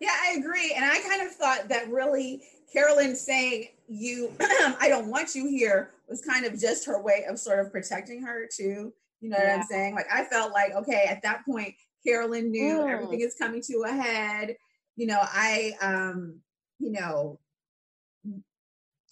yeah, 0.00 0.16
I 0.22 0.38
agree. 0.38 0.72
And 0.74 0.86
I 0.86 1.00
kind 1.00 1.20
of 1.20 1.32
thought 1.32 1.68
that 1.68 1.90
really 1.90 2.44
Carolyn 2.72 3.14
saying 3.14 3.68
you 3.88 4.32
I 4.40 4.86
don't 4.88 5.08
want 5.08 5.34
you 5.34 5.46
here 5.48 5.90
was 6.08 6.22
kind 6.22 6.46
of 6.46 6.58
just 6.58 6.86
her 6.86 7.02
way 7.02 7.26
of 7.28 7.38
sort 7.38 7.58
of 7.58 7.70
protecting 7.70 8.22
her 8.22 8.46
too. 8.50 8.94
You 9.20 9.30
know 9.30 9.38
yeah. 9.38 9.56
what 9.56 9.60
I'm 9.60 9.66
saying? 9.66 9.94
Like 9.94 10.06
I 10.12 10.24
felt 10.24 10.52
like 10.52 10.72
okay, 10.72 11.06
at 11.08 11.22
that 11.22 11.44
point 11.44 11.74
Carolyn 12.06 12.50
knew 12.50 12.78
mm. 12.78 12.90
everything 12.90 13.20
is 13.20 13.34
coming 13.34 13.62
to 13.62 13.84
a 13.86 13.90
head. 13.90 14.56
You 14.96 15.06
know, 15.06 15.18
I 15.20 15.72
um, 15.80 16.40
you 16.78 16.92
know, 16.92 17.38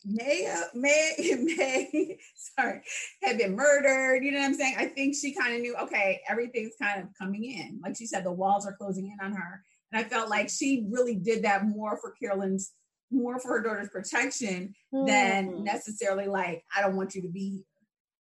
May 0.05 0.53
May 0.75 1.14
May 1.57 2.19
sorry 2.35 2.83
had 3.23 3.38
been 3.38 3.57
murdered. 3.57 4.25
You 4.25 4.33
know 4.33 4.38
what 4.38 4.47
I'm 4.47 4.55
saying? 4.55 4.77
I 4.79 4.87
think 4.87 5.14
she 5.14 5.35
kind 5.35 5.55
of 5.55 5.61
knew. 5.61 5.77
Okay, 5.77 6.21
everything's 6.29 6.75
kind 6.81 7.03
of 7.03 7.09
coming 7.19 7.45
in. 7.45 7.81
Like 7.83 7.97
she 7.97 8.07
said, 8.07 8.25
the 8.25 8.33
walls 8.33 8.66
are 8.66 8.77
closing 8.77 9.07
in 9.07 9.25
on 9.25 9.33
her, 9.33 9.62
and 9.92 10.05
I 10.05 10.09
felt 10.09 10.31
like 10.31 10.49
she 10.49 10.87
really 10.88 11.16
did 11.16 11.42
that 11.45 11.66
more 11.66 11.97
for 11.97 12.12
Carolyn's 12.12 12.73
more 13.11 13.38
for 13.38 13.49
her 13.49 13.62
daughter's 13.62 13.88
protection 13.88 14.75
mm. 14.92 15.07
than 15.07 15.64
necessarily 15.64 16.27
like 16.27 16.64
I 16.77 16.83
don't 16.83 16.97
want 16.97 17.14
you 17.14 17.23
to 17.23 17.29
be. 17.29 17.64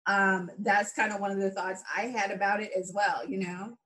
Um, 0.06 0.50
that's 0.58 0.92
kind 0.92 1.12
of 1.12 1.20
one 1.20 1.30
of 1.30 1.38
the 1.38 1.50
thoughts 1.50 1.82
I 1.96 2.02
had 2.02 2.30
about 2.30 2.62
it 2.62 2.70
as 2.76 2.92
well. 2.94 3.28
You 3.28 3.38
know. 3.38 3.76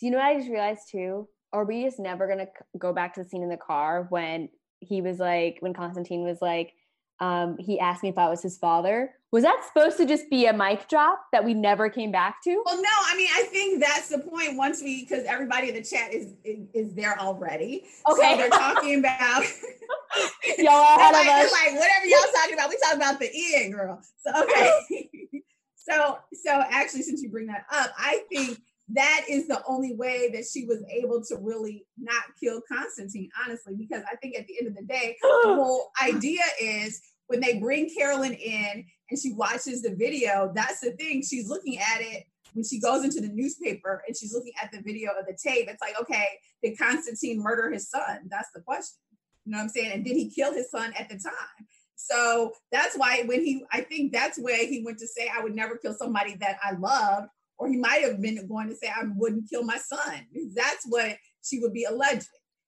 Do 0.00 0.06
you 0.06 0.12
know 0.12 0.18
what 0.18 0.26
I 0.26 0.36
just 0.36 0.50
realized 0.50 0.82
too? 0.90 1.28
Are 1.52 1.64
we 1.64 1.84
just 1.84 1.98
never 1.98 2.26
gonna 2.26 2.48
go 2.78 2.92
back 2.92 3.14
to 3.14 3.22
the 3.22 3.28
scene 3.28 3.42
in 3.42 3.48
the 3.48 3.56
car 3.56 4.06
when 4.10 4.48
he 4.80 5.02
was 5.02 5.18
like 5.18 5.58
when 5.60 5.72
Konstantin 5.72 6.24
was 6.24 6.38
like 6.40 6.72
um, 7.20 7.56
he 7.58 7.78
asked 7.78 8.02
me 8.02 8.08
if 8.08 8.18
I 8.18 8.28
was 8.28 8.42
his 8.42 8.58
father. 8.58 9.12
Was 9.30 9.42
that 9.42 9.64
supposed 9.66 9.96
to 9.96 10.06
just 10.06 10.30
be 10.30 10.46
a 10.46 10.52
mic 10.52 10.88
drop 10.88 11.20
that 11.32 11.44
we 11.44 11.54
never 11.54 11.88
came 11.88 12.12
back 12.12 12.42
to? 12.44 12.62
Well, 12.64 12.76
no. 12.76 12.88
I 12.88 13.16
mean, 13.16 13.28
I 13.34 13.42
think 13.44 13.82
that's 13.82 14.08
the 14.08 14.18
point. 14.18 14.56
Once 14.56 14.82
we, 14.82 15.04
because 15.04 15.24
everybody 15.24 15.68
in 15.68 15.74
the 15.74 15.82
chat 15.82 16.12
is, 16.12 16.34
is, 16.44 16.66
is 16.72 16.94
there 16.94 17.18
already. 17.18 17.84
Okay, 18.10 18.32
so 18.32 18.36
they're 18.36 18.48
talking 18.48 18.98
about 19.00 19.42
y'all 20.58 20.98
ahead 20.98 21.12
like, 21.12 21.26
of 21.26 21.32
us. 21.32 21.52
Like 21.52 21.78
whatever 21.78 22.06
y'all 22.06 22.32
talking 22.34 22.54
about, 22.54 22.68
we 22.68 22.78
talking 22.82 23.00
about 23.00 23.18
the 23.18 23.34
Ian 23.34 23.72
girl. 23.72 24.00
So 24.24 24.42
okay. 24.42 25.10
so 25.88 26.18
so 26.32 26.62
actually, 26.70 27.02
since 27.02 27.22
you 27.22 27.30
bring 27.30 27.46
that 27.46 27.66
up, 27.70 27.92
I 27.98 28.22
think 28.30 28.58
that 28.90 29.24
is 29.28 29.46
the 29.46 29.62
only 29.66 29.94
way 29.94 30.30
that 30.32 30.44
she 30.44 30.66
was 30.66 30.84
able 30.90 31.22
to 31.24 31.36
really 31.40 31.86
not 31.98 32.24
kill 32.38 32.60
Konstantin 32.70 33.28
honestly, 33.44 33.74
because 33.76 34.02
I 34.10 34.16
think 34.16 34.36
at 34.36 34.46
the 34.46 34.58
end 34.58 34.68
of 34.68 34.76
the 34.76 34.82
day, 34.82 35.16
the 35.22 35.54
whole 35.54 35.90
idea 36.02 36.42
is 36.60 37.00
when 37.26 37.40
they 37.40 37.58
bring 37.58 37.90
Carolyn 37.94 38.34
in 38.34 38.84
and 39.10 39.18
she 39.18 39.32
watches 39.32 39.82
the 39.82 39.94
video, 39.94 40.52
that's 40.54 40.80
the 40.80 40.92
thing. 40.92 41.22
She's 41.22 41.48
looking 41.48 41.78
at 41.78 42.00
it 42.00 42.24
when 42.52 42.64
she 42.64 42.78
goes 42.78 43.04
into 43.04 43.20
the 43.20 43.28
newspaper 43.28 44.02
and 44.06 44.16
she's 44.16 44.34
looking 44.34 44.52
at 44.62 44.70
the 44.72 44.82
video 44.82 45.10
of 45.18 45.26
the 45.26 45.36
tape. 45.42 45.68
It's 45.68 45.80
like, 45.80 45.98
okay, 46.00 46.26
did 46.62 46.78
Konstantin 46.78 47.42
murder 47.42 47.70
his 47.70 47.88
son? 47.88 48.28
That's 48.28 48.50
the 48.54 48.60
question. 48.60 48.98
You 49.44 49.52
know 49.52 49.58
what 49.58 49.64
I'm 49.64 49.68
saying? 49.70 49.92
And 49.92 50.04
did 50.04 50.16
he 50.16 50.30
kill 50.30 50.52
his 50.52 50.70
son 50.70 50.92
at 50.98 51.08
the 51.08 51.18
time? 51.18 51.66
So 51.96 52.52
that's 52.72 52.96
why 52.96 53.22
when 53.26 53.44
he, 53.44 53.64
I 53.72 53.80
think 53.82 54.12
that's 54.12 54.38
where 54.38 54.66
he 54.66 54.82
went 54.84 54.98
to 54.98 55.06
say, 55.06 55.30
I 55.34 55.42
would 55.42 55.54
never 55.54 55.76
kill 55.76 55.94
somebody 55.94 56.36
that 56.36 56.58
I 56.62 56.72
loved 56.72 57.28
or 57.58 57.68
he 57.68 57.76
might 57.76 58.02
have 58.02 58.20
been 58.20 58.46
going 58.48 58.68
to 58.68 58.76
say, 58.76 58.88
I 58.88 59.04
wouldn't 59.16 59.48
kill 59.48 59.62
my 59.62 59.78
son. 59.78 60.26
That's 60.54 60.84
what 60.88 61.16
she 61.42 61.60
would 61.60 61.72
be 61.72 61.84
alleging. 61.84 62.26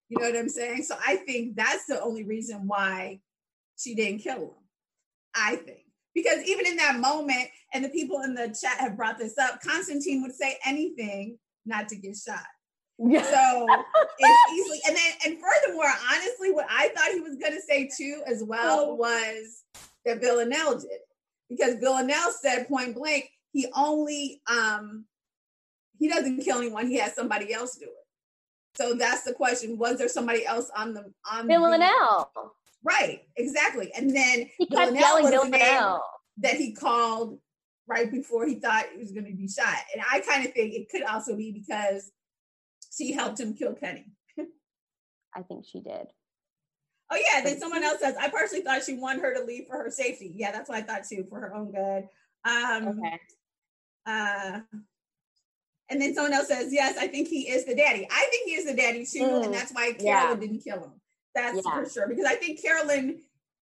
You 0.09 0.19
know 0.21 0.31
what 0.31 0.39
I'm 0.39 0.49
saying? 0.49 0.85
So 0.85 0.97
I 1.05 1.17
think 1.17 1.57
that's 1.57 1.87
the 1.87 2.01
only 2.01 2.25
reason 2.25 2.67
why 2.67 3.21
she 3.77 3.95
didn't 3.95 4.21
kill 4.21 4.37
him. 4.37 4.51
I 5.35 5.57
think. 5.57 5.81
Because 6.15 6.43
even 6.47 6.67
in 6.67 6.77
that 6.77 6.99
moment, 6.99 7.49
and 7.75 7.85
the 7.85 7.91
people 7.91 8.23
in 8.23 8.35
the 8.35 8.57
chat 8.59 8.79
have 8.79 8.97
brought 8.97 9.19
this 9.19 9.37
up, 9.37 9.61
Konstantin 9.61 10.23
would 10.23 10.35
say 10.35 10.57
anything 10.65 11.39
not 11.67 11.89
to 11.89 11.97
get 11.97 12.17
shot. 12.17 12.47
Yeah. 12.99 13.23
So 13.23 13.67
it's 14.19 14.53
easily, 14.53 14.81
and 14.89 14.97
then, 14.97 15.13
and 15.27 15.39
furthermore, 15.41 15.91
honestly, 16.13 16.53
what 16.53 16.67
I 16.71 16.89
thought 16.89 17.13
he 17.13 17.21
was 17.21 17.37
going 17.37 17.53
to 17.53 17.61
say 17.61 17.91
too, 17.97 18.23
as 18.27 18.43
well, 18.43 18.87
oh. 18.91 18.95
was 18.95 19.63
that 20.05 20.21
Villanelle 20.21 20.79
did 20.79 20.91
Because 21.51 21.75
Villanelle 21.77 22.31
said 22.31 22.69
point 22.69 22.95
blank, 22.95 23.29
he 23.53 23.67
only 23.75 24.41
um 24.51 25.05
he 25.99 26.09
doesn't 26.09 26.43
kill 26.43 26.59
anyone 26.59 26.89
he 26.89 26.99
has 26.99 27.15
somebody 27.15 27.53
else 27.53 27.77
do 27.77 27.87
it. 27.87 28.77
So 28.77 28.95
that's 28.95 29.23
the 29.23 29.33
question 29.33 29.79
was 29.79 29.99
there 29.99 30.09
somebody 30.09 30.47
else 30.47 30.71
on 30.77 30.95
the 30.95 31.13
on 31.31 31.49
Villanelle. 31.49 32.31
The, 32.35 32.43
right 32.85 33.23
exactly 33.37 33.91
and 33.97 34.15
then 34.15 34.49
he 34.59 34.67
kept 34.67 34.93
Villanelle 34.93 35.21
yelling 35.21 35.31
Villanelle. 35.31 36.03
that 36.39 36.55
he 36.55 36.73
called 36.73 37.39
right 37.89 38.11
before 38.13 38.47
he 38.47 38.57
thought 38.57 38.85
he 38.93 38.99
was 38.99 39.11
going 39.13 39.27
to 39.27 39.33
be 39.33 39.49
shot 39.49 39.77
and 39.93 40.05
I 40.13 40.21
kind 40.21 40.47
of 40.47 40.53
think 40.53 40.75
it 40.75 40.89
could 40.89 41.03
also 41.03 41.37
be 41.37 41.51
because 41.51 42.13
she 42.97 43.13
helped 43.13 43.41
him 43.41 43.55
kill 43.55 43.75
Kenny 43.75 44.07
I 45.35 45.43
think 45.43 45.67
she 45.71 45.81
did 45.81 46.07
Oh 47.11 47.17
yeah, 47.17 47.43
then 47.43 47.59
someone 47.59 47.85
else 47.85 48.01
says 48.01 48.17
I 48.21 48.29
personally 48.29 48.65
thought 48.65 48.83
she 48.83 48.95
wanted 48.95 49.23
her 49.23 49.35
to 49.35 49.45
leave 49.45 49.67
for 49.69 49.77
her 49.77 49.91
safety. 49.91 50.33
Yeah, 50.35 50.51
that's 50.51 50.69
what 50.69 50.79
I 50.79 50.83
thought 50.83 51.05
too, 51.09 51.25
for 51.29 51.39
her 51.39 51.55
own 51.55 51.71
good. 51.71 52.09
Um, 52.45 52.99
okay. 52.99 53.21
Uh, 54.05 54.61
and 55.89 56.01
then 56.01 56.15
someone 56.15 56.33
else 56.33 56.49
says, 56.49 56.73
Yes, 56.73 56.97
I 56.99 57.07
think 57.07 57.29
he 57.29 57.49
is 57.49 57.65
the 57.65 57.77
daddy. 57.77 58.09
I 58.11 58.27
think 58.31 58.49
he 58.49 58.55
is 58.57 58.67
the 58.67 58.75
daddy 58.75 59.07
too. 59.07 59.21
Mm, 59.21 59.45
and 59.47 59.55
that's 59.55 59.73
why 59.73 59.93
Carolyn 59.93 60.03
yeah. 60.05 60.35
didn't 60.35 60.65
kill 60.65 60.83
him. 60.83 61.01
That's 61.35 61.61
yeah. 61.65 61.75
for 61.75 61.89
sure. 61.89 62.09
Because 62.09 62.25
I 62.25 62.35
think 62.35 62.61
Carolyn 62.61 63.21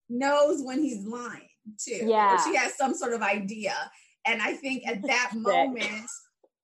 knows 0.09 0.63
when 0.63 0.83
he's 0.83 1.07
lying 1.07 1.49
too. 1.79 2.05
Yeah. 2.05 2.43
She 2.45 2.55
has 2.57 2.77
some 2.77 2.95
sort 2.95 3.15
of 3.15 3.23
idea. 3.23 3.75
And 4.27 4.43
I 4.43 4.53
think 4.53 4.87
at 4.87 5.01
that 5.07 5.33
moment, 5.35 6.11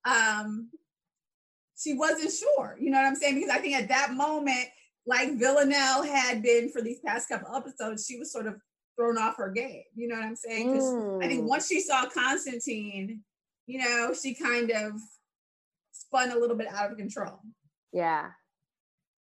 um, 0.05 0.69
she 1.77 1.95
wasn't 1.95 2.33
sure. 2.33 2.77
You 2.81 2.91
know 2.91 2.99
what 2.99 3.07
I'm 3.07 3.17
saying? 3.17 3.35
Because 3.35 3.51
I 3.51 3.59
think 3.59 3.77
at 3.77 3.89
that 3.89 4.15
moment, 4.15 4.67
like 5.07 5.39
Villanelle 5.39 6.03
had 6.03 6.43
been 6.43 6.71
for 6.71 6.83
these 6.83 7.01
past 7.05 7.29
couple 7.29 7.55
episodes, 7.55 8.07
she 8.07 8.19
was 8.19 8.33
sort 8.33 8.47
of 8.47 8.55
thrown 8.97 9.19
off 9.19 9.37
her 9.37 9.51
game. 9.51 9.85
You 9.95 10.09
know 10.09 10.17
what 10.17 10.25
I'm 10.25 10.37
saying? 10.37 10.73
Because 10.73 10.85
mm. 10.85 11.25
I 11.25 11.29
think 11.29 11.45
mm. 11.45 11.49
once 11.49 11.69
she 11.69 11.81
saw 11.81 12.07
Konstantin, 12.07 13.23
you 13.67 13.79
know, 13.79 14.13
she 14.21 14.35
kind 14.35 14.71
of 14.71 14.93
spun 15.93 16.33
a 16.33 16.37
little 16.37 16.57
bit 16.57 16.69
out 16.69 16.91
of 16.91 16.99
control. 16.99 17.41
Yeah. 17.93 18.31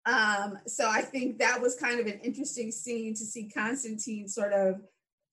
Um, 0.07 0.59
so 0.67 0.89
I 0.89 1.03
think 1.03 1.39
that 1.39 1.61
was 1.61 1.75
kind 1.75 1.99
of 1.99 2.07
an 2.07 2.21
interesting 2.23 2.71
scene 2.71 3.15
to 3.15 3.25
see 3.25 3.49
Konstantin 3.49 4.29
sort 4.29 4.53
of 4.53 4.77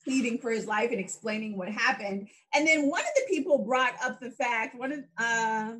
pleading 0.03 0.39
for 0.39 0.49
his 0.49 0.65
life 0.65 0.91
and 0.91 0.99
explaining 0.99 1.57
what 1.57 1.69
happened. 1.69 2.27
And 2.53 2.67
then 2.67 2.89
one 2.89 3.01
of 3.01 3.13
the 3.15 3.33
people 3.33 3.59
brought 3.59 3.93
up 4.03 4.19
the 4.19 4.31
fact, 4.31 4.77
one 4.77 4.91
of 4.91 4.99
uh 5.17 5.73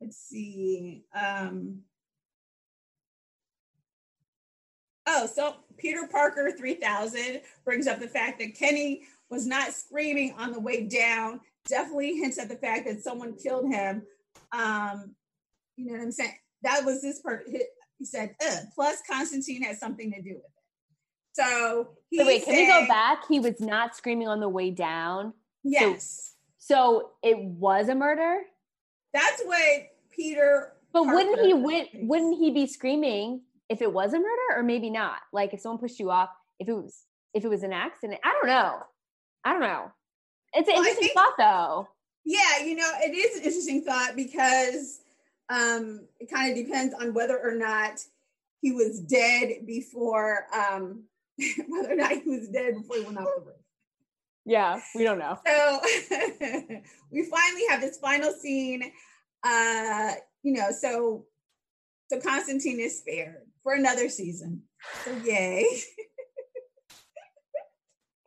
let's 0.00 0.18
see, 0.18 1.04
um 1.14 1.82
oh, 5.10 5.26
so 5.26 5.56
Peter 5.76 6.06
Parker 6.10 6.52
3000 6.56 7.40
brings 7.64 7.86
up 7.86 8.00
the 8.00 8.08
fact 8.08 8.38
that 8.38 8.54
Kenny 8.54 9.02
was 9.30 9.46
not 9.46 9.72
screaming 9.72 10.34
on 10.38 10.52
the 10.52 10.60
way 10.60 10.86
down. 10.86 11.40
Definitely 11.68 12.16
hints 12.16 12.38
at 12.38 12.48
the 12.48 12.56
fact 12.56 12.86
that 12.86 13.02
someone 13.02 13.34
killed 13.36 13.72
him. 13.72 14.02
Um, 14.52 15.14
you 15.76 15.86
know 15.86 15.92
what 15.92 16.02
I'm 16.02 16.12
saying? 16.12 16.34
That 16.62 16.84
was 16.84 17.00
this 17.00 17.20
part. 17.20 17.44
He 17.98 18.04
said, 18.04 18.34
plus 18.74 18.98
Konstantin 19.08 19.62
has 19.62 19.78
something 19.78 20.10
to 20.12 20.22
do 20.22 20.30
with 20.30 20.38
it. 20.38 20.50
So, 21.32 21.90
so 22.12 22.26
wait, 22.26 22.44
can 22.44 22.56
we 22.56 22.66
go 22.66 22.86
back? 22.88 23.28
He 23.28 23.40
was 23.40 23.60
not 23.60 23.94
screaming 23.94 24.26
on 24.28 24.40
the 24.40 24.48
way 24.48 24.70
down. 24.70 25.32
Yes. 25.62 26.34
So, 26.58 26.74
so 26.74 27.10
it 27.22 27.38
was 27.38 27.88
a 27.88 27.94
murder. 27.94 28.40
That's 29.12 29.42
what 29.42 29.60
Peter. 30.10 30.72
But 30.92 31.04
Parker 31.04 31.16
wouldn't 31.16 31.40
he 31.46 31.54
wouldn't, 31.54 31.88
wouldn't 31.94 32.38
he 32.38 32.50
be 32.50 32.66
screaming 32.66 33.42
if 33.68 33.82
it 33.82 33.92
was 33.92 34.12
a 34.12 34.18
murder 34.18 34.56
or 34.56 34.62
maybe 34.62 34.90
not? 34.90 35.18
Like 35.32 35.54
if 35.54 35.60
someone 35.60 35.78
pushed 35.78 35.98
you 35.98 36.10
off, 36.10 36.30
if 36.58 36.68
it 36.68 36.74
was 36.74 37.04
if 37.34 37.44
it 37.44 37.48
was 37.48 37.62
an 37.62 37.72
accident, 37.72 38.20
I 38.24 38.32
don't 38.32 38.48
know. 38.48 38.80
I 39.44 39.52
don't 39.52 39.62
know. 39.62 39.92
It's 40.52 40.68
an 40.68 40.74
well, 40.74 40.82
interesting 40.82 41.08
think, 41.08 41.14
thought, 41.14 41.34
though. 41.38 41.88
Yeah, 42.24 42.64
you 42.64 42.76
know, 42.76 42.90
it 43.00 43.14
is 43.14 43.38
an 43.38 43.44
interesting 43.44 43.82
thought 43.82 44.16
because 44.16 45.00
um, 45.48 46.06
it 46.18 46.30
kind 46.30 46.50
of 46.50 46.64
depends 46.64 46.94
on 46.94 47.14
whether 47.14 47.38
or 47.38 47.54
not 47.54 48.00
he 48.60 48.72
was 48.72 49.00
dead 49.00 49.66
before, 49.66 50.46
um, 50.54 51.04
whether 51.68 51.92
or 51.92 51.96
not 51.96 52.12
he 52.12 52.28
was 52.28 52.48
dead 52.48 52.74
before 52.74 52.96
he 52.96 53.04
went 53.04 53.18
off 53.18 53.28
the 53.36 53.44
roof. 53.46 53.59
Yeah, 54.44 54.80
we 54.94 55.04
don't 55.04 55.18
know. 55.18 55.38
So 55.46 55.80
we 57.10 57.24
finally 57.24 57.62
have 57.68 57.80
this 57.80 57.98
final 57.98 58.32
scene. 58.32 58.90
Uh, 59.44 60.12
you 60.42 60.54
know, 60.54 60.70
so 60.70 61.26
so 62.10 62.20
Konstantin 62.20 62.80
is 62.80 62.98
spared 62.98 63.46
for 63.62 63.74
another 63.74 64.08
season. 64.08 64.62
So 65.04 65.12
yay. 65.24 65.64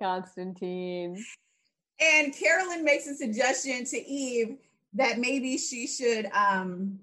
Konstantin. 0.01 1.23
And 1.99 2.35
Carolyn 2.35 2.83
makes 2.83 3.07
a 3.07 3.15
suggestion 3.15 3.85
to 3.85 3.97
Eve 3.97 4.57
that 4.93 5.19
maybe 5.19 5.57
she 5.57 5.87
should 5.87 6.27
um 6.27 6.99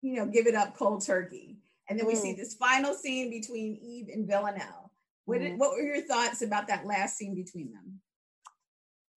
you 0.00 0.14
know 0.14 0.26
give 0.26 0.46
it 0.46 0.54
up 0.54 0.76
cold 0.76 1.04
turkey. 1.04 1.56
And 1.88 1.98
then 1.98 2.06
mm. 2.06 2.10
we 2.10 2.14
see 2.14 2.34
mm. 2.34 2.36
this 2.36 2.54
final 2.54 2.94
scene 2.94 3.30
between 3.30 3.78
Eve 3.82 4.08
and 4.12 4.26
Villanelle. 4.26 4.77
What, 5.28 5.40
did, 5.40 5.50
mm-hmm. 5.50 5.58
what 5.58 5.72
were 5.72 5.82
your 5.82 6.00
thoughts 6.00 6.42
about 6.42 6.68
that 6.68 6.86
last 6.86 7.16
scene 7.16 7.34
between 7.34 7.70
them? 7.72 8.00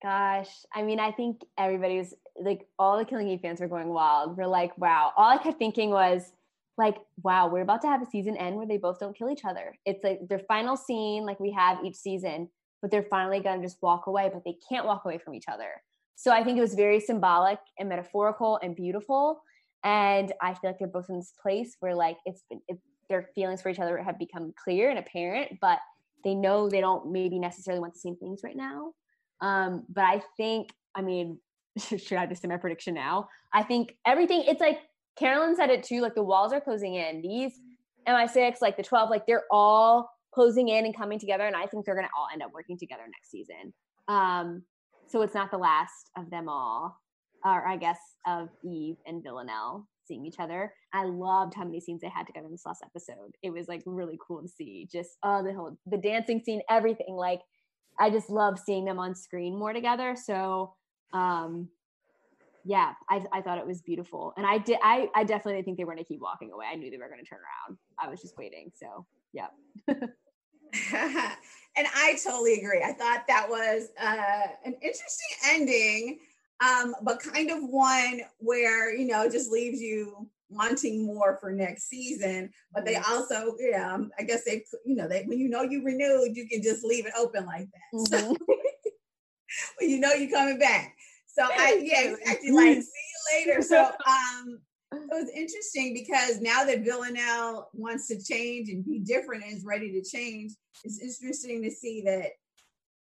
Gosh, 0.02 0.50
I 0.74 0.82
mean, 0.82 1.00
I 1.00 1.10
think 1.10 1.42
everybody 1.56 1.98
was 1.98 2.12
like, 2.38 2.66
all 2.78 2.98
the 2.98 3.04
Killing 3.04 3.28
Eve 3.28 3.40
fans 3.40 3.60
were 3.60 3.68
going 3.68 3.88
wild. 3.88 4.36
We're 4.36 4.46
like, 4.46 4.76
wow. 4.76 5.12
All 5.16 5.30
I 5.30 5.38
kept 5.38 5.58
thinking 5.58 5.90
was, 5.90 6.32
like, 6.78 6.96
wow, 7.22 7.48
we're 7.48 7.62
about 7.62 7.82
to 7.82 7.88
have 7.88 8.02
a 8.02 8.06
season 8.06 8.36
end 8.36 8.56
where 8.56 8.66
they 8.66 8.78
both 8.78 8.98
don't 8.98 9.16
kill 9.16 9.30
each 9.30 9.44
other. 9.44 9.76
It's 9.84 10.02
like 10.02 10.20
their 10.28 10.40
final 10.40 10.76
scene, 10.76 11.24
like 11.24 11.38
we 11.38 11.52
have 11.52 11.84
each 11.84 11.96
season, 11.96 12.48
but 12.80 12.90
they're 12.90 13.02
finally 13.02 13.40
to 13.40 13.58
just 13.60 13.76
walk 13.82 14.06
away, 14.06 14.30
but 14.32 14.42
they 14.44 14.56
can't 14.68 14.86
walk 14.86 15.04
away 15.04 15.18
from 15.18 15.34
each 15.34 15.48
other. 15.48 15.70
So 16.16 16.30
I 16.30 16.42
think 16.42 16.58
it 16.58 16.62
was 16.62 16.74
very 16.74 16.98
symbolic 16.98 17.58
and 17.78 17.88
metaphorical 17.88 18.58
and 18.62 18.74
beautiful. 18.74 19.42
And 19.84 20.32
I 20.40 20.54
feel 20.54 20.70
like 20.70 20.78
they're 20.78 20.88
both 20.88 21.10
in 21.10 21.16
this 21.16 21.32
place 21.40 21.76
where, 21.80 21.94
like, 21.94 22.16
it's, 22.24 22.42
it, 22.50 22.78
their 23.08 23.28
feelings 23.34 23.60
for 23.60 23.68
each 23.68 23.78
other 23.78 23.98
have 23.98 24.18
become 24.18 24.54
clear 24.62 24.88
and 24.88 24.98
apparent, 24.98 25.58
but 25.60 25.78
they 26.24 26.34
know 26.34 26.68
they 26.68 26.80
don't 26.80 27.10
maybe 27.10 27.38
necessarily 27.38 27.80
want 27.80 27.94
the 27.94 28.00
same 28.00 28.16
things 28.16 28.40
right 28.42 28.56
now. 28.56 28.92
Um, 29.40 29.84
but 29.88 30.04
I 30.04 30.22
think, 30.36 30.70
I 30.94 31.02
mean, 31.02 31.38
should 31.78 32.14
I 32.14 32.26
just 32.26 32.42
say 32.42 32.48
my 32.48 32.56
prediction 32.56 32.94
now? 32.94 33.28
I 33.52 33.62
think 33.62 33.96
everything, 34.06 34.44
it's 34.46 34.60
like 34.60 34.78
Carolyn 35.18 35.56
said 35.56 35.70
it 35.70 35.82
too, 35.82 36.00
like 36.00 36.14
the 36.14 36.22
walls 36.22 36.52
are 36.52 36.60
closing 36.60 36.94
in. 36.94 37.22
These 37.22 37.52
MI6, 38.06 38.56
like 38.60 38.76
the 38.76 38.82
12, 38.82 39.10
like 39.10 39.26
they're 39.26 39.44
all 39.50 40.08
closing 40.34 40.68
in 40.68 40.84
and 40.86 40.96
coming 40.96 41.18
together. 41.18 41.44
And 41.44 41.56
I 41.56 41.66
think 41.66 41.84
they're 41.84 41.94
going 41.94 42.06
to 42.06 42.12
all 42.16 42.28
end 42.32 42.42
up 42.42 42.52
working 42.52 42.78
together 42.78 43.02
next 43.02 43.30
season. 43.30 43.72
Um, 44.08 44.62
so 45.08 45.22
it's 45.22 45.34
not 45.34 45.50
the 45.50 45.58
last 45.58 46.10
of 46.16 46.30
them 46.30 46.48
all, 46.48 46.98
or 47.44 47.66
I 47.66 47.76
guess 47.76 47.98
of 48.26 48.48
Eve 48.64 48.96
and 49.06 49.22
Villanelle 49.22 49.86
seeing 50.06 50.26
each 50.26 50.38
other. 50.38 50.72
I 50.92 51.04
loved 51.04 51.54
how 51.54 51.64
many 51.64 51.80
scenes 51.80 52.00
they 52.00 52.08
had 52.08 52.26
together 52.26 52.46
in 52.46 52.52
this 52.52 52.66
last 52.66 52.82
episode. 52.84 53.36
It 53.42 53.50
was 53.50 53.68
like 53.68 53.82
really 53.86 54.18
cool 54.26 54.42
to 54.42 54.48
see. 54.48 54.88
Just 54.90 55.18
oh, 55.22 55.42
the 55.42 55.52
whole 55.52 55.76
the 55.86 55.98
dancing 55.98 56.42
scene, 56.42 56.62
everything. 56.68 57.14
Like 57.16 57.40
I 57.98 58.10
just 58.10 58.30
love 58.30 58.58
seeing 58.58 58.84
them 58.84 58.98
on 58.98 59.14
screen 59.14 59.58
more 59.58 59.72
together. 59.72 60.16
So 60.16 60.74
um 61.12 61.68
yeah, 62.64 62.92
I, 63.10 63.24
I 63.32 63.42
thought 63.42 63.58
it 63.58 63.66
was 63.66 63.82
beautiful. 63.82 64.34
And 64.36 64.46
I 64.46 64.58
did 64.58 64.78
I, 64.82 65.08
I 65.14 65.24
definitely 65.24 65.54
didn't 65.54 65.64
think 65.64 65.78
they 65.78 65.84
were 65.84 65.92
gonna 65.92 66.04
keep 66.04 66.20
walking 66.20 66.52
away. 66.52 66.66
I 66.70 66.76
knew 66.76 66.90
they 66.90 66.98
were 66.98 67.08
gonna 67.08 67.22
turn 67.22 67.40
around. 67.40 67.78
I 67.98 68.08
was 68.08 68.20
just 68.20 68.36
waiting. 68.36 68.70
So 68.74 69.06
yeah. 69.32 69.48
and 70.92 71.86
I 71.94 72.18
totally 72.24 72.54
agree. 72.54 72.82
I 72.82 72.92
thought 72.92 73.24
that 73.28 73.46
was 73.48 73.88
uh, 74.00 74.46
an 74.64 74.74
interesting 74.80 75.28
ending, 75.50 76.18
um, 76.62 76.94
but 77.02 77.20
kind 77.20 77.50
of 77.50 77.58
one 77.62 78.20
where 78.38 78.94
you 78.94 79.06
know 79.06 79.28
just 79.28 79.50
leaves 79.50 79.80
you 79.80 80.28
wanting 80.52 81.04
more 81.04 81.38
for 81.40 81.52
next 81.52 81.88
season. 81.88 82.50
But 82.72 82.84
they 82.84 82.94
mm-hmm. 82.94 83.12
also, 83.12 83.56
yeah, 83.58 83.98
I 84.18 84.22
guess 84.22 84.44
they, 84.44 84.64
you 84.84 84.94
know, 84.94 85.08
they 85.08 85.24
when 85.24 85.38
you 85.38 85.48
know 85.48 85.62
you 85.62 85.84
renewed, 85.84 86.36
you 86.36 86.46
can 86.48 86.62
just 86.62 86.84
leave 86.84 87.06
it 87.06 87.12
open 87.18 87.46
like 87.46 87.68
that. 87.70 87.80
Mm-hmm. 87.94 88.32
So, 88.32 88.36
when 89.78 89.90
you 89.90 90.00
know 90.00 90.12
you're 90.12 90.30
coming 90.30 90.58
back. 90.58 90.94
So 91.26 91.42
I, 91.44 91.80
yeah, 91.82 92.12
exactly. 92.12 92.50
Like, 92.52 92.82
see 92.82 93.44
you 93.44 93.46
later. 93.46 93.62
So 93.62 93.82
um, 93.82 94.58
it 94.92 95.08
was 95.10 95.30
interesting 95.34 95.94
because 95.94 96.40
now 96.40 96.64
that 96.64 96.84
Villanelle 96.84 97.68
wants 97.72 98.08
to 98.08 98.22
change 98.22 98.68
and 98.68 98.84
be 98.84 98.98
different 98.98 99.44
and 99.44 99.56
is 99.56 99.64
ready 99.64 99.92
to 99.92 100.02
change, 100.02 100.52
it's 100.84 101.00
interesting 101.02 101.62
to 101.62 101.70
see 101.70 102.02
that 102.06 102.32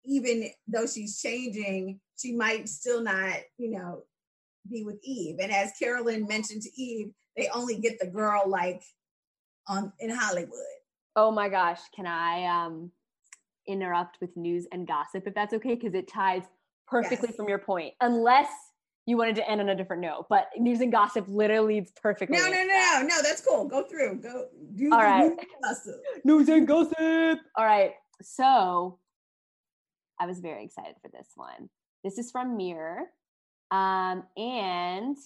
even 0.06 0.50
though 0.68 0.88
she's 0.88 1.20
changing, 1.20 2.00
she 2.18 2.34
might 2.34 2.68
still 2.70 3.02
not, 3.02 3.38
you 3.58 3.72
know, 3.72 4.04
be 4.70 4.84
with 4.84 4.98
Eve. 5.04 5.38
And 5.42 5.52
as 5.52 5.72
Carolyn 5.78 6.28
mentioned 6.28 6.62
to 6.64 6.82
Eve, 6.82 7.12
they 7.36 7.50
only 7.54 7.80
get 7.80 8.00
the 8.00 8.08
girl 8.08 8.44
like 8.48 8.84
on 9.68 9.92
in 10.00 10.10
Hollywood. 10.10 10.60
Oh 11.16 11.32
my 11.32 11.50
gosh, 11.50 11.80
can 11.96 12.06
I 12.06 12.46
um 12.46 12.92
interrupt 13.68 14.18
with 14.22 14.36
news 14.36 14.68
and 14.72 14.88
gossip 14.88 15.28
if 15.28 15.34
that's 15.34 15.54
okay? 15.54 15.76
Because 15.76 15.94
it 15.94 16.08
ties 16.08 16.44
perfectly 16.88 17.30
yes. 17.30 17.36
from 17.36 17.48
your 17.48 17.60
point. 17.60 17.94
Unless 18.02 18.50
you 19.06 19.18
wanted 19.18 19.36
to 19.36 19.50
end 19.50 19.62
on 19.62 19.70
a 19.70 19.76
different 19.76 20.02
note, 20.02 20.28
but 20.30 20.50
news 20.58 20.80
and 20.82 20.92
gossip 20.92 21.26
literally 21.28 21.76
leads 21.76 21.92
perfectly. 21.92 22.38
No, 22.38 22.46
no, 22.46 22.52
no, 22.52 22.66
no, 22.66 23.02
no. 23.08 23.22
That's 23.24 23.42
cool. 23.42 23.68
Go 23.68 23.84
through. 23.84 24.22
Go. 24.22 24.48
Do 24.76 24.92
All 24.92 25.00
right. 25.00 25.30
News 25.30 25.38
and 25.40 25.48
gossip. 25.64 25.96
News 26.24 26.50
and 26.50 26.68
gossip. 26.68 27.40
All 27.56 27.66
right. 27.66 27.94
So, 28.22 29.00
I 30.22 30.28
was 30.28 30.40
very 30.40 30.64
excited 30.64 30.96
for 31.02 31.10
this 31.10 31.30
one. 31.36 31.68
This 32.04 32.20
is 32.20 32.30
from 32.30 32.56
Mirror, 32.56 33.06
um, 33.72 34.24
and 34.38 35.18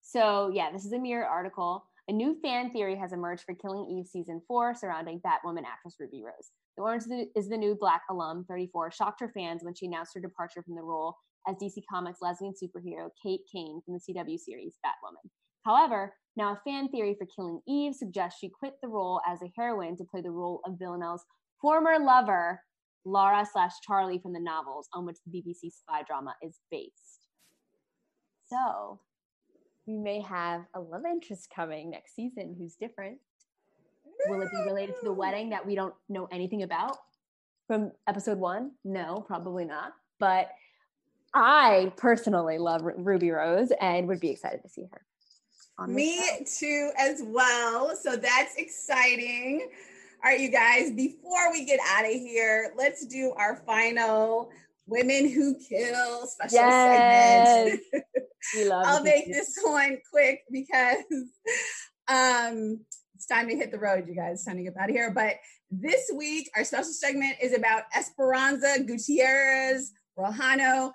so 0.00 0.50
yeah, 0.54 0.72
this 0.72 0.86
is 0.86 0.92
a 0.92 0.98
Mirror 0.98 1.26
article. 1.26 1.84
A 2.08 2.12
new 2.12 2.40
fan 2.40 2.72
theory 2.72 2.96
has 2.96 3.12
emerged 3.12 3.44
for 3.44 3.54
Killing 3.54 3.86
Eve 3.86 4.06
season 4.06 4.40
four 4.48 4.74
surrounding 4.74 5.20
Batwoman 5.20 5.64
actress 5.64 5.96
Ruby 6.00 6.22
Rose. 6.24 6.50
The 6.76 6.82
Orange 6.82 7.04
is 7.36 7.48
the 7.50 7.56
New 7.56 7.76
Black 7.78 8.02
alum, 8.10 8.46
34, 8.48 8.90
shocked 8.92 9.20
her 9.20 9.30
fans 9.34 9.62
when 9.62 9.74
she 9.74 9.86
announced 9.86 10.12
her 10.14 10.20
departure 10.20 10.62
from 10.62 10.74
the 10.74 10.82
role 10.82 11.16
as 11.46 11.56
DC 11.56 11.82
Comics 11.90 12.20
lesbian 12.22 12.54
superhero 12.54 13.10
Kate 13.22 13.42
Kane 13.52 13.82
from 13.84 13.94
the 13.94 14.00
CW 14.00 14.38
series 14.38 14.78
Batwoman. 14.84 15.28
However, 15.64 16.14
now 16.36 16.52
a 16.52 16.60
fan 16.64 16.88
theory 16.88 17.14
for 17.18 17.26
Killing 17.26 17.60
Eve 17.68 17.94
suggests 17.94 18.38
she 18.40 18.48
quit 18.48 18.74
the 18.82 18.88
role 18.88 19.20
as 19.28 19.42
a 19.42 19.52
heroine 19.54 19.96
to 19.98 20.04
play 20.04 20.22
the 20.22 20.30
role 20.30 20.62
of 20.64 20.78
Villanelle's 20.78 21.24
former 21.60 21.98
lover, 21.98 22.62
Lara 23.04 23.46
slash 23.50 23.72
Charlie 23.86 24.18
from 24.18 24.32
the 24.32 24.40
novels 24.40 24.88
on 24.92 25.06
which 25.06 25.16
the 25.26 25.38
BBC 25.38 25.72
spy 25.72 26.02
drama 26.06 26.34
is 26.42 26.58
based. 26.70 27.28
So, 28.48 29.00
we 29.86 29.96
may 29.96 30.20
have 30.20 30.66
a 30.74 30.80
love 30.80 31.04
interest 31.04 31.48
coming 31.54 31.90
next 31.90 32.14
season 32.14 32.54
who's 32.58 32.74
different. 32.74 33.18
Will 34.28 34.42
it 34.42 34.50
be 34.50 34.62
related 34.66 34.96
to 35.00 35.04
the 35.04 35.12
wedding 35.12 35.50
that 35.50 35.66
we 35.66 35.74
don't 35.74 35.94
know 36.08 36.28
anything 36.30 36.62
about 36.62 36.98
from 37.66 37.92
episode 38.06 38.38
one? 38.38 38.72
No, 38.84 39.24
probably 39.26 39.64
not. 39.64 39.92
But 40.18 40.50
I 41.32 41.92
personally 41.96 42.58
love 42.58 42.82
Ruby 42.84 43.30
Rose 43.30 43.72
and 43.80 44.08
would 44.08 44.20
be 44.20 44.30
excited 44.30 44.62
to 44.62 44.68
see 44.68 44.86
her. 44.90 45.86
Me 45.86 46.18
show. 46.18 46.44
too, 46.58 46.90
as 46.98 47.22
well. 47.24 47.96
So 47.96 48.16
that's 48.16 48.56
exciting. 48.56 49.70
All 50.22 50.30
right, 50.30 50.40
you 50.40 50.50
guys, 50.50 50.90
before 50.90 51.50
we 51.50 51.64
get 51.64 51.80
out 51.88 52.04
of 52.04 52.10
here, 52.10 52.74
let's 52.76 53.06
do 53.06 53.32
our 53.38 53.56
final 53.64 54.50
Women 54.86 55.30
Who 55.30 55.54
Kill 55.54 56.26
special 56.26 56.58
yes. 56.58 57.78
segment. 58.52 58.72
I'll 58.84 59.02
make 59.02 59.32
this 59.32 59.58
one 59.62 59.96
quick 60.12 60.42
because 60.52 61.04
um, 62.06 62.80
it's 63.14 63.24
time 63.32 63.48
to 63.48 63.56
hit 63.56 63.72
the 63.72 63.78
road, 63.78 64.04
you 64.08 64.14
guys. 64.14 64.34
It's 64.34 64.44
time 64.44 64.58
to 64.58 64.62
get 64.62 64.76
out 64.78 64.90
of 64.90 64.94
here. 64.94 65.10
But 65.10 65.36
this 65.70 66.10
week, 66.14 66.50
our 66.54 66.64
special 66.64 66.92
segment 66.92 67.36
is 67.40 67.56
about 67.56 67.84
Esperanza 67.96 68.76
Gutierrez 68.86 69.90
Rojano. 70.18 70.92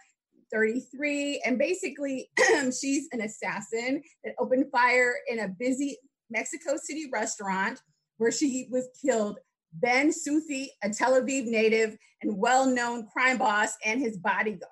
33. 0.54 1.42
And 1.44 1.58
basically, 1.58 2.30
she's 2.80 3.08
an 3.12 3.22
assassin 3.22 4.04
that 4.24 4.36
opened 4.38 4.68
fire 4.72 5.16
in 5.28 5.40
a 5.40 5.48
busy 5.48 5.98
Mexico 6.30 6.78
City 6.78 7.10
restaurant 7.12 7.82
where 8.18 8.32
she 8.32 8.68
was 8.72 8.88
killed. 9.04 9.40
Ben 9.74 10.12
Southey, 10.12 10.72
a 10.84 10.90
Tel 10.90 11.22
Aviv 11.22 11.46
native 11.46 11.98
and 12.22 12.38
well 12.38 12.66
known 12.66 13.08
crime 13.12 13.38
boss, 13.38 13.76
and 13.86 14.00
his 14.00 14.18
bodyguard, 14.18 14.72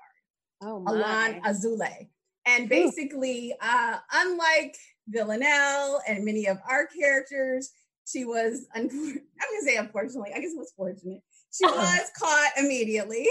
oh 0.62 0.84
Alan 0.88 1.42
Azoulay. 1.42 2.08
And 2.46 2.70
basically, 2.70 3.54
uh, 3.62 3.98
unlike 4.14 4.76
Villanelle 5.08 6.02
and 6.08 6.26
many 6.26 6.48
of 6.48 6.58
our 6.70 6.88
characters, 6.88 7.72
she 8.06 8.26
was, 8.26 8.66
I'm 8.76 8.88
going 8.88 9.20
to 9.20 9.66
say 9.66 9.78
unfortunately, 9.78 10.32
I 10.36 10.40
guess 10.40 10.52
it 10.52 10.58
was 10.58 10.74
fortunate. 10.76 11.22
She 11.52 11.66
was 11.66 12.12
caught 12.18 12.52
immediately. 12.58 13.28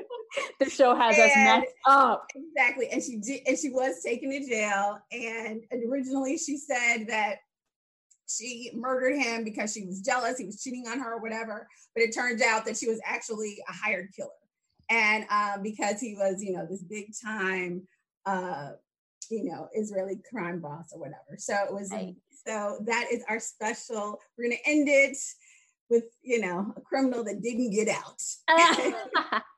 the 0.60 0.70
show 0.70 0.94
has 0.94 1.18
and, 1.18 1.30
us 1.30 1.36
messed 1.36 1.74
up. 1.88 2.26
Exactly. 2.34 2.88
And 2.92 3.02
she 3.02 3.16
did, 3.16 3.40
and 3.46 3.58
she 3.58 3.70
was 3.70 4.00
taken 4.04 4.30
to 4.30 4.46
jail. 4.46 4.98
And 5.10 5.62
originally 5.90 6.38
she 6.38 6.58
said 6.58 7.06
that 7.08 7.38
she 8.28 8.70
murdered 8.74 9.16
him 9.16 9.44
because 9.44 9.72
she 9.72 9.84
was 9.84 10.00
jealous, 10.00 10.38
he 10.38 10.46
was 10.46 10.62
cheating 10.62 10.86
on 10.88 10.98
her 10.98 11.14
or 11.14 11.20
whatever. 11.20 11.68
But 11.94 12.04
it 12.04 12.14
turns 12.14 12.42
out 12.42 12.64
that 12.66 12.76
she 12.76 12.88
was 12.88 13.00
actually 13.04 13.58
a 13.68 13.72
hired 13.72 14.08
killer. 14.14 14.30
and 14.90 15.26
uh, 15.30 15.58
because 15.62 16.00
he 16.00 16.14
was, 16.14 16.42
you 16.42 16.52
know, 16.52 16.66
this 16.68 16.82
big 16.82 17.12
time, 17.24 17.82
uh, 18.24 18.70
you 19.30 19.44
know, 19.44 19.68
Israeli 19.74 20.20
crime 20.30 20.60
boss 20.60 20.92
or 20.92 21.00
whatever. 21.00 21.36
So 21.38 21.54
it 21.54 21.72
was. 21.72 21.90
Right. 21.92 22.14
So 22.46 22.78
that 22.86 23.08
is 23.12 23.24
our 23.28 23.40
special. 23.40 24.20
We're 24.38 24.44
gonna 24.44 24.60
end 24.66 24.88
it 24.88 25.18
with, 25.90 26.04
you 26.22 26.40
know, 26.40 26.72
a 26.76 26.80
criminal 26.80 27.24
that 27.24 27.42
didn't 27.42 27.70
get 27.70 27.88
out. 27.88 28.22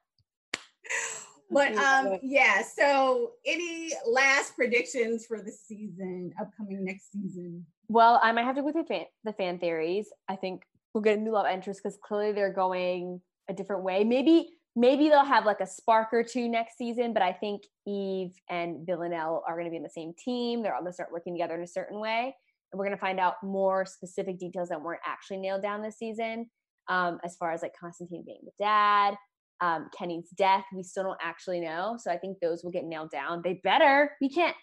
but 1.50 1.74
um 1.76 2.18
yeah 2.22 2.62
so 2.62 3.32
any 3.46 3.92
last 4.06 4.54
predictions 4.54 5.26
for 5.26 5.40
the 5.40 5.50
season 5.52 6.32
upcoming 6.40 6.84
next 6.84 7.12
season? 7.12 7.64
Well 7.88 8.20
i 8.22 8.32
might 8.32 8.44
have 8.44 8.56
to 8.56 8.62
go 8.62 8.66
with 8.66 8.74
the 8.74 8.84
fan, 8.84 9.04
the 9.24 9.32
fan 9.32 9.58
theories. 9.58 10.08
I 10.28 10.36
think 10.36 10.62
we'll 10.92 11.02
get 11.02 11.18
a 11.18 11.20
new 11.20 11.32
love 11.32 11.46
interest 11.46 11.80
because 11.82 11.98
clearly 12.02 12.32
they're 12.32 12.52
going 12.52 13.20
a 13.48 13.54
different 13.54 13.82
way. 13.82 14.04
Maybe 14.04 14.50
maybe 14.76 15.08
they'll 15.08 15.24
have 15.24 15.46
like 15.46 15.60
a 15.60 15.66
spark 15.66 16.08
or 16.12 16.22
two 16.22 16.48
next 16.48 16.76
season 16.76 17.12
but 17.12 17.22
i 17.22 17.32
think 17.32 17.62
eve 17.86 18.32
and 18.48 18.86
villanelle 18.86 19.42
are 19.48 19.54
going 19.54 19.64
to 19.64 19.70
be 19.70 19.76
in 19.76 19.82
the 19.82 19.88
same 19.88 20.12
team. 20.22 20.62
They're 20.62 20.74
all 20.74 20.82
going 20.82 20.92
to 20.92 20.94
start 20.94 21.10
working 21.12 21.34
together 21.34 21.54
in 21.54 21.62
a 21.62 21.66
certain 21.66 21.98
way. 21.98 22.34
And 22.70 22.78
we're 22.78 22.84
going 22.84 22.96
to 22.96 23.00
find 23.00 23.18
out 23.18 23.34
more 23.42 23.86
specific 23.86 24.38
details 24.38 24.68
that 24.68 24.80
weren't 24.80 25.00
actually 25.06 25.38
nailed 25.38 25.62
down 25.62 25.82
this 25.82 25.96
season 25.96 26.50
um, 26.88 27.18
as 27.24 27.34
far 27.36 27.52
as 27.52 27.62
like 27.62 27.72
Konstantin 27.78 28.22
being 28.26 28.40
the 28.44 28.52
dad 28.58 29.14
um, 29.60 29.88
Kenny's 29.96 30.28
death. 30.30 30.64
We 30.74 30.82
still 30.82 31.04
don't 31.04 31.18
actually 31.22 31.60
know. 31.60 31.96
So 31.98 32.10
I 32.10 32.18
think 32.18 32.38
those 32.40 32.62
will 32.62 32.70
get 32.70 32.84
nailed 32.84 33.10
down. 33.10 33.42
They 33.42 33.60
better. 33.64 34.12
We 34.20 34.28
can't. 34.28 34.56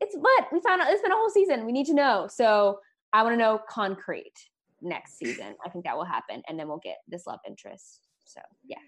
It's 0.00 0.14
what 0.14 0.46
we 0.52 0.60
found 0.60 0.82
out. 0.82 0.90
It's 0.90 1.02
been 1.02 1.12
a 1.12 1.16
whole 1.16 1.30
season. 1.30 1.64
We 1.64 1.72
need 1.72 1.86
to 1.86 1.94
know. 1.94 2.28
So 2.30 2.80
I 3.12 3.22
want 3.22 3.34
to 3.34 3.38
know 3.38 3.60
concrete 3.68 4.34
next 4.82 5.18
season. 5.18 5.54
I 5.64 5.70
think 5.70 5.84
that 5.84 5.96
will 5.96 6.04
happen, 6.04 6.42
and 6.48 6.58
then 6.58 6.68
we'll 6.68 6.80
get 6.82 6.98
this 7.08 7.26
love 7.26 7.40
interest. 7.46 8.00
So 8.24 8.40
yeah. 8.64 8.78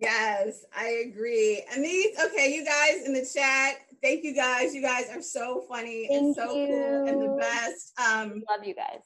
Yes, 0.00 0.64
I 0.76 1.04
agree. 1.08 1.64
And 1.72 1.82
these, 1.82 2.18
okay, 2.18 2.52
you 2.52 2.64
guys 2.64 3.06
in 3.06 3.14
the 3.14 3.26
chat, 3.34 3.76
thank 4.02 4.24
you 4.24 4.34
guys. 4.34 4.74
You 4.74 4.82
guys 4.82 5.08
are 5.10 5.22
so 5.22 5.64
funny 5.68 6.06
thank 6.08 6.22
and 6.22 6.34
so 6.34 6.54
you. 6.54 6.66
cool 6.66 7.08
and 7.08 7.22
the 7.22 7.36
best. 7.38 7.92
Um, 7.98 8.42
love 8.50 8.66
you 8.66 8.74
guys. 8.74 9.00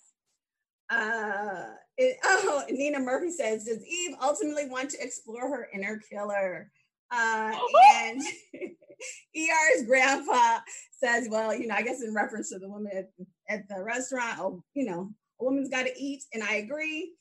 Uh, 0.90 1.74
it, 2.00 2.16
oh, 2.24 2.64
Nina 2.70 2.98
Murphy 2.98 3.30
says, 3.30 3.64
does 3.64 3.84
Eve 3.86 4.16
ultimately 4.22 4.68
want 4.68 4.90
to 4.90 5.02
explore 5.02 5.48
her 5.48 5.68
inner 5.72 6.00
killer? 6.10 6.70
Uh, 7.10 7.52
and 7.96 8.22
ER's 9.36 9.86
grandpa 9.86 10.58
says, 10.98 11.28
well, 11.30 11.54
you 11.54 11.66
know, 11.66 11.74
I 11.74 11.82
guess 11.82 12.02
in 12.02 12.14
reference 12.14 12.50
to 12.50 12.58
the 12.58 12.68
woman 12.68 12.92
at, 12.94 13.10
at 13.48 13.68
the 13.68 13.82
restaurant, 13.82 14.38
oh, 14.38 14.62
you 14.74 14.86
know, 14.86 15.10
a 15.40 15.44
woman's 15.44 15.70
got 15.70 15.86
to 15.86 16.02
eat, 16.02 16.22
and 16.34 16.42
I 16.42 16.56
agree. 16.56 17.12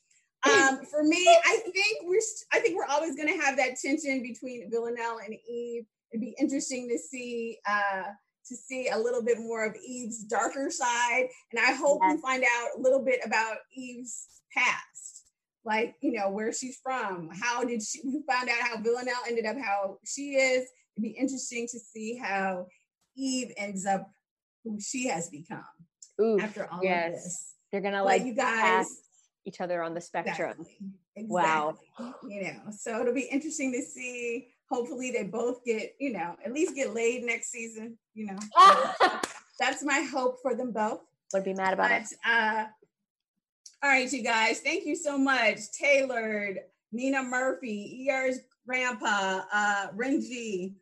Um, 0.48 0.80
for 0.90 1.02
me, 1.02 1.26
I 1.28 1.58
think 1.70 1.98
we're, 2.04 2.20
I 2.52 2.60
think 2.60 2.76
we're 2.76 2.86
always 2.86 3.14
going 3.14 3.28
to 3.28 3.44
have 3.44 3.58
that 3.58 3.76
tension 3.76 4.22
between 4.22 4.70
Villanelle 4.70 5.18
and 5.24 5.34
Eve. 5.48 5.84
It'd 6.12 6.20
be 6.20 6.34
interesting 6.38 6.88
to 6.88 6.98
see 6.98 7.58
uh, 7.68 8.04
to 8.46 8.56
see 8.56 8.88
a 8.88 8.98
little 8.98 9.22
bit 9.22 9.38
more 9.38 9.64
of 9.64 9.76
Eve's 9.86 10.24
darker 10.24 10.70
side. 10.70 11.28
And 11.52 11.60
I 11.60 11.72
hope 11.72 12.00
yes. 12.02 12.16
we 12.16 12.20
find 12.22 12.44
out 12.44 12.68
a 12.76 12.80
little 12.80 13.04
bit 13.04 13.20
about 13.24 13.58
Eve's 13.74 14.39
past, 14.56 15.24
like, 15.64 15.94
you 16.00 16.12
know, 16.12 16.30
where 16.30 16.52
she's 16.52 16.78
from. 16.82 17.30
How 17.40 17.64
did 17.64 17.82
she, 17.82 18.00
we 18.04 18.22
found 18.28 18.48
out 18.48 18.60
how 18.60 18.80
Villanelle 18.80 19.22
ended 19.28 19.46
up 19.46 19.56
how 19.58 19.98
she 20.04 20.34
is. 20.34 20.68
It'd 20.96 21.02
be 21.02 21.10
interesting 21.10 21.66
to 21.70 21.78
see 21.78 22.16
how 22.16 22.66
Eve 23.16 23.52
ends 23.56 23.86
up 23.86 24.10
who 24.64 24.78
she 24.80 25.08
has 25.08 25.28
become 25.28 25.64
Oof, 26.20 26.42
after 26.42 26.68
all 26.70 26.80
yes. 26.82 27.08
of 27.08 27.14
this. 27.14 27.54
They're 27.72 27.80
going 27.80 27.94
to 27.94 28.02
like 28.02 28.24
you 28.24 28.34
guys 28.34 28.86
each 29.46 29.60
other 29.60 29.82
on 29.82 29.94
the 29.94 30.00
spectrum. 30.00 30.50
Exactly, 30.50 30.88
exactly. 31.16 31.34
Wow. 31.34 31.74
You 32.28 32.42
know, 32.42 32.70
so 32.70 33.00
it'll 33.00 33.14
be 33.14 33.28
interesting 33.30 33.72
to 33.72 33.82
see 33.82 34.48
hopefully 34.70 35.10
they 35.10 35.24
both 35.24 35.64
get, 35.64 35.94
you 35.98 36.12
know, 36.12 36.36
at 36.44 36.52
least 36.52 36.74
get 36.74 36.94
laid 36.94 37.24
next 37.24 37.50
season, 37.50 37.98
you 38.14 38.26
know. 38.26 38.38
That's 39.60 39.82
my 39.82 40.00
hope 40.00 40.36
for 40.42 40.54
them 40.54 40.72
both. 40.72 41.00
Would 41.34 41.44
be 41.44 41.54
mad 41.54 41.74
about 41.74 41.90
but, 41.90 42.02
it. 42.02 42.08
Uh, 42.26 42.64
all 43.82 43.90
right, 43.90 44.12
you 44.12 44.22
guys, 44.22 44.60
thank 44.60 44.84
you 44.84 44.94
so 44.94 45.16
much. 45.16 45.72
Tailored, 45.72 46.58
Nina 46.92 47.22
Murphy, 47.22 48.08
ER's 48.10 48.40
grandpa, 48.66 49.40
uh, 49.50 49.86
Renji, 49.96 50.74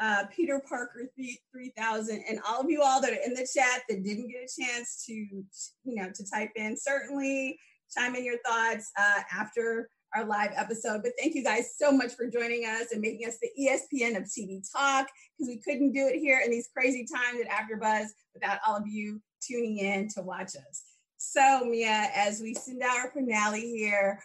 uh, 0.00 0.24
Peter 0.34 0.62
Parker 0.68 1.10
3000, 1.52 2.24
and 2.28 2.38
all 2.46 2.60
of 2.60 2.70
you 2.70 2.82
all 2.82 3.00
that 3.00 3.10
are 3.10 3.24
in 3.24 3.34
the 3.34 3.48
chat 3.52 3.82
that 3.88 4.04
didn't 4.04 4.28
get 4.28 4.48
a 4.48 4.62
chance 4.62 5.04
to, 5.06 5.12
you 5.12 5.44
know, 5.84 6.08
to 6.14 6.24
type 6.30 6.50
in. 6.54 6.76
Certainly 6.76 7.58
chime 7.96 8.14
in 8.14 8.24
your 8.24 8.38
thoughts 8.46 8.92
uh, 8.96 9.22
after 9.32 9.88
our 10.14 10.24
live 10.24 10.52
episode. 10.54 11.02
But 11.02 11.12
thank 11.18 11.34
you 11.34 11.42
guys 11.42 11.74
so 11.76 11.90
much 11.90 12.14
for 12.14 12.28
joining 12.28 12.64
us 12.64 12.92
and 12.92 13.00
making 13.00 13.26
us 13.26 13.38
the 13.42 13.50
ESPN 13.60 14.16
of 14.16 14.24
TV 14.24 14.62
Talk 14.70 15.08
because 15.36 15.48
we 15.48 15.60
couldn't 15.64 15.92
do 15.92 16.06
it 16.06 16.18
here 16.18 16.40
in 16.44 16.50
these 16.52 16.68
crazy 16.72 17.06
times 17.12 17.40
at 17.44 17.50
AfterBuzz 17.50 18.06
without 18.34 18.58
all 18.64 18.76
of 18.76 18.86
you 18.86 19.20
tuning 19.42 19.78
in 19.78 20.08
to 20.10 20.22
watch 20.22 20.54
us. 20.54 20.95
So, 21.32 21.64
Mia, 21.64 22.10
as 22.14 22.40
we 22.40 22.54
send 22.54 22.82
out 22.82 22.96
our 22.96 23.10
finale 23.10 23.60
here, 23.60 24.22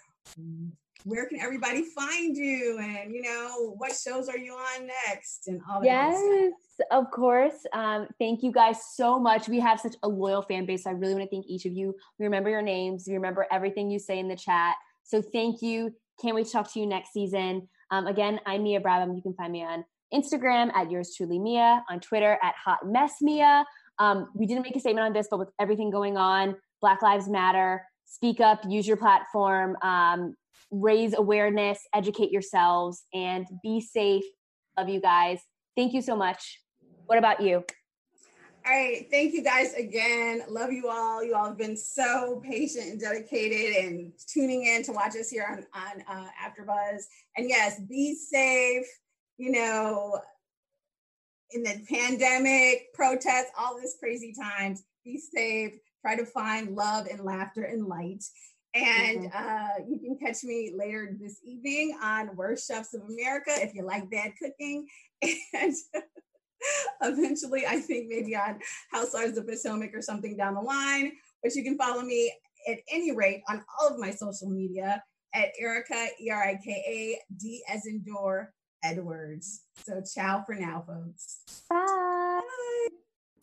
where 1.03 1.25
can 1.27 1.39
everybody 1.39 1.83
find 1.83 2.37
you? 2.37 2.79
And 2.79 3.13
you 3.13 3.21
know 3.21 3.75
what 3.77 3.93
shows 3.95 4.29
are 4.29 4.37
you 4.37 4.53
on 4.53 4.87
next? 5.07 5.47
And 5.47 5.61
all 5.69 5.81
that 5.81 5.85
yes 5.85 6.51
of 6.89 7.11
course. 7.11 7.65
Um, 7.73 8.07
thank 8.19 8.41
you 8.43 8.51
guys 8.51 8.77
so 8.95 9.19
much. 9.19 9.47
We 9.47 9.59
have 9.59 9.79
such 9.79 9.95
a 10.03 10.07
loyal 10.07 10.41
fan 10.41 10.65
base. 10.65 10.83
So 10.83 10.89
i 10.89 10.93
really 10.93 11.13
want 11.13 11.29
to 11.29 11.29
thank 11.29 11.45
each 11.47 11.65
of 11.65 11.73
you. 11.73 11.93
We 12.17 12.25
remember 12.25 12.49
your 12.49 12.61
names. 12.61 13.05
We 13.07 13.13
remember 13.13 13.45
everything 13.51 13.91
you 13.91 13.99
say 13.99 14.19
in 14.19 14.27
the 14.27 14.35
chat. 14.35 14.75
So 15.03 15.21
thank 15.21 15.61
you. 15.61 15.93
Can't 16.21 16.35
wait 16.35 16.47
to 16.47 16.51
talk 16.51 16.71
to 16.73 16.79
you 16.79 16.85
next 16.85 17.13
season. 17.13 17.67
Um, 17.91 18.07
again, 18.07 18.39
I'm 18.45 18.63
Mia 18.63 18.79
Brabham. 18.79 19.15
You 19.15 19.21
can 19.21 19.33
find 19.33 19.51
me 19.51 19.63
on 19.63 19.83
Instagram 20.13 20.73
at 20.73 20.89
yours 20.89 21.13
truly 21.15 21.39
Mia, 21.39 21.83
on 21.89 21.99
Twitter 21.99 22.37
at 22.41 22.55
Hot 22.63 22.79
Mess 22.85 23.15
Mia. 23.21 23.65
Um, 23.99 24.29
we 24.33 24.45
didn't 24.45 24.63
make 24.63 24.75
a 24.75 24.79
statement 24.79 25.05
on 25.05 25.13
this, 25.13 25.27
but 25.29 25.39
with 25.39 25.49
everything 25.59 25.91
going 25.91 26.17
on, 26.17 26.55
Black 26.81 27.01
Lives 27.01 27.27
Matter, 27.27 27.85
speak 28.05 28.39
up, 28.39 28.61
use 28.67 28.87
your 28.87 28.97
platform, 28.97 29.77
um, 29.81 30.35
raise 30.71 31.13
awareness, 31.15 31.79
educate 31.93 32.31
yourselves, 32.31 33.03
and 33.13 33.45
be 33.61 33.79
safe. 33.81 34.23
Love 34.77 34.89
you 34.89 34.99
guys. 34.99 35.39
Thank 35.75 35.93
you 35.93 36.01
so 36.01 36.15
much. 36.15 36.59
What 37.05 37.17
about 37.17 37.41
you? 37.41 37.63
All 38.63 38.71
right. 38.71 39.07
Thank 39.09 39.33
you 39.33 39.43
guys 39.43 39.73
again. 39.73 40.43
Love 40.47 40.71
you 40.71 40.87
all. 40.87 41.23
You 41.23 41.33
all 41.35 41.47
have 41.47 41.57
been 41.57 41.75
so 41.75 42.41
patient 42.43 42.91
and 42.91 42.99
dedicated 42.99 43.83
and 43.83 44.11
tuning 44.31 44.65
in 44.65 44.83
to 44.83 44.91
watch 44.91 45.15
us 45.15 45.29
here 45.29 45.65
on, 45.73 45.81
on 45.81 46.03
uh, 46.07 46.27
AfterBuzz. 46.45 47.01
And 47.37 47.49
yes, 47.49 47.79
be 47.89 48.15
safe. 48.15 48.85
You 49.37 49.51
know, 49.51 50.19
in 51.51 51.63
the 51.63 51.83
pandemic, 51.89 52.93
protests, 52.93 53.51
all 53.57 53.75
this 53.81 53.95
crazy 53.99 54.33
times, 54.39 54.83
be 55.03 55.17
safe. 55.17 55.73
Try 56.01 56.15
to 56.15 56.25
find 56.25 56.75
love 56.75 57.07
and 57.07 57.21
laughter 57.21 57.63
and 57.63 57.85
light. 57.85 58.23
And 58.73 59.29
mm-hmm. 59.29 59.37
uh, 59.37 59.85
you 59.87 59.99
can 59.99 60.17
catch 60.17 60.43
me 60.43 60.73
later 60.75 61.15
this 61.19 61.39
evening 61.45 61.97
on 62.01 62.35
Worst 62.35 62.67
Chefs 62.67 62.93
of 62.93 63.01
America 63.01 63.51
if 63.51 63.73
you 63.73 63.83
like 63.83 64.09
bad 64.09 64.33
cooking. 64.41 64.87
And 65.53 65.75
eventually, 67.01 67.67
I 67.67 67.79
think 67.79 68.07
maybe 68.09 68.35
on 68.35 68.59
Housewives 68.91 69.37
of 69.37 69.47
Potomac 69.47 69.93
or 69.93 70.01
something 70.01 70.35
down 70.35 70.55
the 70.55 70.61
line. 70.61 71.11
But 71.43 71.53
you 71.53 71.63
can 71.63 71.77
follow 71.77 72.01
me 72.01 72.33
at 72.67 72.79
any 72.91 73.11
rate 73.11 73.41
on 73.49 73.63
all 73.79 73.87
of 73.87 73.99
my 73.99 74.11
social 74.11 74.49
media 74.49 75.03
at 75.33 75.49
Erika, 75.59 76.07
E 76.19 76.29
R 76.29 76.43
I 76.43 76.59
K 76.63 76.71
A 76.71 77.35
D 77.37 77.63
as 77.69 77.85
in 77.85 78.03
door, 78.03 78.53
Edwards. 78.83 79.61
So 79.85 80.01
ciao 80.01 80.43
for 80.45 80.55
now, 80.55 80.83
folks. 80.87 81.63
Bye. 81.69 81.85
Bye. 81.87 82.30